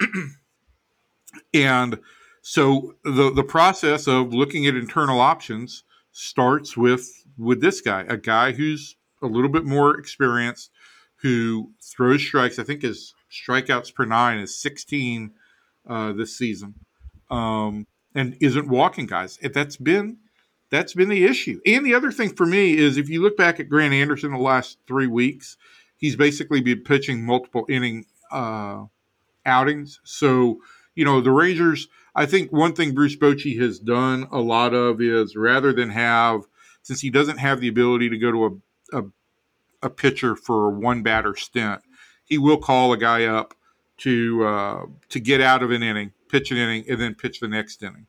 and 1.54 1.98
so 2.40 2.94
the 3.04 3.30
the 3.32 3.44
process 3.44 4.06
of 4.06 4.32
looking 4.32 4.66
at 4.66 4.74
internal 4.74 5.20
options 5.20 5.84
starts 6.12 6.76
with 6.76 7.10
with 7.36 7.60
this 7.60 7.82
guy, 7.82 8.04
a 8.08 8.16
guy 8.16 8.52
who's 8.52 8.96
a 9.22 9.26
little 9.26 9.50
bit 9.50 9.64
more 9.64 9.98
experienced, 9.98 10.70
who 11.16 11.70
throws 11.82 12.22
strikes. 12.22 12.58
I 12.58 12.64
think 12.64 12.82
his 12.82 13.14
strikeouts 13.30 13.94
per 13.94 14.04
nine 14.04 14.38
is 14.38 14.58
16 14.60 15.32
uh, 15.88 16.12
this 16.12 16.36
season, 16.36 16.74
um, 17.30 17.86
and 18.14 18.36
isn't 18.40 18.68
walking 18.68 19.06
guys. 19.06 19.38
That's 19.42 19.76
been 19.76 20.18
that's 20.72 20.94
been 20.94 21.10
the 21.10 21.24
issue. 21.24 21.60
And 21.66 21.84
the 21.84 21.94
other 21.94 22.10
thing 22.10 22.34
for 22.34 22.46
me 22.46 22.78
is 22.78 22.96
if 22.96 23.10
you 23.10 23.22
look 23.22 23.36
back 23.36 23.60
at 23.60 23.68
Grant 23.68 23.92
Anderson 23.92 24.32
the 24.32 24.38
last 24.38 24.78
three 24.88 25.06
weeks, 25.06 25.58
he's 25.98 26.16
basically 26.16 26.62
been 26.62 26.80
pitching 26.80 27.26
multiple 27.26 27.66
inning 27.68 28.06
uh, 28.32 28.86
outings. 29.44 30.00
So, 30.02 30.60
you 30.94 31.04
know, 31.04 31.20
the 31.20 31.30
Rangers, 31.30 31.88
I 32.14 32.24
think 32.24 32.52
one 32.52 32.72
thing 32.72 32.94
Bruce 32.94 33.14
Bochy 33.14 33.60
has 33.60 33.78
done 33.78 34.26
a 34.32 34.40
lot 34.40 34.72
of 34.72 35.02
is 35.02 35.36
rather 35.36 35.74
than 35.74 35.90
have, 35.90 36.44
since 36.82 37.02
he 37.02 37.10
doesn't 37.10 37.38
have 37.38 37.60
the 37.60 37.68
ability 37.68 38.08
to 38.08 38.16
go 38.16 38.32
to 38.32 38.46
a, 38.46 38.98
a, 38.98 39.04
a 39.82 39.90
pitcher 39.90 40.34
for 40.34 40.68
a 40.68 40.70
one 40.70 41.02
batter 41.02 41.36
stint, 41.36 41.82
he 42.24 42.38
will 42.38 42.56
call 42.56 42.94
a 42.94 42.96
guy 42.96 43.26
up 43.26 43.54
to 43.98 44.42
uh, 44.46 44.86
to 45.10 45.20
get 45.20 45.42
out 45.42 45.62
of 45.62 45.70
an 45.70 45.82
inning, 45.82 46.12
pitch 46.30 46.50
an 46.50 46.56
inning, 46.56 46.84
and 46.88 46.98
then 46.98 47.14
pitch 47.14 47.40
the 47.40 47.48
next 47.48 47.82
inning. 47.82 48.06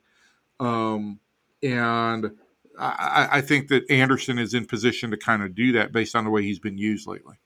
Um, 0.58 1.20
and 1.62 2.30
I, 2.78 3.28
I 3.32 3.40
think 3.40 3.68
that 3.68 3.88
Anderson 3.90 4.38
is 4.38 4.54
in 4.54 4.66
position 4.66 5.10
to 5.10 5.16
kind 5.16 5.42
of 5.42 5.54
do 5.54 5.72
that 5.72 5.92
based 5.92 6.16
on 6.16 6.24
the 6.24 6.30
way 6.30 6.42
he's 6.42 6.58
been 6.58 6.78
used 6.78 7.06
lately. 7.06 7.36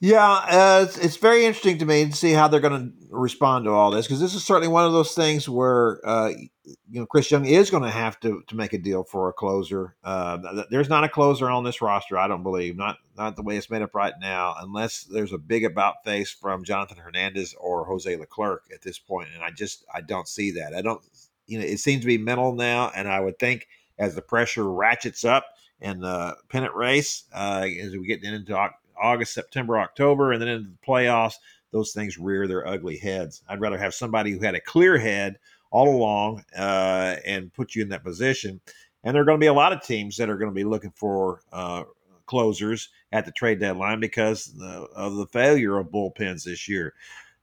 Yeah, 0.00 0.30
uh, 0.30 0.84
it's, 0.86 0.96
it's, 0.96 1.16
very 1.16 1.44
interesting 1.44 1.78
to 1.78 1.84
me 1.84 2.06
to 2.06 2.14
see 2.14 2.30
how 2.30 2.46
they're 2.46 2.60
going 2.60 2.92
to 2.92 3.06
respond 3.10 3.64
to 3.64 3.72
all 3.72 3.90
this 3.90 4.06
because 4.06 4.20
this 4.20 4.32
is 4.32 4.44
certainly 4.44 4.68
one 4.68 4.84
of 4.84 4.92
those 4.92 5.12
things 5.12 5.48
where 5.48 6.00
uh, 6.06 6.30
you 6.62 7.00
know 7.00 7.06
Chris 7.06 7.28
Young 7.32 7.44
is 7.44 7.68
going 7.68 7.82
to 7.82 7.90
have 7.90 8.20
to 8.20 8.44
to 8.46 8.54
make 8.54 8.72
a 8.72 8.78
deal 8.78 9.02
for 9.02 9.28
a 9.28 9.32
closer. 9.32 9.96
Uh, 10.04 10.62
there's 10.70 10.88
not 10.88 11.02
a 11.02 11.08
closer 11.08 11.50
on 11.50 11.64
this 11.64 11.82
roster, 11.82 12.16
I 12.16 12.28
don't 12.28 12.44
believe, 12.44 12.76
not 12.76 12.98
not 13.16 13.34
the 13.34 13.42
way 13.42 13.56
it's 13.56 13.70
made 13.70 13.82
up 13.82 13.96
right 13.96 14.14
now, 14.20 14.54
unless 14.60 15.02
there's 15.02 15.32
a 15.32 15.38
big 15.38 15.64
about 15.64 16.04
face 16.04 16.30
from 16.30 16.62
Jonathan 16.62 16.98
Hernandez 16.98 17.56
or 17.58 17.84
Jose 17.84 18.16
Leclerc 18.16 18.66
at 18.72 18.82
this 18.82 19.00
point, 19.00 19.30
and 19.34 19.42
I 19.42 19.50
just 19.50 19.84
I 19.92 20.00
don't 20.00 20.28
see 20.28 20.52
that. 20.52 20.76
I 20.76 20.82
don't 20.82 21.02
you 21.48 21.58
know, 21.58 21.64
it 21.64 21.80
seems 21.80 22.02
to 22.02 22.06
be 22.06 22.18
mental 22.18 22.54
now, 22.54 22.92
and 22.94 23.08
I 23.08 23.20
would 23.20 23.38
think 23.38 23.66
as 23.98 24.14
the 24.14 24.22
pressure 24.22 24.70
ratchets 24.70 25.24
up 25.24 25.46
in 25.80 26.00
the 26.00 26.36
pennant 26.48 26.74
race, 26.74 27.24
uh, 27.34 27.66
as 27.80 27.92
we 27.92 28.06
get 28.06 28.22
into 28.22 28.70
August, 29.00 29.34
September, 29.34 29.78
October, 29.78 30.32
and 30.32 30.40
then 30.40 30.48
into 30.48 30.70
the 30.70 30.86
playoffs, 30.86 31.34
those 31.72 31.92
things 31.92 32.18
rear 32.18 32.46
their 32.46 32.66
ugly 32.66 32.98
heads. 32.98 33.42
I'd 33.48 33.60
rather 33.60 33.78
have 33.78 33.94
somebody 33.94 34.32
who 34.32 34.40
had 34.40 34.54
a 34.54 34.60
clear 34.60 34.98
head 34.98 35.38
all 35.70 35.88
along 35.88 36.44
uh, 36.56 37.16
and 37.26 37.52
put 37.52 37.74
you 37.74 37.82
in 37.82 37.90
that 37.90 38.04
position. 38.04 38.60
And 39.04 39.14
there 39.14 39.22
are 39.22 39.26
going 39.26 39.38
to 39.38 39.44
be 39.44 39.48
a 39.48 39.52
lot 39.54 39.72
of 39.72 39.82
teams 39.82 40.16
that 40.16 40.30
are 40.30 40.38
going 40.38 40.50
to 40.50 40.54
be 40.54 40.64
looking 40.64 40.92
for 40.92 41.42
uh, 41.52 41.84
closers 42.26 42.88
at 43.12 43.24
the 43.24 43.32
trade 43.32 43.60
deadline 43.60 44.00
because 44.00 44.52
of 44.94 45.16
the 45.16 45.26
failure 45.26 45.78
of 45.78 45.88
bullpens 45.88 46.44
this 46.44 46.68
year. 46.68 46.94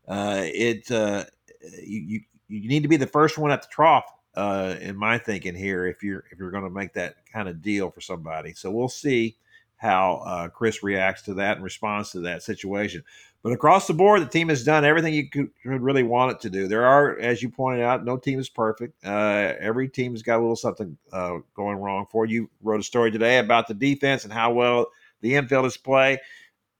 Uh, 0.08 0.42
it 0.44 0.90
uh, 0.92 1.26
you, 1.82 2.22
you 2.48 2.68
need 2.68 2.84
to 2.84 2.90
be 2.90 2.98
the 2.98 3.08
first 3.08 3.38
one 3.38 3.52
at 3.52 3.62
the 3.62 3.68
trough 3.70 4.06
uh, 4.36 4.76
in 4.82 4.96
my 4.96 5.18
thinking 5.18 5.56
here 5.56 5.86
if 5.86 6.04
you're 6.04 6.24
if 6.32 6.40
you're 6.40 6.52
going 6.52 6.64
to 6.64 6.70
make 6.70 6.94
that 6.94 7.16
kind 7.32 7.48
of 7.48 7.62
deal 7.62 7.90
for 7.90 8.02
somebody. 8.02 8.54
So 8.54 8.72
we'll 8.72 8.90
see 8.90 9.38
how 9.78 10.24
uh, 10.26 10.48
Chris 10.50 10.84
reacts 10.84 11.22
to 11.24 11.34
that 11.36 11.58
and 11.58 11.64
responds 11.64 12.12
to 12.12 12.22
that 12.22 12.44
situation. 12.44 13.04
But 13.44 13.52
across 13.52 13.86
the 13.86 13.94
board, 13.94 14.22
the 14.22 14.26
team 14.26 14.50
has 14.50 14.64
done 14.64 14.84
everything 14.84 15.14
you 15.14 15.30
could, 15.30 15.52
really 15.64 16.02
want 16.02 16.32
it 16.32 16.40
to 16.42 16.50
do. 16.50 16.68
There 16.68 16.86
are, 16.86 17.20
as 17.20 17.44
you 17.44 17.50
pointed 17.50 17.84
out, 17.84 18.04
no 18.04 18.18
team 18.18 18.40
is 18.40 18.50
perfect. 18.50 18.96
Uh, 19.06 19.54
every 19.60 19.88
team 19.88 20.14
has 20.14 20.24
got 20.24 20.38
a 20.38 20.42
little 20.42 20.56
something 20.56 20.98
uh, 21.14 21.38
going 21.54 21.78
wrong 21.78 22.08
for 22.10 22.26
you. 22.26 22.50
Wrote 22.64 22.80
a 22.80 22.84
story 22.84 23.12
today 23.12 23.38
about 23.38 23.68
the 23.68 23.76
defense 23.76 24.24
and 24.24 24.34
how 24.34 24.52
well 24.52 24.88
the 25.22 25.34
infielders 25.34 25.82
play 25.82 26.20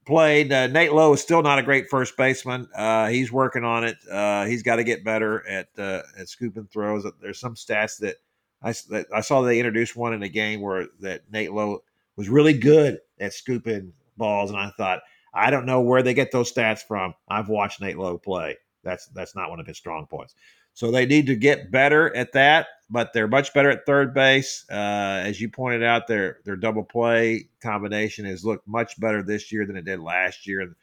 played. 0.06 0.52
Uh, 0.52 0.68
Nate 0.68 0.92
Lowe 0.92 1.12
is 1.12 1.20
still 1.20 1.42
not 1.42 1.58
a 1.58 1.62
great 1.62 1.88
first 1.90 2.16
baseman. 2.16 2.68
Uh, 2.74 3.08
he's 3.08 3.30
working 3.30 3.64
on 3.64 3.84
it. 3.84 3.96
Uh, 4.10 4.44
he's 4.46 4.62
got 4.62 4.76
to 4.76 4.84
get 4.84 5.04
better 5.04 5.46
at 5.48 5.68
uh, 5.78 6.02
at 6.18 6.28
scooping 6.28 6.68
throws. 6.72 7.04
There's 7.20 7.40
some 7.40 7.54
stats 7.54 7.98
that 7.98 8.16
I, 8.62 8.72
that 8.90 9.06
I 9.12 9.20
saw 9.20 9.42
they 9.42 9.58
introduced 9.58 9.96
one 9.96 10.14
in 10.14 10.22
a 10.22 10.28
game 10.28 10.60
where 10.60 10.86
that 11.00 11.22
Nate 11.30 11.52
Lowe 11.52 11.82
was 12.16 12.28
really 12.28 12.56
good 12.56 12.98
at 13.20 13.34
scooping 13.34 13.92
balls, 14.16 14.50
and 14.50 14.58
I 14.58 14.70
thought 14.76 15.00
I 15.34 15.50
don't 15.50 15.66
know 15.66 15.80
where 15.80 16.02
they 16.02 16.14
get 16.14 16.32
those 16.32 16.52
stats 16.52 16.80
from. 16.80 17.14
I've 17.28 17.48
watched 17.48 17.80
Nate 17.80 17.98
Lowe 17.98 18.18
play. 18.18 18.56
That's 18.82 19.06
that's 19.08 19.34
not 19.34 19.50
one 19.50 19.60
of 19.60 19.66
his 19.66 19.76
strong 19.76 20.06
points. 20.06 20.34
So 20.76 20.90
they 20.90 21.06
need 21.06 21.28
to 21.28 21.36
get 21.36 21.70
better 21.70 22.14
at 22.14 22.32
that, 22.32 22.66
but 22.90 23.14
they're 23.14 23.26
much 23.26 23.54
better 23.54 23.70
at 23.70 23.86
third 23.86 24.12
base. 24.12 24.62
Uh, 24.70 25.22
as 25.24 25.40
you 25.40 25.48
pointed 25.48 25.82
out, 25.82 26.06
their 26.06 26.40
their 26.44 26.54
double 26.54 26.84
play 26.84 27.48
combination 27.62 28.26
has 28.26 28.44
looked 28.44 28.68
much 28.68 29.00
better 29.00 29.22
this 29.22 29.50
year 29.50 29.64
than 29.64 29.78
it 29.78 29.86
did 29.86 30.00
last 30.00 30.46
year. 30.46 30.76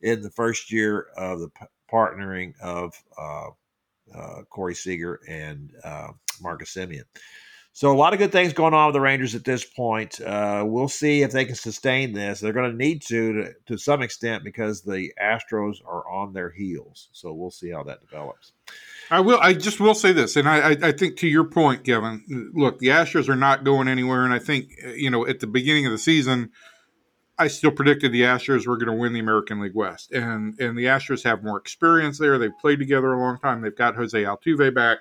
In 0.00 0.22
the 0.22 0.30
first 0.30 0.70
year 0.70 1.08
of 1.16 1.40
the 1.40 1.50
partnering 1.92 2.54
of 2.60 2.94
uh, 3.18 3.48
uh, 4.14 4.42
Corey 4.48 4.76
Seager 4.76 5.18
and 5.28 5.72
uh, 5.82 6.12
Marcus 6.40 6.72
Semien. 6.72 7.02
So 7.72 7.90
a 7.90 7.96
lot 7.96 8.12
of 8.12 8.20
good 8.20 8.30
things 8.30 8.52
going 8.52 8.74
on 8.74 8.86
with 8.86 8.94
the 8.94 9.00
Rangers 9.00 9.34
at 9.34 9.44
this 9.44 9.64
point. 9.64 10.20
Uh, 10.20 10.62
we'll 10.64 10.88
see 10.88 11.22
if 11.22 11.32
they 11.32 11.46
can 11.46 11.56
sustain 11.56 12.12
this. 12.12 12.38
They're 12.38 12.52
going 12.52 12.70
to 12.70 12.76
need 12.76 13.02
to, 13.08 13.32
to, 13.32 13.54
to 13.66 13.76
some 13.76 14.02
extent 14.02 14.44
because 14.44 14.82
the 14.82 15.12
Astros 15.20 15.78
are 15.84 16.08
on 16.08 16.32
their 16.32 16.50
heels. 16.50 17.08
So 17.10 17.32
we'll 17.32 17.50
see 17.50 17.70
how 17.70 17.82
that 17.84 18.02
develops. 18.02 18.52
I 19.12 19.20
will. 19.20 19.38
I 19.42 19.52
just 19.52 19.78
will 19.78 19.94
say 19.94 20.12
this, 20.12 20.36
and 20.36 20.48
I, 20.48 20.70
I, 20.70 20.90
think 20.90 21.18
to 21.18 21.28
your 21.28 21.44
point, 21.44 21.84
Kevin. 21.84 22.50
Look, 22.54 22.78
the 22.78 22.86
Astros 22.86 23.28
are 23.28 23.36
not 23.36 23.62
going 23.62 23.86
anywhere, 23.86 24.24
and 24.24 24.32
I 24.32 24.38
think 24.38 24.70
you 24.96 25.10
know 25.10 25.26
at 25.26 25.40
the 25.40 25.46
beginning 25.46 25.84
of 25.84 25.92
the 25.92 25.98
season, 25.98 26.50
I 27.38 27.48
still 27.48 27.72
predicted 27.72 28.10
the 28.10 28.22
Astros 28.22 28.66
were 28.66 28.78
going 28.78 28.86
to 28.86 28.98
win 28.98 29.12
the 29.12 29.20
American 29.20 29.60
League 29.60 29.74
West, 29.74 30.12
and 30.12 30.58
and 30.58 30.78
the 30.78 30.84
Astros 30.84 31.24
have 31.24 31.44
more 31.44 31.58
experience 31.58 32.18
there. 32.18 32.38
They've 32.38 32.58
played 32.58 32.78
together 32.78 33.12
a 33.12 33.20
long 33.20 33.38
time. 33.38 33.60
They've 33.60 33.76
got 33.76 33.96
Jose 33.96 34.18
Altuve 34.18 34.74
back. 34.74 35.00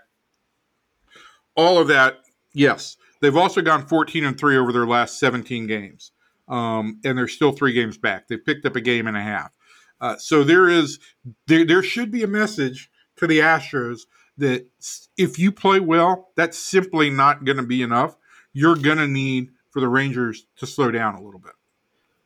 All 1.55 1.78
of 1.78 1.88
that, 1.88 2.18
yes. 2.53 2.97
They've 3.22 3.38
also 3.38 3.62
gone 3.62 3.88
14 3.88 4.26
and 4.26 4.38
three 4.38 4.57
over 4.57 4.74
their 4.74 4.88
last 4.88 5.20
17 5.20 5.68
games. 5.68 6.12
um, 6.49 6.99
and 7.05 7.18
they're 7.18 7.30
still 7.30 7.53
three 7.53 7.72
games 7.72 7.97
back. 7.97 8.28
They've 8.28 8.43
picked 8.43 8.66
up 8.66 8.76
a 8.76 8.82
game 8.82 9.07
and 9.07 9.16
a 9.16 9.22
half. 9.22 9.55
Uh, 10.01 10.18
so 10.18 10.43
there 10.43 10.68
is 10.68 10.99
there 11.47 11.64
there 11.64 11.82
should 11.82 12.12
be 12.12 12.24
a 12.24 12.28
message 12.28 12.91
to 13.22 13.28
the 13.28 13.40
Astros 13.40 14.02
that 14.38 14.68
if 15.18 15.40
you 15.40 15.52
play 15.52 15.80
well, 15.80 16.32
that's 16.36 16.58
simply 16.58 17.10
not 17.10 17.46
going 17.46 17.58
to 17.58 17.64
be 17.64 17.82
enough. 17.82 18.16
You're 18.54 18.76
going 18.76 18.98
to 18.98 19.08
need 19.08 19.50
for 19.70 19.80
the 19.80 19.88
Rangers 19.88 20.46
to 20.58 20.68
slow 20.68 20.92
down 20.92 21.16
a 21.16 21.22
little 21.22 21.40
bit. 21.40 21.54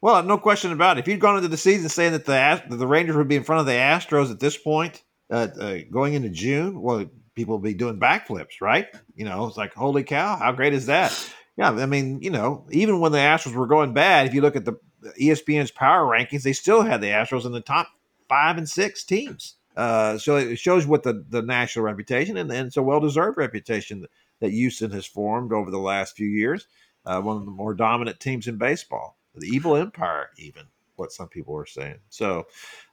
Well, 0.01 0.21
no 0.23 0.37
question 0.37 0.71
about 0.71 0.97
it. 0.97 1.01
If 1.01 1.07
you'd 1.07 1.19
gone 1.19 1.37
into 1.37 1.47
the 1.47 1.57
season 1.57 1.89
saying 1.89 2.11
that 2.13 2.25
the 2.25 2.61
that 2.69 2.75
the 2.75 2.87
Rangers 2.87 3.15
would 3.15 3.27
be 3.27 3.35
in 3.35 3.43
front 3.43 3.61
of 3.61 3.65
the 3.65 3.73
Astros 3.73 4.31
at 4.31 4.39
this 4.39 4.57
point, 4.57 5.03
uh, 5.31 5.47
uh, 5.59 5.77
going 5.89 6.13
into 6.13 6.29
June, 6.29 6.81
well, 6.81 7.05
people 7.33 7.57
would 7.57 7.63
be 7.63 7.73
doing 7.73 7.99
backflips, 7.99 8.61
right? 8.61 8.87
You 9.15 9.25
know, 9.25 9.47
it's 9.47 9.57
like, 9.57 9.73
holy 9.73 10.03
cow, 10.03 10.37
how 10.37 10.51
great 10.51 10.73
is 10.73 10.87
that? 10.87 11.11
Yeah, 11.57 11.71
I 11.71 11.85
mean, 11.85 12.21
you 12.21 12.31
know, 12.31 12.65
even 12.71 12.99
when 12.99 13.13
the 13.13 13.17
Astros 13.17 13.55
were 13.55 13.67
going 13.67 13.93
bad, 13.93 14.27
if 14.27 14.33
you 14.33 14.41
look 14.41 14.55
at 14.55 14.65
the 14.65 14.77
ESPN's 15.19 15.71
power 15.71 16.05
rankings, 16.05 16.43
they 16.43 16.53
still 16.53 16.81
had 16.81 17.01
the 17.01 17.07
Astros 17.07 17.45
in 17.45 17.51
the 17.51 17.61
top 17.61 17.87
five 18.27 18.57
and 18.57 18.67
six 18.67 19.03
teams. 19.03 19.55
Uh, 19.75 20.17
so 20.17 20.37
it 20.37 20.57
shows 20.57 20.85
what 20.85 21.03
the, 21.03 21.25
the 21.29 21.41
national 21.41 21.85
reputation 21.85 22.37
and, 22.37 22.51
and 22.51 22.67
it's 22.67 22.77
a 22.77 22.83
well 22.83 22.99
deserved 22.99 23.37
reputation 23.37 24.01
that, 24.01 24.11
Houston 24.51 24.91
has 24.91 25.07
formed 25.07 25.51
over 25.51 25.71
the 25.71 25.79
last 25.79 26.15
few 26.15 26.27
years. 26.27 26.67
Uh, 27.03 27.19
one 27.19 27.37
of 27.37 27.45
the 27.45 27.51
more 27.51 27.73
dominant 27.73 28.19
teams 28.19 28.47
in 28.47 28.57
baseball, 28.57 29.17
the 29.33 29.47
evil 29.47 29.75
empire, 29.75 30.29
even 30.37 30.63
what 30.97 31.11
some 31.11 31.27
people 31.27 31.57
are 31.57 31.65
saying. 31.65 31.97
So, 32.09 32.45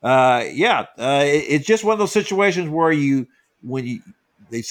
uh, 0.03 0.45
yeah, 0.51 0.87
uh, 0.97 1.25
it, 1.27 1.45
it's 1.49 1.67
just 1.67 1.85
one 1.85 1.93
of 1.93 1.99
those 1.99 2.13
situations 2.13 2.71
where 2.71 2.93
you, 2.93 3.27
when 3.61 3.87
you, 3.87 4.01
they 4.51 4.63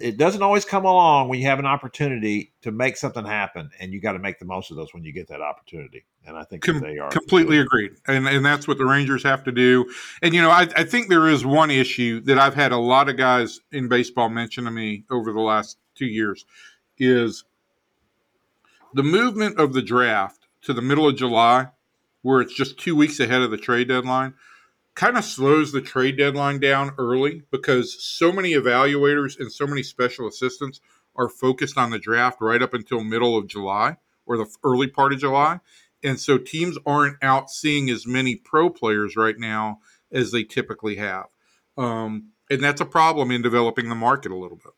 it 0.00 0.16
doesn't 0.16 0.42
always 0.42 0.64
come 0.64 0.84
along 0.84 1.28
when 1.28 1.38
you 1.38 1.46
have 1.46 1.58
an 1.58 1.66
opportunity 1.66 2.52
to 2.62 2.72
make 2.72 2.96
something 2.96 3.24
happen, 3.24 3.70
and 3.80 3.92
you 3.92 4.00
got 4.00 4.12
to 4.12 4.18
make 4.18 4.38
the 4.38 4.44
most 4.44 4.70
of 4.70 4.76
those 4.76 4.92
when 4.92 5.04
you 5.04 5.12
get 5.12 5.28
that 5.28 5.40
opportunity. 5.40 6.04
And 6.26 6.36
I 6.36 6.44
think 6.44 6.64
Com- 6.64 6.80
they 6.80 6.98
are 6.98 7.10
completely 7.10 7.58
agreed, 7.58 7.92
and 8.06 8.26
and 8.26 8.44
that's 8.44 8.66
what 8.66 8.78
the 8.78 8.86
Rangers 8.86 9.22
have 9.22 9.44
to 9.44 9.52
do. 9.52 9.90
And 10.22 10.34
you 10.34 10.42
know, 10.42 10.50
I, 10.50 10.68
I 10.76 10.84
think 10.84 11.08
there 11.08 11.28
is 11.28 11.44
one 11.44 11.70
issue 11.70 12.20
that 12.22 12.38
I've 12.38 12.54
had 12.54 12.72
a 12.72 12.78
lot 12.78 13.08
of 13.08 13.16
guys 13.16 13.60
in 13.72 13.88
baseball 13.88 14.28
mention 14.28 14.64
to 14.64 14.70
me 14.70 15.04
over 15.10 15.32
the 15.32 15.40
last 15.40 15.78
two 15.94 16.06
years 16.06 16.44
is 16.98 17.44
the 18.94 19.02
movement 19.02 19.58
of 19.58 19.72
the 19.74 19.82
draft 19.82 20.46
to 20.62 20.72
the 20.72 20.82
middle 20.82 21.08
of 21.08 21.16
July, 21.16 21.68
where 22.22 22.40
it's 22.40 22.54
just 22.54 22.78
two 22.78 22.96
weeks 22.96 23.20
ahead 23.20 23.42
of 23.42 23.50
the 23.50 23.56
trade 23.56 23.88
deadline 23.88 24.34
kind 24.94 25.18
of 25.18 25.24
slows 25.24 25.72
the 25.72 25.80
trade 25.80 26.16
deadline 26.16 26.60
down 26.60 26.92
early 26.98 27.42
because 27.50 28.02
so 28.02 28.32
many 28.32 28.52
evaluators 28.52 29.38
and 29.38 29.52
so 29.52 29.66
many 29.66 29.82
special 29.82 30.28
assistants 30.28 30.80
are 31.16 31.28
focused 31.28 31.76
on 31.76 31.90
the 31.90 31.98
draft 31.98 32.40
right 32.40 32.62
up 32.62 32.74
until 32.74 33.02
middle 33.02 33.36
of 33.36 33.46
July 33.46 33.96
or 34.26 34.36
the 34.36 34.46
early 34.64 34.86
part 34.86 35.12
of 35.12 35.18
July. 35.18 35.60
And 36.02 36.20
so 36.20 36.38
teams 36.38 36.78
aren't 36.86 37.22
out 37.22 37.50
seeing 37.50 37.88
as 37.90 38.06
many 38.06 38.36
pro 38.36 38.70
players 38.70 39.16
right 39.16 39.38
now 39.38 39.80
as 40.12 40.32
they 40.32 40.44
typically 40.44 40.96
have. 40.96 41.26
Um, 41.76 42.30
and 42.50 42.62
that's 42.62 42.80
a 42.80 42.86
problem 42.86 43.30
in 43.30 43.42
developing 43.42 43.88
the 43.88 43.94
market 43.94 44.30
a 44.30 44.36
little 44.36 44.58
bit. 44.58 44.72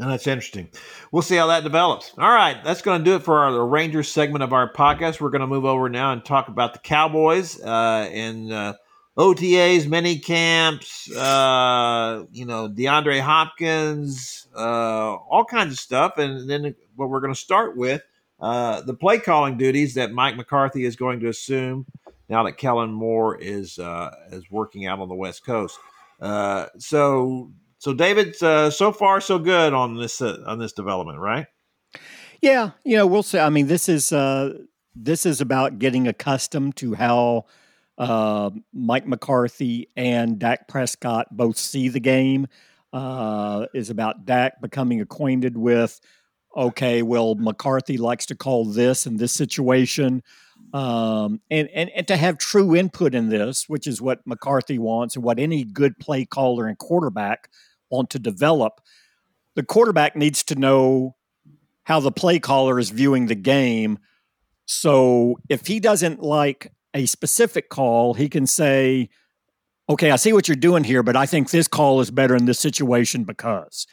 And 0.00 0.10
that's 0.10 0.28
interesting. 0.28 0.68
We'll 1.10 1.22
see 1.22 1.36
how 1.36 1.48
that 1.48 1.64
develops. 1.64 2.12
All 2.18 2.32
right, 2.32 2.62
that's 2.62 2.82
going 2.82 3.00
to 3.00 3.04
do 3.04 3.16
it 3.16 3.24
for 3.24 3.40
our 3.40 3.52
the 3.52 3.60
Rangers 3.60 4.08
segment 4.08 4.44
of 4.44 4.52
our 4.52 4.72
podcast. 4.72 5.20
We're 5.20 5.30
going 5.30 5.40
to 5.40 5.48
move 5.48 5.64
over 5.64 5.88
now 5.88 6.12
and 6.12 6.24
talk 6.24 6.46
about 6.46 6.72
the 6.72 6.78
Cowboys 6.78 7.60
uh, 7.60 8.08
and 8.12 8.52
uh, 8.52 8.74
OTAs, 9.18 9.88
mini 9.88 10.16
camps, 10.16 11.10
uh, 11.10 12.24
you 12.30 12.46
know, 12.46 12.68
DeAndre 12.68 13.20
Hopkins, 13.20 14.46
uh, 14.56 14.60
all 15.14 15.44
kinds 15.44 15.72
of 15.72 15.78
stuff. 15.80 16.18
And 16.18 16.48
then 16.48 16.72
what 16.94 17.10
we're 17.10 17.18
going 17.18 17.34
to 17.34 17.38
start 17.38 17.76
with 17.76 18.00
uh, 18.38 18.80
the 18.82 18.94
play 18.94 19.18
calling 19.18 19.58
duties 19.58 19.94
that 19.94 20.12
Mike 20.12 20.36
McCarthy 20.36 20.84
is 20.84 20.94
going 20.94 21.18
to 21.20 21.28
assume 21.28 21.84
now 22.28 22.44
that 22.44 22.52
Kellen 22.52 22.92
Moore 22.92 23.36
is 23.36 23.80
uh, 23.80 24.14
is 24.30 24.48
working 24.52 24.86
out 24.86 25.00
on 25.00 25.08
the 25.08 25.16
West 25.16 25.44
Coast. 25.44 25.76
Uh, 26.20 26.66
so, 26.78 27.50
so 27.78 27.92
David, 27.92 28.40
uh, 28.40 28.70
so 28.70 28.92
far 28.92 29.20
so 29.20 29.40
good 29.40 29.72
on 29.72 29.96
this 29.96 30.22
on 30.22 30.60
this 30.60 30.72
development, 30.72 31.18
right? 31.18 31.46
Yeah, 32.40 32.70
you 32.84 32.96
know, 32.96 33.06
we'll 33.08 33.24
say. 33.24 33.40
I 33.40 33.50
mean, 33.50 33.66
this 33.66 33.88
is 33.88 34.10
this 34.94 35.26
is 35.26 35.40
about 35.40 35.80
getting 35.80 36.06
accustomed 36.06 36.76
to 36.76 36.94
how 36.94 37.46
uh, 37.98 38.50
Mike 38.72 39.06
McCarthy 39.06 39.90
and 39.96 40.38
Dak 40.38 40.68
Prescott 40.68 41.26
both 41.36 41.58
see 41.58 41.88
the 41.88 42.00
game. 42.00 42.46
Uh, 42.90 43.66
is 43.74 43.90
about 43.90 44.24
Dak 44.24 44.62
becoming 44.62 45.02
acquainted 45.02 45.58
with, 45.58 46.00
okay, 46.56 47.02
well, 47.02 47.34
McCarthy 47.34 47.98
likes 47.98 48.24
to 48.26 48.34
call 48.34 48.64
this 48.64 49.06
in 49.06 49.18
this 49.18 49.32
situation. 49.32 50.22
Um, 50.72 51.42
and, 51.50 51.68
and, 51.74 51.90
and 51.90 52.08
to 52.08 52.16
have 52.16 52.38
true 52.38 52.74
input 52.74 53.14
in 53.14 53.28
this, 53.28 53.68
which 53.68 53.86
is 53.86 54.00
what 54.00 54.26
McCarthy 54.26 54.78
wants 54.78 55.16
and 55.16 55.24
what 55.24 55.38
any 55.38 55.64
good 55.64 55.98
play 55.98 56.24
caller 56.24 56.66
and 56.66 56.78
quarterback 56.78 57.50
want 57.90 58.08
to 58.10 58.18
develop. 58.18 58.80
The 59.54 59.64
quarterback 59.64 60.16
needs 60.16 60.42
to 60.44 60.54
know 60.54 61.14
how 61.84 62.00
the 62.00 62.12
play 62.12 62.38
caller 62.38 62.78
is 62.78 62.88
viewing 62.88 63.26
the 63.26 63.34
game. 63.34 63.98
So 64.64 65.40
if 65.48 65.66
he 65.66 65.78
doesn't 65.78 66.22
like 66.22 66.72
a 66.94 67.06
specific 67.06 67.68
call, 67.68 68.14
he 68.14 68.28
can 68.28 68.46
say, 68.46 69.08
okay, 69.88 70.10
I 70.10 70.16
see 70.16 70.32
what 70.32 70.48
you're 70.48 70.56
doing 70.56 70.84
here, 70.84 71.02
but 71.02 71.16
I 71.16 71.26
think 71.26 71.50
this 71.50 71.68
call 71.68 72.00
is 72.00 72.10
better 72.10 72.36
in 72.36 72.44
this 72.44 72.58
situation 72.58 73.24
because. 73.24 73.86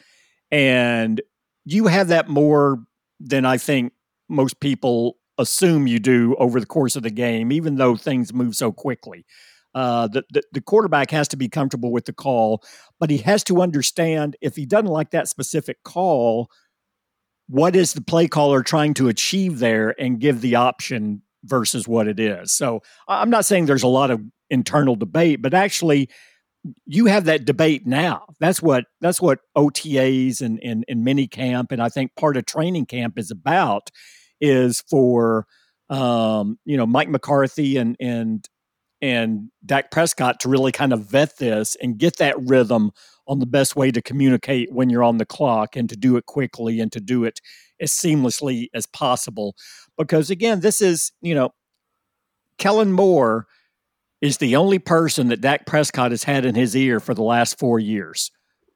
And 0.50 1.20
you 1.64 1.86
have 1.86 2.08
that 2.08 2.28
more 2.28 2.84
than 3.18 3.44
I 3.44 3.58
think 3.58 3.92
most 4.28 4.60
people 4.60 5.16
assume 5.38 5.86
you 5.86 5.98
do 5.98 6.34
over 6.38 6.60
the 6.60 6.66
course 6.66 6.96
of 6.96 7.02
the 7.02 7.10
game, 7.10 7.52
even 7.52 7.76
though 7.76 7.96
things 7.96 8.32
move 8.32 8.56
so 8.56 8.72
quickly. 8.72 9.24
Uh, 9.74 10.08
the, 10.08 10.24
the, 10.30 10.42
the 10.52 10.60
quarterback 10.60 11.10
has 11.10 11.28
to 11.28 11.36
be 11.36 11.48
comfortable 11.48 11.92
with 11.92 12.06
the 12.06 12.12
call, 12.12 12.62
but 12.98 13.10
he 13.10 13.18
has 13.18 13.44
to 13.44 13.60
understand 13.60 14.36
if 14.40 14.56
he 14.56 14.64
doesn't 14.64 14.86
like 14.86 15.10
that 15.10 15.28
specific 15.28 15.82
call, 15.82 16.50
what 17.48 17.76
is 17.76 17.92
the 17.92 18.00
play 18.00 18.26
caller 18.26 18.62
trying 18.62 18.94
to 18.94 19.08
achieve 19.08 19.58
there 19.58 19.94
and 20.00 20.18
give 20.18 20.40
the 20.40 20.54
option 20.54 21.22
versus 21.44 21.86
what 21.86 22.08
it 22.08 22.18
is. 22.18 22.52
So 22.52 22.82
I'm 23.08 23.30
not 23.30 23.44
saying 23.44 23.66
there's 23.66 23.82
a 23.82 23.88
lot 23.88 24.10
of 24.10 24.20
internal 24.50 24.96
debate, 24.96 25.42
but 25.42 25.54
actually 25.54 26.08
you 26.84 27.06
have 27.06 27.26
that 27.26 27.44
debate 27.44 27.86
now. 27.86 28.24
That's 28.40 28.60
what 28.60 28.84
that's 29.00 29.20
what 29.20 29.38
OTAs 29.56 30.40
and, 30.40 30.60
and, 30.62 31.04
mini 31.04 31.28
camp 31.28 31.70
and 31.72 31.80
I 31.80 31.88
think 31.88 32.16
part 32.16 32.36
of 32.36 32.46
training 32.46 32.86
camp 32.86 33.18
is 33.18 33.30
about 33.30 33.90
is 34.40 34.82
for 34.90 35.46
um, 35.88 36.58
you 36.64 36.76
know 36.76 36.86
Mike 36.86 37.08
McCarthy 37.08 37.76
and 37.76 37.96
and 38.00 38.48
and 39.00 39.50
Dak 39.64 39.90
Prescott 39.90 40.40
to 40.40 40.48
really 40.48 40.72
kind 40.72 40.92
of 40.92 41.06
vet 41.06 41.38
this 41.38 41.76
and 41.76 41.98
get 41.98 42.16
that 42.16 42.34
rhythm 42.40 42.90
on 43.28 43.38
the 43.38 43.46
best 43.46 43.76
way 43.76 43.90
to 43.90 44.00
communicate 44.00 44.72
when 44.72 44.88
you're 44.88 45.02
on 45.02 45.18
the 45.18 45.26
clock 45.26 45.76
and 45.76 45.88
to 45.88 45.96
do 45.96 46.16
it 46.16 46.26
quickly 46.26 46.80
and 46.80 46.92
to 46.92 47.00
do 47.00 47.24
it 47.24 47.40
as 47.80 47.92
seamlessly 47.92 48.68
as 48.74 48.86
possible 48.86 49.54
because 49.96 50.30
again, 50.30 50.60
this 50.60 50.80
is, 50.80 51.12
you 51.20 51.34
know, 51.34 51.50
Kellen 52.58 52.92
Moore 52.92 53.46
is 54.20 54.38
the 54.38 54.56
only 54.56 54.78
person 54.78 55.28
that 55.28 55.40
Dak 55.40 55.66
Prescott 55.66 56.10
has 56.10 56.24
had 56.24 56.44
in 56.44 56.54
his 56.54 56.74
ear 56.76 57.00
for 57.00 57.14
the 57.14 57.22
last 57.22 57.58
four 57.58 57.78
years. 57.78 58.30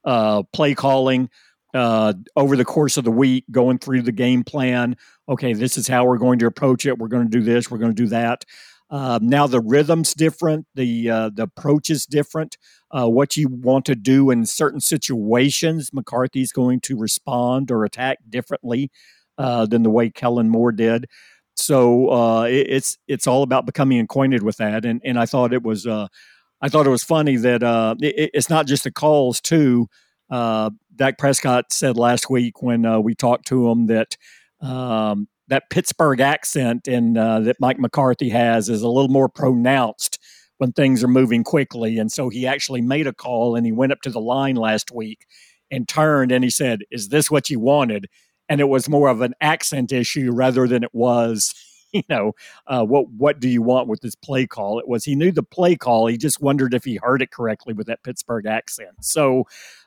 Uh, 0.04 0.42
play 0.52 0.74
calling 0.74 1.28
uh, 1.74 2.12
over 2.36 2.56
the 2.56 2.64
course 2.64 2.96
of 2.96 3.04
the 3.04 3.10
week, 3.10 3.44
going 3.50 3.78
through 3.78 4.02
the 4.02 4.12
game 4.12 4.44
plan. 4.44 4.96
Okay, 5.28 5.52
this 5.52 5.78
is 5.78 5.86
how 5.86 6.04
we're 6.04 6.18
going 6.18 6.38
to 6.40 6.46
approach 6.46 6.86
it. 6.86 6.98
We're 6.98 7.08
going 7.08 7.24
to 7.24 7.30
do 7.30 7.42
this. 7.42 7.70
We're 7.70 7.78
going 7.78 7.94
to 7.94 8.02
do 8.02 8.08
that. 8.08 8.44
Uh, 8.90 9.20
now 9.22 9.46
the 9.46 9.60
rhythm's 9.60 10.14
different. 10.14 10.66
The 10.74 11.08
uh, 11.08 11.30
the 11.32 11.44
approach 11.44 11.90
is 11.90 12.06
different. 12.06 12.56
Uh, 12.90 13.08
what 13.08 13.36
you 13.36 13.48
want 13.48 13.84
to 13.84 13.94
do 13.94 14.30
in 14.30 14.44
certain 14.46 14.80
situations, 14.80 15.92
McCarthy's 15.92 16.50
going 16.50 16.80
to 16.80 16.96
respond 16.96 17.70
or 17.70 17.84
attack 17.84 18.18
differently 18.28 18.90
uh, 19.38 19.64
than 19.66 19.84
the 19.84 19.90
way 19.90 20.10
Kellen 20.10 20.48
Moore 20.48 20.72
did. 20.72 21.06
So 21.54 22.10
uh, 22.10 22.42
it, 22.44 22.66
it's 22.68 22.98
it's 23.06 23.28
all 23.28 23.44
about 23.44 23.64
becoming 23.64 24.00
acquainted 24.00 24.42
with 24.42 24.56
that, 24.56 24.84
and 24.84 25.00
and 25.04 25.18
I 25.18 25.26
thought 25.26 25.52
it 25.52 25.62
was 25.62 25.86
I 25.86 26.68
thought 26.68 26.86
it 26.86 26.90
was 26.90 27.04
funny 27.04 27.36
that 27.36 27.62
it, 28.00 28.30
it's 28.34 28.50
not 28.50 28.66
just 28.66 28.84
the 28.84 28.90
calls 28.90 29.40
too. 29.40 29.86
Dak 30.30 31.16
Prescott 31.16 31.72
said 31.72 31.96
last 31.96 32.28
week 32.28 32.60
when 32.60 33.02
we 33.04 33.14
talked 33.14 33.46
to 33.48 33.70
him 33.70 33.86
that 33.86 34.16
um, 34.60 35.28
that 35.50 35.70
Pittsburgh 35.70 36.20
accent 36.20 36.88
and 36.88 37.16
that 37.16 37.56
Mike 37.60 37.78
McCarthy 37.78 38.30
has 38.30 38.68
is 38.68 38.82
a 38.82 38.88
little 38.88 39.10
more 39.10 39.28
pronounced 39.28 40.18
when 40.58 40.72
things 40.72 41.04
are 41.04 41.08
moving 41.08 41.44
quickly, 41.44 41.98
and 41.98 42.10
so 42.10 42.28
he 42.28 42.46
actually 42.46 42.80
made 42.80 43.06
a 43.06 43.12
call 43.12 43.56
and 43.56 43.66
he 43.66 43.72
went 43.72 43.92
up 43.92 44.00
to 44.02 44.10
the 44.10 44.20
line 44.20 44.56
last 44.56 44.90
week 44.90 45.26
and 45.70 45.88
turned 45.88 46.32
and 46.32 46.44
he 46.44 46.50
said, 46.50 46.80
"Is 46.90 47.08
this 47.08 47.30
what 47.30 47.50
you 47.50 47.60
wanted?" 47.60 48.08
and 48.50 48.60
it 48.60 48.68
was 48.68 48.88
more 48.88 49.08
of 49.08 49.22
an 49.22 49.32
accent 49.40 49.92
issue 49.92 50.30
rather 50.32 50.66
than 50.66 50.82
it 50.82 50.92
was 50.92 51.54
you 51.92 52.02
know 52.08 52.32
uh, 52.66 52.84
what 52.84 53.08
what 53.10 53.40
do 53.40 53.48
you 53.48 53.62
want 53.62 53.88
with 53.88 54.00
this 54.00 54.14
play 54.14 54.46
call? 54.46 54.78
It 54.78 54.86
was 54.86 55.04
he 55.04 55.14
knew 55.14 55.32
the 55.32 55.42
play 55.42 55.74
call. 55.76 56.06
He 56.06 56.18
just 56.18 56.40
wondered 56.40 56.74
if 56.74 56.84
he 56.84 57.00
heard 57.02 57.22
it 57.22 57.30
correctly 57.30 57.72
with 57.72 57.86
that 57.86 58.02
pittsburgh 58.04 58.46
accent. 58.46 58.90
So 59.00 59.44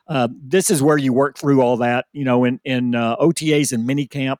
uh, 0.08 0.28
this 0.42 0.70
is 0.70 0.82
where 0.82 0.98
you 0.98 1.12
work 1.12 1.38
through 1.38 1.62
all 1.62 1.76
that 1.78 2.06
you 2.12 2.24
know 2.24 2.44
in 2.44 2.60
in 2.64 2.94
uh, 2.94 3.16
otas 3.16 3.72
and 3.72 3.88
minicamp 3.88 4.38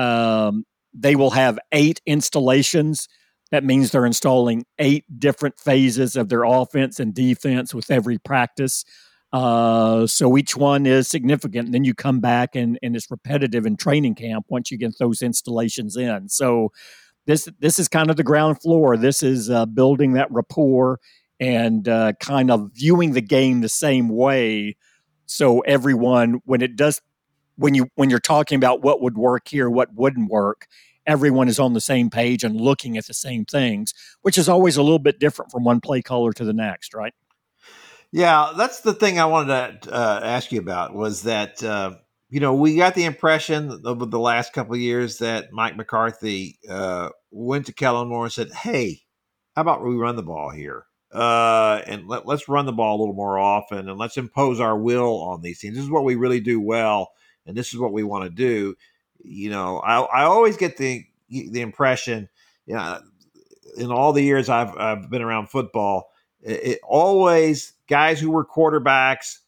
um, 0.00 0.64
they 0.94 1.14
will 1.14 1.30
have 1.30 1.58
eight 1.72 2.00
installations. 2.06 3.08
That 3.50 3.64
means 3.64 3.90
they're 3.90 4.06
installing 4.06 4.64
eight 4.78 5.04
different 5.18 5.58
phases 5.58 6.16
of 6.16 6.28
their 6.28 6.44
offense 6.44 7.00
and 7.00 7.12
defense 7.14 7.74
with 7.74 7.90
every 7.90 8.18
practice. 8.18 8.84
Uh, 9.32 10.06
so 10.06 10.36
each 10.36 10.56
one 10.56 10.86
is 10.86 11.08
significant. 11.08 11.66
And 11.66 11.74
then 11.74 11.84
you 11.84 11.94
come 11.94 12.20
back 12.20 12.56
and, 12.56 12.78
and 12.82 12.96
it's 12.96 13.10
repetitive 13.10 13.66
in 13.66 13.76
training 13.76 14.14
camp 14.14 14.46
once 14.48 14.70
you 14.70 14.78
get 14.78 14.98
those 14.98 15.22
installations 15.22 15.96
in. 15.96 16.28
So 16.28 16.72
this 17.26 17.48
this 17.60 17.78
is 17.78 17.88
kind 17.88 18.10
of 18.10 18.16
the 18.16 18.24
ground 18.24 18.60
floor. 18.60 18.96
This 18.96 19.22
is 19.22 19.50
uh, 19.50 19.66
building 19.66 20.14
that 20.14 20.30
rapport 20.32 20.98
and 21.38 21.86
uh, 21.88 22.12
kind 22.20 22.50
of 22.50 22.70
viewing 22.74 23.12
the 23.12 23.20
game 23.20 23.60
the 23.60 23.68
same 23.68 24.08
way. 24.08 24.76
So 25.26 25.60
everyone, 25.60 26.40
when 26.44 26.60
it 26.62 26.74
does, 26.74 27.00
when 27.60 27.74
you 27.74 27.88
when 27.94 28.08
you're 28.08 28.18
talking 28.18 28.56
about 28.56 28.82
what 28.82 29.02
would 29.02 29.18
work 29.18 29.48
here, 29.48 29.68
what 29.68 29.94
wouldn't 29.94 30.30
work, 30.30 30.66
everyone 31.06 31.46
is 31.46 31.60
on 31.60 31.74
the 31.74 31.80
same 31.80 32.08
page 32.08 32.42
and 32.42 32.58
looking 32.58 32.96
at 32.96 33.06
the 33.06 33.14
same 33.14 33.44
things, 33.44 33.92
which 34.22 34.38
is 34.38 34.48
always 34.48 34.76
a 34.76 34.82
little 34.82 34.98
bit 34.98 35.18
different 35.18 35.50
from 35.50 35.62
one 35.62 35.80
play 35.80 36.00
caller 36.00 36.32
to 36.32 36.44
the 36.44 36.54
next, 36.54 36.94
right? 36.94 37.12
Yeah, 38.12 38.52
that's 38.56 38.80
the 38.80 38.94
thing 38.94 39.18
I 39.18 39.26
wanted 39.26 39.82
to 39.82 39.92
uh, 39.92 40.20
ask 40.24 40.50
you 40.50 40.58
about 40.58 40.94
was 40.94 41.22
that 41.22 41.62
uh, 41.62 41.96
you 42.30 42.40
know 42.40 42.54
we 42.54 42.76
got 42.76 42.94
the 42.94 43.04
impression 43.04 43.82
over 43.84 44.06
the 44.06 44.18
last 44.18 44.54
couple 44.54 44.76
years 44.76 45.18
that 45.18 45.52
Mike 45.52 45.76
McCarthy 45.76 46.58
uh, 46.68 47.10
went 47.30 47.66
to 47.66 47.74
Kellen 47.74 48.08
Moore 48.08 48.24
and 48.24 48.32
said, 48.32 48.52
"Hey, 48.52 49.02
how 49.54 49.62
about 49.62 49.84
we 49.84 49.94
run 49.96 50.16
the 50.16 50.22
ball 50.22 50.50
here?" 50.50 50.86
Uh, 51.12 51.82
and 51.86 52.08
let, 52.08 52.26
us 52.26 52.48
run 52.48 52.66
the 52.66 52.72
ball 52.72 52.96
a 52.96 53.00
little 53.00 53.14
more 53.14 53.36
often 53.36 53.88
and 53.88 53.98
let's 53.98 54.16
impose 54.16 54.60
our 54.60 54.78
will 54.78 55.20
on 55.22 55.42
these 55.42 55.58
teams. 55.58 55.74
This 55.74 55.84
is 55.84 55.90
what 55.90 56.04
we 56.04 56.14
really 56.14 56.38
do 56.38 56.60
well, 56.60 57.10
and 57.50 57.58
this 57.58 57.72
is 57.72 57.78
what 57.78 57.92
we 57.92 58.02
want 58.02 58.24
to 58.24 58.30
do. 58.30 58.74
You 59.22 59.50
know, 59.50 59.78
I, 59.80 60.00
I 60.00 60.24
always 60.24 60.56
get 60.56 60.76
the 60.76 61.04
the 61.28 61.60
impression, 61.60 62.28
you 62.66 62.74
know, 62.74 63.00
in 63.76 63.92
all 63.92 64.12
the 64.12 64.22
years 64.22 64.48
I've 64.48 64.76
I've 64.76 65.10
been 65.10 65.22
around 65.22 65.48
football, 65.50 66.10
it, 66.42 66.64
it 66.64 66.80
always 66.82 67.74
guys 67.88 68.18
who 68.20 68.30
were 68.30 68.44
quarterbacks, 68.44 69.38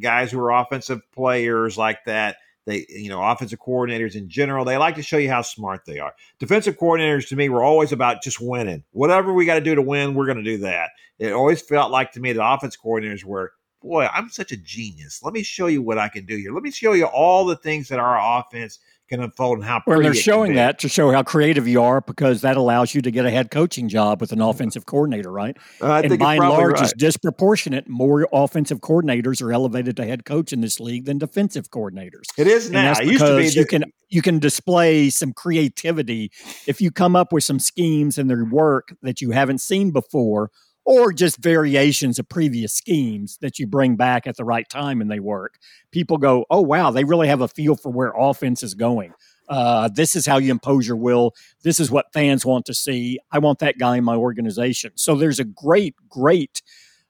guys 0.00 0.32
who 0.32 0.38
were 0.38 0.50
offensive 0.50 1.00
players 1.12 1.76
like 1.76 2.04
that 2.06 2.36
they, 2.68 2.84
you 2.90 3.08
know, 3.08 3.22
offensive 3.22 3.58
coordinators 3.58 4.14
in 4.14 4.28
general, 4.28 4.62
they 4.62 4.76
like 4.76 4.94
to 4.96 5.02
show 5.02 5.16
you 5.16 5.30
how 5.30 5.40
smart 5.40 5.86
they 5.86 5.98
are. 5.98 6.12
Defensive 6.38 6.76
coordinators 6.76 7.26
to 7.28 7.36
me 7.36 7.48
were 7.48 7.64
always 7.64 7.92
about 7.92 8.22
just 8.22 8.42
winning. 8.42 8.84
Whatever 8.92 9.32
we 9.32 9.46
got 9.46 9.54
to 9.54 9.62
do 9.62 9.74
to 9.74 9.80
win, 9.80 10.14
we're 10.14 10.26
going 10.26 10.36
to 10.36 10.44
do 10.44 10.58
that. 10.58 10.90
It 11.18 11.32
always 11.32 11.62
felt 11.62 11.90
like 11.90 12.12
to 12.12 12.20
me 12.20 12.34
the 12.34 12.46
offense 12.46 12.76
coordinators 12.76 13.24
were, 13.24 13.52
boy, 13.80 14.06
I'm 14.12 14.28
such 14.28 14.52
a 14.52 14.56
genius. 14.56 15.20
Let 15.22 15.34
me 15.34 15.42
show 15.42 15.66
you 15.66 15.82
what 15.82 15.98
I 15.98 16.08
can 16.08 16.24
do 16.24 16.36
here. 16.36 16.52
Let 16.52 16.62
me 16.62 16.70
show 16.70 16.92
you 16.92 17.06
all 17.06 17.44
the 17.44 17.56
things 17.56 17.88
that 17.88 17.98
our 17.98 18.40
offense 18.40 18.78
can 19.08 19.22
unfold 19.22 19.58
and 19.58 19.66
how 19.66 19.82
well 19.86 20.02
they're 20.02 20.12
showing 20.12 20.54
that 20.54 20.78
to 20.80 20.88
show 20.88 21.10
how 21.10 21.22
creative 21.22 21.66
you 21.66 21.82
are 21.82 22.00
because 22.02 22.42
that 22.42 22.56
allows 22.56 22.94
you 22.94 23.00
to 23.00 23.10
get 23.10 23.24
a 23.24 23.30
head 23.30 23.50
coaching 23.50 23.88
job 23.88 24.20
with 24.20 24.32
an 24.32 24.40
offensive 24.40 24.84
coordinator, 24.86 25.32
right? 25.32 25.56
Uh, 25.80 25.86
I 25.86 26.00
and 26.02 26.18
by 26.18 26.34
and 26.34 26.48
large, 26.48 26.74
right. 26.74 26.82
it's 26.82 26.92
disproportionate. 26.92 27.88
More 27.88 28.28
offensive 28.32 28.80
coordinators 28.80 29.42
are 29.42 29.52
elevated 29.52 29.96
to 29.96 30.04
head 30.04 30.24
coach 30.24 30.52
in 30.52 30.60
this 30.60 30.78
league 30.78 31.06
than 31.06 31.18
defensive 31.18 31.70
coordinators. 31.70 32.24
It 32.36 32.46
is 32.46 32.70
now. 32.70 32.92
And 32.92 33.00
it 33.00 33.12
used 33.12 33.24
to 33.24 33.36
be 33.38 33.48
you 33.48 33.64
can 33.64 33.84
you 34.08 34.22
can 34.22 34.38
display 34.38 35.10
some 35.10 35.32
creativity 35.32 36.30
if 36.66 36.80
you 36.80 36.90
come 36.90 37.16
up 37.16 37.32
with 37.32 37.44
some 37.44 37.58
schemes 37.58 38.18
and 38.18 38.28
their 38.28 38.44
work 38.44 38.94
that 39.02 39.20
you 39.20 39.30
haven't 39.30 39.58
seen 39.58 39.90
before 39.90 40.50
or 40.88 41.12
just 41.12 41.36
variations 41.36 42.18
of 42.18 42.26
previous 42.30 42.72
schemes 42.72 43.36
that 43.42 43.58
you 43.58 43.66
bring 43.66 43.94
back 43.94 44.26
at 44.26 44.38
the 44.38 44.44
right 44.44 44.66
time 44.70 45.02
and 45.02 45.10
they 45.10 45.20
work. 45.20 45.58
People 45.92 46.16
go, 46.16 46.46
oh, 46.48 46.62
wow, 46.62 46.90
they 46.90 47.04
really 47.04 47.28
have 47.28 47.42
a 47.42 47.48
feel 47.48 47.76
for 47.76 47.92
where 47.92 48.14
offense 48.16 48.62
is 48.62 48.72
going. 48.72 49.12
Uh, 49.50 49.90
this 49.94 50.16
is 50.16 50.24
how 50.24 50.38
you 50.38 50.50
impose 50.50 50.88
your 50.88 50.96
will. 50.96 51.34
This 51.62 51.78
is 51.78 51.90
what 51.90 52.10
fans 52.14 52.46
want 52.46 52.64
to 52.64 52.72
see. 52.72 53.18
I 53.30 53.38
want 53.38 53.58
that 53.58 53.76
guy 53.76 53.98
in 53.98 54.04
my 54.04 54.16
organization. 54.16 54.92
So 54.94 55.14
there's 55.14 55.38
a 55.38 55.44
great, 55.44 55.94
great 56.08 56.62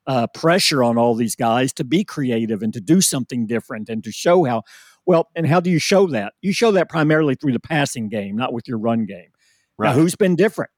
uh, 0.08 0.26
pressure 0.26 0.82
on 0.82 0.98
all 0.98 1.14
these 1.14 1.36
guys 1.36 1.72
to 1.74 1.84
be 1.84 2.02
creative 2.02 2.62
and 2.62 2.72
to 2.74 2.80
do 2.80 3.00
something 3.00 3.46
different 3.46 3.88
and 3.88 4.02
to 4.02 4.10
show 4.10 4.42
how. 4.42 4.64
Well, 5.06 5.28
and 5.36 5.46
how 5.46 5.60
do 5.60 5.70
you 5.70 5.78
show 5.78 6.08
that? 6.08 6.32
You 6.42 6.52
show 6.52 6.72
that 6.72 6.88
primarily 6.88 7.36
through 7.36 7.52
the 7.52 7.60
passing 7.60 8.08
game, 8.08 8.34
not 8.34 8.52
with 8.52 8.66
your 8.66 8.78
run 8.78 9.06
game. 9.06 9.30
Right. 9.78 9.90
Now, 9.90 9.94
who's 9.94 10.16
been 10.16 10.34
different? 10.34 10.72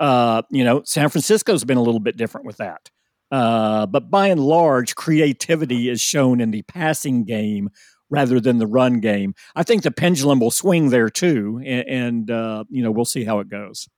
Uh, 0.00 0.42
you 0.50 0.64
know, 0.64 0.82
San 0.84 1.08
Francisco's 1.10 1.64
been 1.64 1.76
a 1.76 1.82
little 1.82 2.00
bit 2.00 2.16
different 2.16 2.46
with 2.46 2.56
that. 2.56 2.90
Uh, 3.30 3.86
but 3.86 4.10
by 4.10 4.28
and 4.28 4.40
large, 4.40 4.96
creativity 4.96 5.88
is 5.88 6.00
shown 6.00 6.40
in 6.40 6.50
the 6.50 6.62
passing 6.62 7.24
game 7.24 7.70
rather 8.08 8.40
than 8.40 8.58
the 8.58 8.66
run 8.66 9.00
game. 9.00 9.34
I 9.54 9.62
think 9.62 9.82
the 9.82 9.92
pendulum 9.92 10.40
will 10.40 10.50
swing 10.50 10.90
there 10.90 11.08
too, 11.08 11.62
and, 11.64 11.88
and 11.88 12.30
uh, 12.30 12.64
you 12.68 12.82
know 12.82 12.90
we'll 12.90 13.04
see 13.04 13.24
how 13.24 13.38
it 13.38 13.48
goes. 13.48 13.88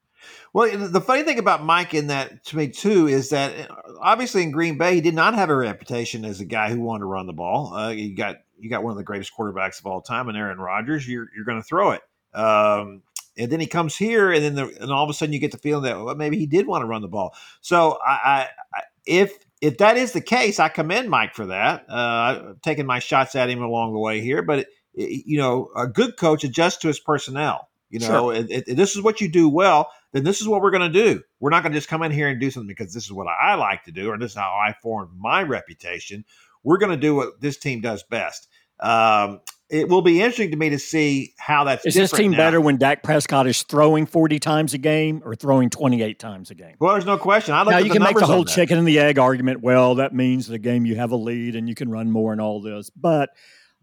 Well, 0.52 0.70
the 0.76 1.00
funny 1.00 1.24
thing 1.24 1.38
about 1.38 1.64
Mike 1.64 1.94
in 1.94 2.08
that 2.08 2.44
to 2.46 2.56
me 2.56 2.68
too 2.68 3.08
is 3.08 3.30
that 3.30 3.70
uh, 3.70 3.74
obviously 4.00 4.42
in 4.42 4.50
Green 4.50 4.78
Bay 4.78 4.96
he 4.96 5.00
did 5.00 5.14
not 5.14 5.34
have 5.34 5.50
a 5.50 5.56
reputation 5.56 6.24
as 6.24 6.40
a 6.40 6.44
guy 6.44 6.70
who 6.70 6.80
wanted 6.80 7.00
to 7.00 7.06
run 7.06 7.26
the 7.26 7.32
ball. 7.32 7.74
Uh, 7.74 7.88
you 7.88 8.14
got 8.14 8.36
you 8.58 8.70
got 8.70 8.84
one 8.84 8.92
of 8.92 8.98
the 8.98 9.04
greatest 9.04 9.32
quarterbacks 9.36 9.80
of 9.80 9.86
all 9.86 10.02
time, 10.02 10.28
and 10.28 10.36
Aaron 10.36 10.58
Rodgers. 10.58 11.08
You're 11.08 11.28
you're 11.34 11.46
going 11.46 11.60
to 11.60 11.66
throw 11.66 11.92
it. 11.92 12.02
Um, 12.34 13.02
and 13.36 13.50
then 13.50 13.60
he 13.60 13.66
comes 13.66 13.96
here, 13.96 14.30
and 14.30 14.42
then 14.42 14.54
the, 14.54 14.66
and 14.80 14.90
all 14.90 15.04
of 15.04 15.10
a 15.10 15.14
sudden 15.14 15.32
you 15.32 15.38
get 15.38 15.52
the 15.52 15.58
feeling 15.58 15.84
that 15.84 16.02
well, 16.02 16.14
maybe 16.14 16.38
he 16.38 16.46
did 16.46 16.66
want 16.66 16.82
to 16.82 16.86
run 16.86 17.02
the 17.02 17.08
ball. 17.08 17.34
So 17.60 17.98
I, 18.04 18.48
I, 18.74 18.82
if 19.06 19.32
if 19.60 19.78
that 19.78 19.96
is 19.96 20.12
the 20.12 20.20
case, 20.20 20.58
I 20.58 20.68
commend 20.68 21.08
Mike 21.08 21.34
for 21.34 21.46
that. 21.46 21.88
Uh, 21.88 22.54
taking 22.62 22.86
my 22.86 22.98
shots 22.98 23.34
at 23.34 23.48
him 23.48 23.62
along 23.62 23.92
the 23.92 24.00
way 24.00 24.20
here, 24.20 24.42
but 24.42 24.60
it, 24.60 24.68
it, 24.94 25.24
you 25.26 25.38
know, 25.38 25.70
a 25.76 25.86
good 25.86 26.16
coach 26.16 26.44
adjusts 26.44 26.78
to 26.78 26.88
his 26.88 27.00
personnel. 27.00 27.68
You 27.88 28.00
know, 28.00 28.32
sure. 28.32 28.46
it, 28.48 28.74
this 28.74 28.96
is 28.96 29.02
what 29.02 29.20
you 29.20 29.28
do 29.28 29.48
well. 29.48 29.90
Then 30.12 30.24
this 30.24 30.40
is 30.40 30.48
what 30.48 30.62
we're 30.62 30.70
going 30.70 30.90
to 30.92 31.04
do. 31.04 31.22
We're 31.40 31.50
not 31.50 31.62
going 31.62 31.72
to 31.72 31.78
just 31.78 31.88
come 31.88 32.02
in 32.02 32.10
here 32.10 32.28
and 32.28 32.40
do 32.40 32.50
something 32.50 32.66
because 32.66 32.92
this 32.94 33.04
is 33.04 33.12
what 33.12 33.26
I 33.28 33.54
like 33.54 33.84
to 33.84 33.92
do, 33.92 34.10
or 34.10 34.18
this 34.18 34.32
is 34.32 34.36
how 34.36 34.50
I 34.50 34.74
formed 34.82 35.10
my 35.16 35.42
reputation. 35.42 36.24
We're 36.64 36.78
going 36.78 36.92
to 36.92 36.96
do 36.96 37.14
what 37.14 37.40
this 37.40 37.58
team 37.58 37.82
does 37.82 38.02
best. 38.02 38.48
Um, 38.80 39.40
it 39.72 39.88
will 39.88 40.02
be 40.02 40.20
interesting 40.20 40.50
to 40.50 40.56
me 40.56 40.68
to 40.68 40.78
see 40.78 41.32
how 41.38 41.64
that's. 41.64 41.86
Is 41.86 41.94
this 41.94 42.12
team 42.12 42.32
now. 42.32 42.36
better 42.36 42.60
when 42.60 42.76
Dak 42.76 43.02
Prescott 43.02 43.46
is 43.46 43.62
throwing 43.62 44.04
forty 44.04 44.38
times 44.38 44.74
a 44.74 44.78
game 44.78 45.22
or 45.24 45.34
throwing 45.34 45.70
twenty 45.70 46.02
eight 46.02 46.18
times 46.18 46.50
a 46.50 46.54
game? 46.54 46.76
Well, 46.78 46.92
there's 46.92 47.06
no 47.06 47.16
question. 47.16 47.54
I 47.54 47.64
now 47.64 47.78
you 47.78 47.90
can 47.90 48.02
make 48.02 48.16
the 48.16 48.26
whole 48.26 48.44
chicken 48.44 48.76
and 48.78 48.86
the 48.86 48.98
egg 48.98 49.18
argument. 49.18 49.62
Well, 49.62 49.94
that 49.96 50.14
means 50.14 50.46
the 50.46 50.58
game 50.58 50.84
you 50.84 50.96
have 50.96 51.10
a 51.10 51.16
lead 51.16 51.56
and 51.56 51.68
you 51.68 51.74
can 51.74 51.90
run 51.90 52.10
more 52.10 52.32
and 52.32 52.40
all 52.40 52.60
this, 52.60 52.90
but. 52.90 53.30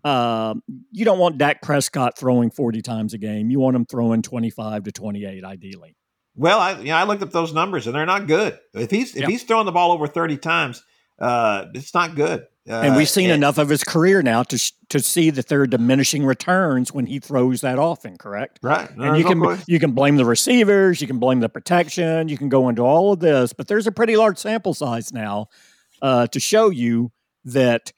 Um, 0.02 0.64
you 0.94 1.04
don't 1.04 1.20
want 1.20 1.38
Dak 1.38 1.62
Prescott 1.62 2.18
throwing 2.18 2.52
40 2.52 2.82
times 2.82 3.14
a 3.14 3.18
game. 3.18 3.50
You 3.50 3.60
want 3.60 3.76
him 3.76 3.86
throwing 3.86 4.22
25 4.22 4.84
to 4.84 4.94
28, 4.94 5.44
ideally. 5.44 5.98
Well, 6.36 6.58
I, 6.58 6.80
yeah, 6.80 6.98
I 6.98 7.04
looked 7.04 7.22
up 7.22 7.32
those 7.32 7.54
numbers 7.54 7.86
and 7.86 7.94
they're 7.94 8.06
not 8.06 8.26
good. 8.26 8.58
If 8.74 8.92
he's 8.92 9.14
if 9.18 9.28
he's 9.28 9.44
throwing 9.44 9.66
the 9.66 9.74
ball 9.74 9.92
over 9.92 10.08
30 10.08 10.38
times, 10.38 10.82
uh, 11.20 11.66
it's 11.74 11.94
not 11.94 12.16
good. 12.16 12.48
Uh, 12.70 12.82
and 12.82 12.96
we've 12.96 13.10
seen 13.10 13.32
enough 13.32 13.58
of 13.58 13.68
his 13.68 13.84
career 13.84 14.22
now 14.22 14.44
to 14.44 14.74
to 14.90 15.00
see 15.00 15.32
that 15.32 15.48
there 15.48 15.62
are 15.62 15.68
diminishing 15.68 16.24
returns 16.24 16.94
when 16.94 17.08
he 17.08 17.20
throws 17.20 17.62
that 17.62 17.80
often. 17.80 18.18
Correct, 18.18 18.60
right? 18.62 18.96
No, 18.96 19.06
and 19.06 19.18
you 19.18 19.26
can 19.26 19.40
no 19.40 19.58
you 19.68 19.80
can 19.80 19.94
blame 19.94 20.18
the 20.18 20.26
receivers, 20.26 21.02
you 21.02 21.08
can 21.08 21.18
blame 21.18 21.40
the 21.40 21.50
protection, 21.50 22.30
you 22.30 22.38
can 22.38 22.48
go 22.48 22.70
into 22.70 22.84
all 22.84 23.12
of 23.14 23.20
this, 23.20 23.54
but 23.54 23.68
there's 23.68 23.88
a 23.88 23.92
pretty 23.92 24.16
large 24.16 24.38
sample 24.38 24.76
size 24.76 25.12
now 25.12 25.48
uh, 26.02 26.28
to 26.28 26.40
show 26.40 26.70
you 26.70 27.12
that. 27.46 27.92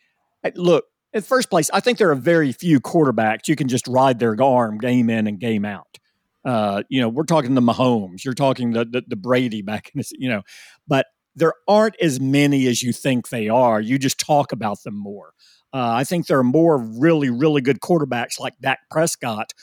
Look, 0.55 0.86
in 1.13 1.22
first 1.22 1.49
place, 1.49 1.69
I 1.72 1.82
think 1.82 1.97
there 1.97 2.09
are 2.09 2.15
very 2.15 2.51
few 2.51 2.80
quarterbacks 2.80 3.47
you 3.47 3.55
can 3.55 3.67
just 3.67 3.88
ride 3.88 4.19
their 4.19 4.41
arm 4.41 4.78
game 4.78 5.09
in 5.09 5.28
and 5.28 5.39
game 5.39 5.65
out. 5.65 5.99
Uh, 6.43 6.82
you 6.89 6.99
know, 7.01 7.09
we're 7.09 7.26
talking 7.26 7.53
the 7.53 7.61
Mahomes, 7.61 8.24
you're 8.24 8.34
talking 8.34 8.72
the, 8.72 8.86
the 8.86 9.03
the 9.05 9.15
Brady 9.15 9.61
back 9.61 9.91
in 9.93 9.99
this, 9.99 10.11
you 10.13 10.30
know, 10.30 10.41
but 10.88 11.05
there 11.36 11.53
aren't 11.67 11.99
as 12.01 12.19
many 12.19 12.67
as 12.67 12.84
you 12.84 12.91
think 12.93 13.29
they 13.29 13.47
are. 13.49 13.79
You 13.79 13.97
just 13.97 14.19
talk 14.19 14.51
about 14.51 14.84
them 14.84 14.97
more. 14.97 15.34
Uh, 15.73 15.91
I 15.93 16.03
think 16.03 16.27
there 16.27 16.39
are 16.39 16.43
more 16.43 16.77
really, 16.77 17.29
really 17.29 17.61
good 17.61 17.79
quarterbacks 17.79 18.39
like 18.39 18.53
Dak 18.59 18.79
Prescott 18.89 19.53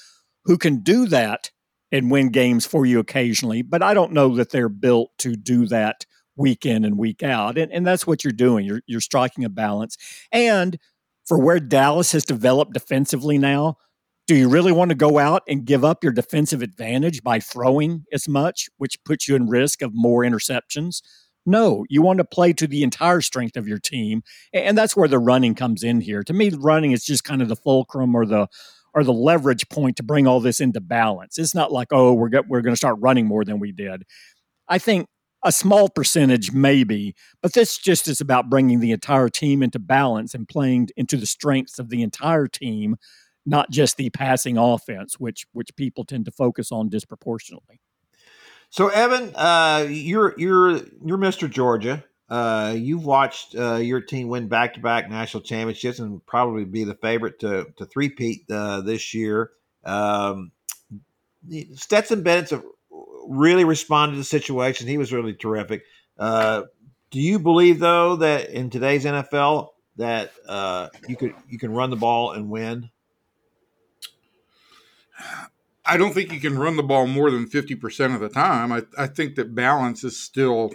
who 0.45 0.57
can 0.57 0.79
do 0.79 1.07
that 1.07 1.51
and 1.93 2.11
win 2.11 2.31
games 2.31 2.67
for 2.67 2.87
you 2.87 2.99
occasionally, 2.99 3.63
but 3.63 3.83
I 3.83 3.95
don't 3.95 4.13
know 4.13 4.35
that 4.37 4.51
they're 4.51 4.69
built 4.69 5.11
to 5.19 5.37
do 5.37 5.67
that 5.67 6.07
week 6.37 6.65
in 6.65 6.85
and 6.85 6.97
week 6.97 7.23
out. 7.23 7.59
And, 7.59 7.73
and 7.73 7.87
that's 7.87 8.07
what 8.07 8.25
you're 8.25 8.33
doing. 8.33 8.65
You're, 8.65 8.83
you're 8.87 9.01
striking 9.01 9.45
a 9.45 9.49
balance. 9.49 9.97
And 10.33 10.79
for 11.27 11.39
where 11.39 11.61
Dallas 11.61 12.13
has 12.13 12.25
developed 12.25 12.73
defensively 12.73 13.37
now, 13.37 13.77
do 14.27 14.35
you 14.35 14.49
really 14.49 14.73
want 14.73 14.91
to 14.91 14.95
go 14.95 15.19
out 15.19 15.43
and 15.49 15.65
give 15.65 15.85
up 15.85 16.05
your 16.05 16.13
defensive 16.13 16.63
advantage 16.63 17.23
by 17.23 17.41
throwing 17.41 18.05
as 18.13 18.29
much, 18.29 18.69
which 18.77 19.03
puts 19.05 19.27
you 19.27 19.35
in 19.35 19.49
risk 19.49 19.83
of 19.83 19.93
more 19.95 20.23
interceptions? 20.23 21.01
No, 21.49 21.87
you 21.89 22.03
want 22.03 22.19
to 22.19 22.27
play 22.27 22.53
to 22.53 22.67
the 22.67 22.83
entire 22.83 23.23
strength 23.23 23.57
of 23.57 23.67
your 23.67 23.79
team, 23.79 24.23
and 24.53 24.77
that's 24.77 24.95
where 24.95 25.09
the 25.09 25.19
running 25.19 25.55
comes 25.55 25.83
in 25.83 26.03
here. 26.03 26.23
To 26.25 26.35
me, 26.35 26.51
running 26.51 26.93
is 26.93 27.03
just 27.03 27.25
kind 27.25 27.41
of 27.41 27.49
the 27.49 27.57
fulcrum 27.57 28.15
or 28.15 28.27
the 28.27 28.49
or 28.93 29.03
the 29.03 29.15
leverage 29.15 29.67
point 29.71 29.97
to 29.97 30.03
bring 30.03 30.27
all 30.27 30.41
this 30.41 30.61
into 30.61 30.81
balance. 30.81 31.39
It's 31.39 31.55
not 31.55 31.73
like 31.73 31.89
oh 31.91 32.13
we're 32.13 32.29
we're 32.49 32.61
going 32.61 32.75
to 32.75 32.77
start 32.77 32.99
running 33.01 33.25
more 33.25 33.47
than 33.47 33.61
we 33.61 33.73
did. 33.73 34.03
I 34.69 34.79
think 34.79 35.09
a 35.43 35.51
small 35.51 35.89
percentage 35.89 36.53
maybe, 36.53 37.15
but 37.43 37.55
this 37.55 37.79
just 37.79 38.09
is 38.09 38.21
about 38.21 38.51
bringing 38.51 38.81
the 38.81 38.93
entire 38.93 39.31
team 39.31 39.63
into 39.63 39.79
balance 39.79 40.35
and 40.35 40.47
playing 40.47 40.91
into 40.99 41.17
the 41.17 41.27
strengths 41.27 41.79
of 41.79 41.89
the 41.89 42.03
entire 42.03 42.47
team, 42.47 42.97
not 43.47 43.71
just 43.71 43.97
the 43.97 44.11
passing 44.11 44.59
offense, 44.59 45.19
which 45.19 45.47
which 45.53 45.75
people 45.77 46.05
tend 46.05 46.27
to 46.27 46.31
focus 46.31 46.71
on 46.71 46.91
disproportionately. 46.91 47.81
So, 48.71 48.89
Evan, 48.89 49.35
uh, 49.35 49.87
you're 49.89 50.35
you're 50.39 50.81
you're 51.05 51.19
Mr. 51.19 51.51
Georgia. 51.51 52.05
Uh, 52.29 52.75
you've 52.77 53.07
watched 53.07 53.55
uh, 53.57 53.77
your 53.77 54.03
team 54.03 54.29
win 54.29 54.49
back 54.49 54.75
to 54.75 54.81
back 54.81 55.09
national 55.09 55.43
championships 55.43 55.99
and 55.99 56.25
probably 56.27 56.65
be 56.65 56.85
the 56.85 56.95
favorite 56.95 57.41
to 57.41 57.67
to 57.77 57.87
three-peat 57.87 58.45
uh, 58.51 58.83
this 58.83 59.15
year. 59.15 59.51
Um, 59.85 60.53
Stetson 61.75 62.23
Bennett's 62.23 62.53
really 63.27 63.65
responded 63.65 64.15
to 64.15 64.19
the 64.19 64.25
situation. 64.25 64.87
He 64.87 64.99
was 64.99 65.13
really 65.13 65.33
terrific. 65.33 65.85
Uh, 66.19 66.65
do 67.11 67.21
you 67.21 67.39
believe 67.39 67.79
though 67.79 68.17
that 68.17 68.51
in 68.51 68.69
today's 68.69 69.07
NFL 69.07 69.71
that 69.97 70.33
uh, 70.47 70.89
you 71.09 71.17
could 71.17 71.35
you 71.49 71.59
can 71.59 71.73
run 71.73 71.89
the 71.89 71.97
ball 71.97 72.33
and 72.33 72.51
win? 72.51 72.91
I 75.89 75.97
don't 75.97 76.13
think 76.13 76.33
you 76.33 76.41
can 76.41 76.59
run 76.59 76.77
the 76.77 76.83
ball 76.83 77.07
more 77.07 77.31
than 77.31 77.49
50% 77.49 78.15
of 78.15 78.21
the 78.21 78.29
time. 78.29 78.73
I, 78.73 78.83
I 78.97 79.07
think 79.07 79.37
that 79.37 79.55
balance 79.55 80.05
is 80.05 80.21
still 80.21 80.75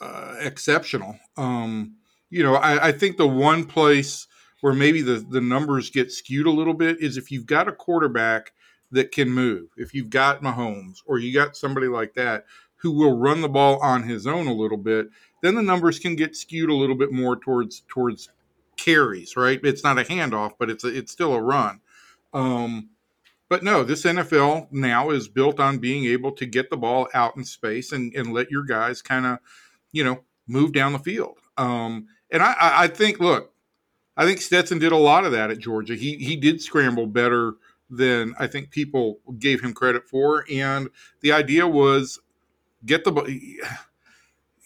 uh, 0.00 0.36
exceptional. 0.40 1.18
Um, 1.36 1.96
you 2.30 2.42
know, 2.42 2.54
I, 2.54 2.88
I, 2.88 2.92
think 2.92 3.16
the 3.16 3.26
one 3.26 3.64
place 3.64 4.26
where 4.60 4.72
maybe 4.72 5.02
the, 5.02 5.24
the 5.28 5.40
numbers 5.40 5.90
get 5.90 6.12
skewed 6.12 6.46
a 6.46 6.50
little 6.50 6.74
bit 6.74 7.00
is 7.00 7.16
if 7.16 7.30
you've 7.30 7.46
got 7.46 7.68
a 7.68 7.72
quarterback 7.72 8.52
that 8.90 9.12
can 9.12 9.30
move, 9.30 9.68
if 9.76 9.92
you've 9.92 10.10
got 10.10 10.42
Mahomes 10.42 10.98
or 11.06 11.18
you 11.18 11.34
got 11.34 11.56
somebody 11.56 11.86
like 11.86 12.14
that 12.14 12.44
who 12.76 12.92
will 12.92 13.16
run 13.16 13.40
the 13.40 13.48
ball 13.48 13.78
on 13.80 14.02
his 14.02 14.26
own 14.26 14.46
a 14.46 14.52
little 14.52 14.78
bit, 14.78 15.08
then 15.42 15.54
the 15.54 15.62
numbers 15.62 15.98
can 15.98 16.16
get 16.16 16.36
skewed 16.36 16.70
a 16.70 16.74
little 16.74 16.96
bit 16.96 17.12
more 17.12 17.36
towards 17.36 17.82
towards 17.88 18.28
carries, 18.76 19.36
right? 19.36 19.60
It's 19.62 19.84
not 19.84 19.98
a 19.98 20.02
handoff, 20.02 20.52
but 20.58 20.70
it's 20.70 20.84
a, 20.84 20.88
it's 20.88 21.12
still 21.12 21.34
a 21.34 21.40
run. 21.40 21.80
Um, 22.32 22.90
but 23.54 23.62
no, 23.62 23.84
this 23.84 24.02
NFL 24.02 24.72
now 24.72 25.10
is 25.10 25.28
built 25.28 25.60
on 25.60 25.78
being 25.78 26.06
able 26.06 26.32
to 26.32 26.44
get 26.44 26.70
the 26.70 26.76
ball 26.76 27.06
out 27.14 27.36
in 27.36 27.44
space 27.44 27.92
and, 27.92 28.12
and 28.12 28.32
let 28.32 28.50
your 28.50 28.64
guys 28.64 29.00
kind 29.00 29.24
of, 29.24 29.38
you 29.92 30.02
know, 30.02 30.24
move 30.48 30.72
down 30.72 30.92
the 30.92 30.98
field. 30.98 31.38
Um, 31.56 32.08
and 32.32 32.42
I, 32.42 32.56
I 32.58 32.88
think, 32.88 33.20
look, 33.20 33.52
I 34.16 34.24
think 34.24 34.40
Stetson 34.40 34.80
did 34.80 34.90
a 34.90 34.96
lot 34.96 35.24
of 35.24 35.30
that 35.30 35.52
at 35.52 35.60
Georgia. 35.60 35.94
He 35.94 36.16
he 36.16 36.34
did 36.34 36.60
scramble 36.62 37.06
better 37.06 37.52
than 37.88 38.34
I 38.40 38.48
think 38.48 38.72
people 38.72 39.20
gave 39.38 39.62
him 39.62 39.72
credit 39.72 40.08
for. 40.08 40.44
And 40.50 40.90
the 41.20 41.30
idea 41.30 41.68
was 41.68 42.18
get 42.84 43.04
the 43.04 43.12
ball. 43.12 43.28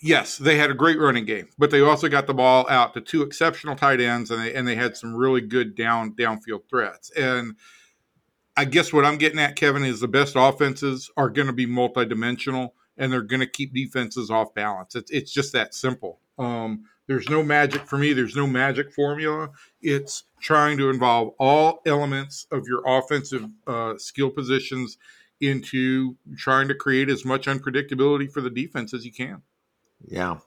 Yes, 0.00 0.38
they 0.38 0.56
had 0.56 0.70
a 0.70 0.74
great 0.74 0.98
running 0.98 1.26
game, 1.26 1.50
but 1.58 1.70
they 1.70 1.82
also 1.82 2.08
got 2.08 2.26
the 2.26 2.32
ball 2.32 2.66
out 2.70 2.94
to 2.94 3.02
two 3.02 3.20
exceptional 3.20 3.76
tight 3.76 4.00
ends, 4.00 4.30
and 4.30 4.42
they 4.42 4.54
and 4.54 4.66
they 4.66 4.76
had 4.76 4.96
some 4.96 5.14
really 5.14 5.42
good 5.42 5.74
down 5.74 6.12
downfield 6.12 6.70
threats. 6.70 7.10
And 7.10 7.56
I 8.58 8.64
guess 8.64 8.92
what 8.92 9.04
I'm 9.04 9.18
getting 9.18 9.38
at, 9.38 9.54
Kevin, 9.54 9.84
is 9.84 10.00
the 10.00 10.08
best 10.08 10.34
offenses 10.36 11.12
are 11.16 11.30
going 11.30 11.46
to 11.46 11.52
be 11.52 11.64
multidimensional 11.64 12.70
and 12.96 13.12
they're 13.12 13.22
going 13.22 13.38
to 13.38 13.46
keep 13.46 13.72
defenses 13.72 14.32
off 14.32 14.52
balance. 14.52 14.96
It's, 14.96 15.12
it's 15.12 15.32
just 15.32 15.52
that 15.52 15.74
simple. 15.74 16.18
Um, 16.40 16.82
there's 17.06 17.28
no 17.28 17.44
magic 17.44 17.82
for 17.82 17.98
me. 17.98 18.12
There's 18.12 18.34
no 18.34 18.48
magic 18.48 18.92
formula. 18.92 19.50
It's 19.80 20.24
trying 20.40 20.76
to 20.78 20.90
involve 20.90 21.34
all 21.38 21.82
elements 21.86 22.48
of 22.50 22.66
your 22.66 22.82
offensive 22.84 23.48
uh, 23.68 23.94
skill 23.96 24.30
positions 24.30 24.98
into 25.40 26.16
trying 26.36 26.66
to 26.66 26.74
create 26.74 27.08
as 27.08 27.24
much 27.24 27.46
unpredictability 27.46 28.28
for 28.28 28.40
the 28.40 28.50
defense 28.50 28.92
as 28.92 29.04
you 29.04 29.12
can. 29.12 29.40
Yeah. 30.04 30.38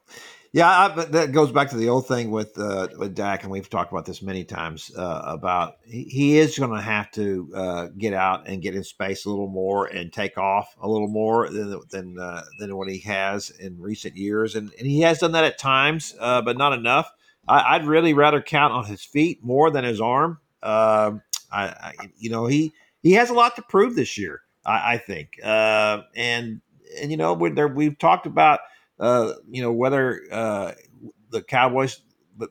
Yeah, 0.54 0.68
I, 0.68 0.94
but 0.94 1.14
that 1.14 1.32
goes 1.32 1.50
back 1.54 1.70
to 1.70 1.78
the 1.78 1.88
old 1.88 2.08
thing 2.08 2.30
with 2.30 2.58
uh, 2.60 2.90
with 2.98 3.16
Dak, 3.16 3.44
and 3.44 3.52
we've 3.52 3.70
talked 3.70 3.94
about 3.94 4.06
this 4.06 4.22
many 4.22 4.44
times 4.44 4.92
uh, 4.98 5.22
about 5.24 5.76
he, 5.86 6.04
he 6.04 6.38
is 6.40 6.60
going 6.60 6.76
to 6.76 6.82
have 6.82 7.10
to 7.12 7.50
uh, 7.56 7.88
get 7.98 8.14
out 8.14 8.50
and 8.50 8.62
get 8.62 8.76
in 8.76 8.84
space 8.84 9.24
a 9.26 9.30
little 9.30 9.48
more 9.48 9.86
and 9.86 10.12
take 10.12 10.38
off 10.38 10.76
a 10.82 10.90
little 10.90 11.08
more 11.08 11.50
than 11.50 11.80
than 11.90 12.20
uh, 12.20 12.42
than 12.60 12.76
what 12.76 12.90
he 12.90 13.00
has 13.00 13.50
in 13.62 13.80
recent 13.80 14.18
years, 14.18 14.56
and, 14.56 14.74
and 14.78 14.86
he 14.86 15.00
has 15.00 15.20
done 15.20 15.32
that 15.32 15.46
at 15.46 15.58
times, 15.58 16.16
uh, 16.20 16.42
but 16.42 16.58
not 16.58 16.74
enough. 16.74 17.10
I, 17.48 17.78
would 17.78 17.88
really 17.88 18.14
rather 18.14 18.42
count 18.42 18.74
on 18.74 18.86
his 18.86 19.04
feet 19.04 19.44
more 19.44 19.72
than 19.72 19.84
his 19.84 20.00
arm. 20.00 20.40
Um, 20.62 21.22
I, 21.52 21.64
I, 21.68 21.94
you 22.18 22.30
know, 22.30 22.46
he 22.46 22.74
he 23.02 23.14
has 23.14 23.30
a 23.30 23.34
lot 23.34 23.56
to 23.56 23.62
prove 23.62 23.96
this 23.96 24.18
year. 24.18 24.42
I, 24.66 24.94
I 24.94 24.98
think, 24.98 25.40
uh, 25.42 26.02
and 26.14 26.60
and 27.00 27.10
you 27.10 27.16
know, 27.16 27.34
we 27.34 27.52
we've 27.52 27.98
talked 27.98 28.26
about 28.26 28.60
uh, 29.02 29.34
you 29.50 29.62
know, 29.62 29.74
whether 29.74 30.22
uh, 30.32 30.72
the 31.32 31.42
Cowboys 31.42 32.00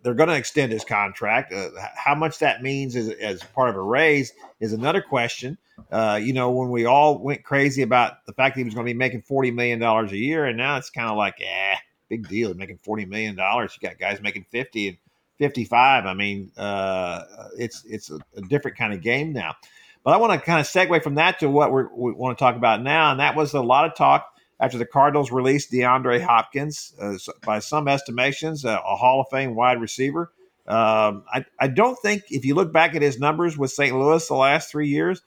they're 0.03 0.15
going 0.15 0.29
to 0.29 0.37
extend 0.37 0.73
his 0.73 0.85
contract. 0.85 1.53
Uh, 1.53 1.71
how 1.95 2.15
much 2.15 2.39
that 2.39 2.63
means 2.63 2.95
as, 2.97 3.09
as 3.09 3.43
part 3.43 3.71
of 3.71 3.77
a 3.77 3.83
raise 3.83 4.33
is 4.61 4.73
another 4.73 5.01
question. 5.01 5.59
Uh, 5.91 6.21
you 6.23 6.33
know, 6.33 6.51
when 6.51 6.69
we 6.71 6.85
all 6.85 7.19
went 7.19 7.43
crazy 7.43 7.83
about 7.83 8.25
the 8.27 8.33
fact 8.33 8.55
that 8.55 8.61
he 8.61 8.65
was 8.65 8.75
going 8.75 8.87
to 8.87 8.93
be 8.93 8.99
making 8.99 9.23
forty 9.23 9.51
million 9.51 9.79
dollars 9.79 10.13
a 10.13 10.17
year, 10.17 10.45
and 10.45 10.57
now 10.57 10.77
it's 10.77 10.91
kind 10.91 11.09
of 11.09 11.17
like, 11.17 11.41
eh, 11.41 11.77
big 12.09 12.29
deal, 12.29 12.53
making 12.55 12.79
forty 12.83 13.07
million 13.07 13.35
dollars. 13.35 13.77
You 13.81 13.89
got 13.89 13.99
guys 13.99 14.21
making 14.21 14.45
fifty 14.51 14.89
and 14.89 14.99
fifty-five. 15.39 16.05
I 16.05 16.15
mean, 16.15 16.53
uh, 16.57 17.25
it's 17.57 17.83
it's 17.87 18.11
a, 18.11 18.19
a, 18.37 18.43
different 18.43 18.77
kind 18.77 18.93
of 18.93 19.01
game 19.01 19.33
now. 19.33 19.57
But 20.05 20.13
I 20.13 20.19
want 20.19 20.33
to 20.35 20.39
kind 20.39 20.61
of 20.61 20.67
segue 20.67 21.03
from 21.03 21.15
that 21.15 21.41
to 21.41 21.49
what 21.49 21.73
we 21.73 22.13
want 22.13 22.37
to 22.37 22.45
talk 22.45 22.57
about 22.57 22.83
now, 22.83 23.11
and 23.11 23.21
that 23.21 23.35
was 23.35 23.55
a 23.55 23.61
lot 23.61 23.87
of 23.87 23.97
talk 23.97 24.35
after 24.61 24.79
the 24.79 24.87
Cardinals 24.87 25.33
released 25.33 25.73
DeAndre 25.73 26.21
Hopkins, 26.21 26.95
uh, 27.01 27.17
by 27.45 27.59
some 27.59 27.89
estimations, 27.89 28.65
uh, 28.65 28.79
a 28.87 28.97
Hall 28.97 29.23
of 29.23 29.27
Fame 29.31 29.55
wide 29.55 29.81
receiver. 29.81 30.31
Um, 30.67 31.25
I, 31.33 31.45
I 31.59 31.69
don't 31.69 31.99
think 32.01 32.25
if 32.31 32.45
you 32.45 32.55
look 32.55 32.73
back 32.73 32.95
at 32.95 33.03
his 33.03 33.19
numbers 33.19 33.57
with 33.57 33.73
St. 33.73 33.97
Louis 33.99 34.27
the 34.29 34.35
last 34.35 34.71
three 34.71 34.89
years, 34.89 35.23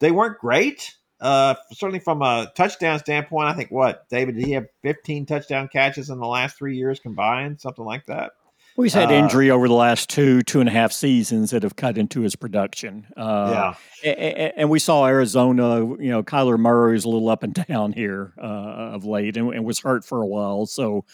they 0.00 0.10
weren't 0.10 0.38
great. 0.38 0.96
Uh, 1.20 1.54
certainly 1.70 2.00
from 2.00 2.22
a 2.22 2.50
touchdown 2.56 2.98
standpoint, 2.98 3.48
I 3.48 3.52
think 3.52 3.70
what 3.70 4.08
David 4.08 4.34
did 4.34 4.44
he 4.44 4.52
have 4.52 4.66
15 4.82 5.26
touchdown 5.26 5.68
catches 5.68 6.10
in 6.10 6.18
the 6.18 6.26
last 6.26 6.56
three 6.56 6.76
years 6.76 6.98
combined, 6.98 7.60
something 7.60 7.84
like 7.84 8.06
that. 8.06 8.32
Well, 8.76 8.84
he's 8.84 8.94
had 8.94 9.10
uh, 9.10 9.14
injury 9.14 9.50
over 9.50 9.68
the 9.68 9.74
last 9.74 10.08
two, 10.08 10.42
two 10.42 10.60
and 10.60 10.68
a 10.68 10.72
half 10.72 10.92
seasons 10.92 11.50
that 11.50 11.62
have 11.62 11.76
cut 11.76 11.98
into 11.98 12.22
his 12.22 12.36
production. 12.36 13.06
Uh, 13.16 13.74
yeah. 14.02 14.10
And, 14.12 14.52
and, 14.56 14.70
we 14.70 14.78
saw 14.78 15.06
Arizona, 15.06 15.80
you 15.80 16.10
know, 16.10 16.22
Kyler 16.22 16.58
Murray 16.58 16.96
is 16.96 17.04
a 17.04 17.08
little 17.08 17.28
up 17.28 17.42
and 17.42 17.52
down 17.68 17.92
here 17.92 18.32
uh, 18.40 18.46
of 18.94 19.04
late 19.04 19.36
and, 19.36 19.52
and, 19.52 19.64
was 19.64 19.80
hurt 19.80 20.04
for 20.04 20.22
a 20.22 20.26
while. 20.26 20.64
So 20.64 21.04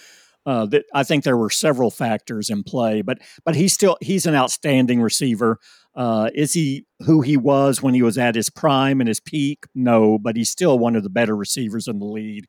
uh, 0.46 0.66
that, 0.66 0.84
I 0.94 1.02
think 1.02 1.24
there 1.24 1.36
were 1.36 1.50
several 1.50 1.90
factors 1.90 2.48
in 2.48 2.62
play, 2.62 3.02
but 3.02 3.18
but 3.44 3.56
he's 3.56 3.72
still 3.72 3.98
he's 4.00 4.24
an 4.24 4.34
outstanding 4.34 5.02
receiver. 5.02 5.58
Uh, 5.96 6.30
is 6.34 6.52
he 6.52 6.86
who 7.00 7.22
he 7.22 7.36
was 7.36 7.82
when 7.82 7.92
he 7.92 8.02
was 8.02 8.16
at 8.16 8.36
his 8.36 8.50
prime 8.50 9.00
and 9.00 9.08
his 9.08 9.20
peak? 9.20 9.64
No, 9.74 10.16
but 10.16 10.36
he's 10.36 10.48
still 10.48 10.78
one 10.78 10.94
of 10.94 11.02
the 11.02 11.10
better 11.10 11.34
receivers 11.34 11.88
in 11.88 11.98
the 11.98 12.06
league 12.06 12.46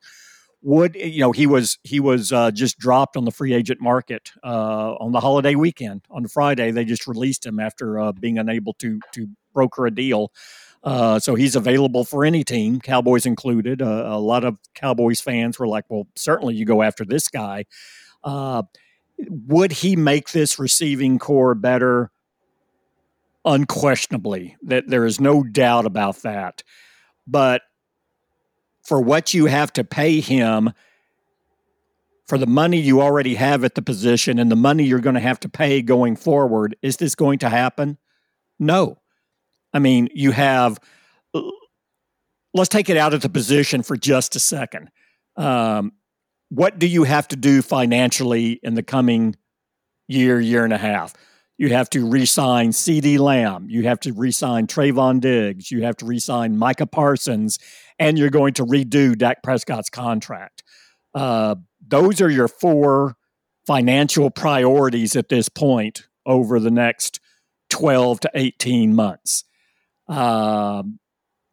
would 0.62 0.94
you 0.94 1.20
know 1.20 1.32
he 1.32 1.46
was 1.46 1.78
he 1.84 2.00
was 2.00 2.32
uh, 2.32 2.50
just 2.50 2.78
dropped 2.78 3.16
on 3.16 3.24
the 3.24 3.30
free 3.30 3.54
agent 3.54 3.80
market 3.80 4.32
uh, 4.44 4.94
on 4.94 5.12
the 5.12 5.20
holiday 5.20 5.54
weekend 5.54 6.02
on 6.10 6.26
Friday. 6.26 6.70
They 6.70 6.84
just 6.84 7.06
released 7.06 7.46
him 7.46 7.58
after 7.58 7.98
uh, 7.98 8.12
being 8.12 8.38
unable 8.38 8.74
to 8.74 9.00
to 9.12 9.28
broker 9.54 9.86
a 9.86 9.90
deal. 9.90 10.32
Uh, 10.82 11.18
so 11.18 11.34
he's 11.34 11.56
available 11.56 12.04
for 12.04 12.24
any 12.24 12.42
team, 12.42 12.80
Cowboys 12.80 13.26
included. 13.26 13.82
Uh, 13.82 14.04
a 14.06 14.18
lot 14.18 14.44
of 14.44 14.56
Cowboys 14.74 15.20
fans 15.20 15.58
were 15.58 15.68
like, 15.68 15.84
"Well, 15.88 16.06
certainly 16.14 16.54
you 16.54 16.64
go 16.64 16.82
after 16.82 17.04
this 17.04 17.28
guy." 17.28 17.64
Uh, 18.22 18.62
would 19.18 19.72
he 19.72 19.96
make 19.96 20.30
this 20.30 20.58
receiving 20.58 21.18
corps 21.18 21.54
better? 21.54 22.10
Unquestionably, 23.44 24.56
that 24.62 24.88
there 24.88 25.06
is 25.06 25.18
no 25.18 25.42
doubt 25.42 25.86
about 25.86 26.16
that. 26.22 26.62
But 27.26 27.62
for 28.82 29.00
what 29.00 29.34
you 29.34 29.46
have 29.46 29.72
to 29.74 29.84
pay 29.84 30.20
him 30.20 30.72
for 32.26 32.38
the 32.38 32.46
money 32.46 32.80
you 32.80 33.00
already 33.00 33.34
have 33.34 33.64
at 33.64 33.74
the 33.74 33.82
position 33.82 34.38
and 34.38 34.50
the 34.50 34.56
money 34.56 34.84
you're 34.84 35.00
going 35.00 35.14
to 35.14 35.20
have 35.20 35.40
to 35.40 35.48
pay 35.48 35.82
going 35.82 36.14
forward, 36.14 36.76
is 36.80 36.96
this 36.96 37.16
going 37.16 37.40
to 37.40 37.48
happen? 37.48 37.98
No. 38.58 38.98
I 39.74 39.80
mean, 39.80 40.08
you 40.14 40.30
have, 40.30 40.78
let's 42.54 42.68
take 42.68 42.88
it 42.88 42.96
out 42.96 43.14
of 43.14 43.22
the 43.22 43.28
position 43.28 43.82
for 43.82 43.96
just 43.96 44.36
a 44.36 44.40
second. 44.40 44.90
Um, 45.36 45.92
what 46.50 46.78
do 46.78 46.86
you 46.86 47.02
have 47.04 47.26
to 47.28 47.36
do 47.36 47.62
financially 47.62 48.60
in 48.62 48.74
the 48.74 48.82
coming 48.82 49.34
year, 50.06 50.40
year 50.40 50.62
and 50.64 50.72
a 50.72 50.78
half? 50.78 51.14
You 51.60 51.68
have 51.74 51.90
to 51.90 52.06
re-sign 52.06 52.70
CeeDee 52.70 53.18
Lamb. 53.18 53.66
You 53.68 53.82
have 53.82 54.00
to 54.00 54.14
re-sign 54.14 54.66
Trevon 54.66 55.20
Diggs. 55.20 55.70
You 55.70 55.82
have 55.82 55.94
to 55.98 56.06
re-sign 56.06 56.56
Micah 56.56 56.86
Parsons, 56.86 57.58
and 57.98 58.18
you're 58.18 58.30
going 58.30 58.54
to 58.54 58.64
redo 58.64 59.14
Dak 59.14 59.42
Prescott's 59.42 59.90
contract. 59.90 60.62
Uh, 61.14 61.56
those 61.86 62.22
are 62.22 62.30
your 62.30 62.48
four 62.48 63.14
financial 63.66 64.30
priorities 64.30 65.14
at 65.16 65.28
this 65.28 65.50
point 65.50 66.08
over 66.24 66.60
the 66.60 66.70
next 66.70 67.20
12 67.68 68.20
to 68.20 68.30
18 68.34 68.94
months. 68.94 69.44
Um, 70.08 70.98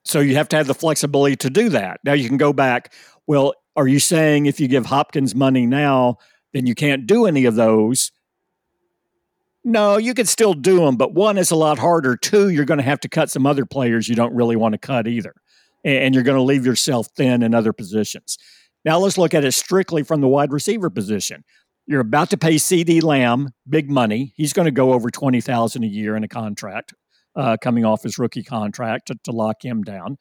so 0.06 0.22
you 0.22 0.36
have 0.38 0.48
to 0.50 0.56
have 0.56 0.68
the 0.68 0.74
flexibility 0.74 1.36
to 1.36 1.50
do 1.50 1.68
that. 1.68 2.00
Now 2.06 2.14
you 2.14 2.30
can 2.30 2.38
go 2.38 2.54
back. 2.54 2.94
Well, 3.28 3.56
are 3.76 3.90
you 3.90 4.00
saying 4.00 4.46
if 4.46 4.62
you 4.62 4.70
give 4.70 4.86
Hopkins 4.86 5.36
money 5.36 5.66
now, 5.66 6.16
then 6.54 6.66
you 6.66 6.76
can't 6.76 7.06
do 7.06 7.26
any 7.26 7.44
of 7.44 7.56
those? 7.56 8.14
No, 9.70 9.98
you 9.98 10.14
could 10.14 10.30
still 10.30 10.54
do 10.54 10.78
them, 10.78 10.96
but 10.96 11.14
one 11.14 11.38
is 11.38 11.52
a 11.52 11.56
lot 11.58 11.78
harder. 11.78 12.16
Two, 12.16 12.48
you're 12.48 12.64
going 12.64 12.78
to 12.78 12.86
have 12.86 13.02
to 13.02 13.10
cut 13.10 13.30
some 13.30 13.46
other 13.46 13.66
players 13.66 14.08
you 14.08 14.16
don't 14.16 14.34
really 14.34 14.56
want 14.56 14.72
to 14.72 14.78
cut 14.78 15.10
either. 15.10 15.36
And 15.84 16.16
you're 16.16 16.24
going 16.24 16.38
to 16.38 16.42
leave 16.42 16.66
yourself 16.66 17.10
thin 17.18 17.44
in 17.44 17.54
other 17.54 17.74
positions. 17.74 18.38
Now 18.86 18.98
let's 18.98 19.18
look 19.18 19.34
at 19.34 19.44
it 19.44 19.52
strictly 19.52 20.04
from 20.04 20.22
the 20.22 20.28
wide 20.30 20.54
receiver 20.54 20.90
position. 20.90 21.44
You're 21.86 22.00
about 22.00 22.30
to 22.30 22.38
pay 22.38 22.56
CeeDee 22.56 23.04
Lamb 23.04 23.50
big 23.68 23.92
money. 23.92 24.32
He's 24.38 24.54
going 24.54 24.68
to 24.68 24.72
go 24.72 24.94
over 24.94 25.10
20000 25.10 25.84
a 25.84 25.88
year 25.88 26.16
in 26.16 26.24
a 26.24 26.30
contract, 26.30 26.94
uh, 27.36 27.58
coming 27.62 27.84
off 27.84 28.04
his 28.04 28.18
rookie 28.18 28.44
contract 28.44 29.08
to, 29.08 29.16
to 29.26 29.32
lock 29.34 29.66
him 29.66 29.84
down. 29.84 30.16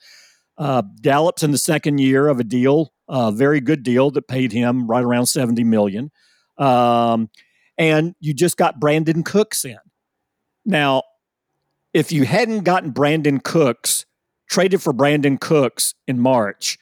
Uh, 0.58 0.82
Gallup's 1.00 1.44
in 1.44 1.52
the 1.52 1.58
second 1.58 1.98
year 1.98 2.26
of 2.26 2.40
a 2.40 2.44
deal, 2.44 2.92
a 3.08 3.30
very 3.30 3.60
good 3.60 3.84
deal 3.84 4.10
that 4.10 4.26
paid 4.26 4.50
him 4.50 4.88
right 4.88 5.04
around 5.04 5.26
70 5.26 5.62
million. 5.62 6.10
Um, 6.58 7.28
and 7.78 8.14
you 8.20 8.34
just 8.34 8.56
got 8.56 8.80
Brandin 8.80 9.24
Cooks 9.24 9.64
in. 9.64 9.78
Now, 10.64 11.02
if 11.92 12.12
you 12.12 12.24
hadn't 12.24 12.64
gotten 12.64 12.92
Brandin 12.92 13.42
Cooks, 13.42 14.04
traded 14.48 14.82
for 14.82 14.92
Brandin 14.92 15.40
Cooks 15.40 15.94
in 16.06 16.18
March, 16.18 16.78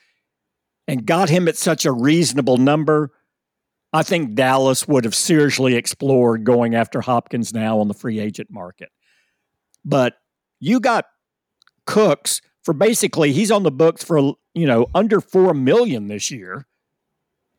and 0.87 1.07
got 1.07 1.29
him 1.29 1.49
at 1.49 1.57
such 1.57 1.85
a 1.85 1.93
reasonable 1.93 2.57
number, 2.57 3.13
I 3.93 4.03
think 4.03 4.35
Dallas 4.35 4.89
would 4.89 5.05
have 5.05 5.15
seriously 5.15 5.77
explored 5.77 6.45
going 6.45 6.75
after 6.75 7.01
Hopkins 7.01 7.55
now 7.55 7.79
on 7.79 7.89
the 7.89 7.95
free 7.95 8.19
agent 8.19 8.51
market. 8.51 8.91
But 9.85 10.15
you 10.61 10.81
got 10.81 11.07
Cooks 11.87 12.41
for 12.65 12.75
basically 12.75 13.33
he's 13.33 13.51
on 13.51 13.63
the 13.63 13.71
books 13.71 14.03
for 14.03 14.19
you 14.55 14.67
know 14.67 14.87
under 14.95 15.21
4 15.21 15.55
million 15.55 16.09
this 16.09 16.31
year. 16.31 16.67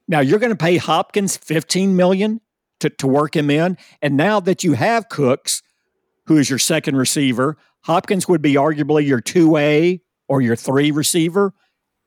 Now 0.07 0.19
you're 0.19 0.39
going 0.39 0.51
to 0.51 0.57
pay 0.57 0.77
Hopkins 0.77 1.37
15 1.37 1.95
million 1.95 2.41
to, 2.89 2.95
to 2.97 3.07
work 3.07 3.35
him 3.35 3.49
in. 3.49 3.77
And 4.01 4.15
now 4.17 4.39
that 4.41 4.63
you 4.63 4.73
have 4.73 5.09
Cooks, 5.09 5.61
who 6.25 6.37
is 6.37 6.49
your 6.49 6.59
second 6.59 6.95
receiver, 6.95 7.57
Hopkins 7.81 8.27
would 8.27 8.41
be 8.41 8.55
arguably 8.55 9.05
your 9.05 9.21
2A 9.21 10.01
or 10.27 10.41
your 10.41 10.55
3 10.55 10.91
receiver. 10.91 11.53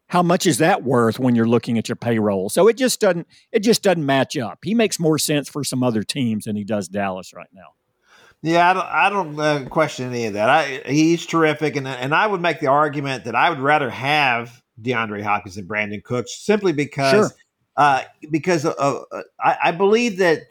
How 0.08 0.22
much 0.22 0.46
is 0.46 0.58
that 0.58 0.82
worth 0.82 1.18
when 1.18 1.34
you're 1.34 1.46
looking 1.46 1.76
at 1.76 1.88
your 1.88 1.96
payroll? 1.96 2.48
So 2.48 2.66
it 2.66 2.76
just 2.78 2.98
doesn't 2.98 3.26
it 3.52 3.60
just 3.60 3.82
doesn't 3.82 4.04
match 4.04 4.38
up. 4.38 4.60
He 4.62 4.74
makes 4.74 4.98
more 4.98 5.18
sense 5.18 5.50
for 5.50 5.62
some 5.62 5.82
other 5.82 6.02
teams 6.02 6.46
than 6.46 6.56
he 6.56 6.64
does 6.64 6.88
Dallas 6.88 7.34
right 7.34 7.50
now. 7.52 7.74
Yeah, 8.40 8.70
I 8.70 8.72
don't, 8.72 8.86
I 8.86 9.10
don't 9.10 9.40
uh, 9.40 9.68
question 9.68 10.06
any 10.06 10.26
of 10.26 10.34
that. 10.34 10.48
I, 10.48 10.82
he's 10.86 11.26
terrific, 11.26 11.74
and 11.76 11.88
and 11.88 12.14
I 12.14 12.26
would 12.26 12.40
make 12.40 12.60
the 12.60 12.68
argument 12.68 13.24
that 13.24 13.34
I 13.34 13.50
would 13.50 13.58
rather 13.58 13.90
have 13.90 14.62
DeAndre 14.80 15.22
Hopkins 15.22 15.56
and 15.56 15.68
Brandin 15.68 16.02
Cooks 16.02 16.38
simply 16.38 16.72
because 16.72 17.12
sure. 17.12 17.30
uh, 17.76 18.04
because 18.30 18.64
uh, 18.64 19.00
I, 19.40 19.56
I, 19.64 19.72
believe 19.72 20.18
that 20.18 20.42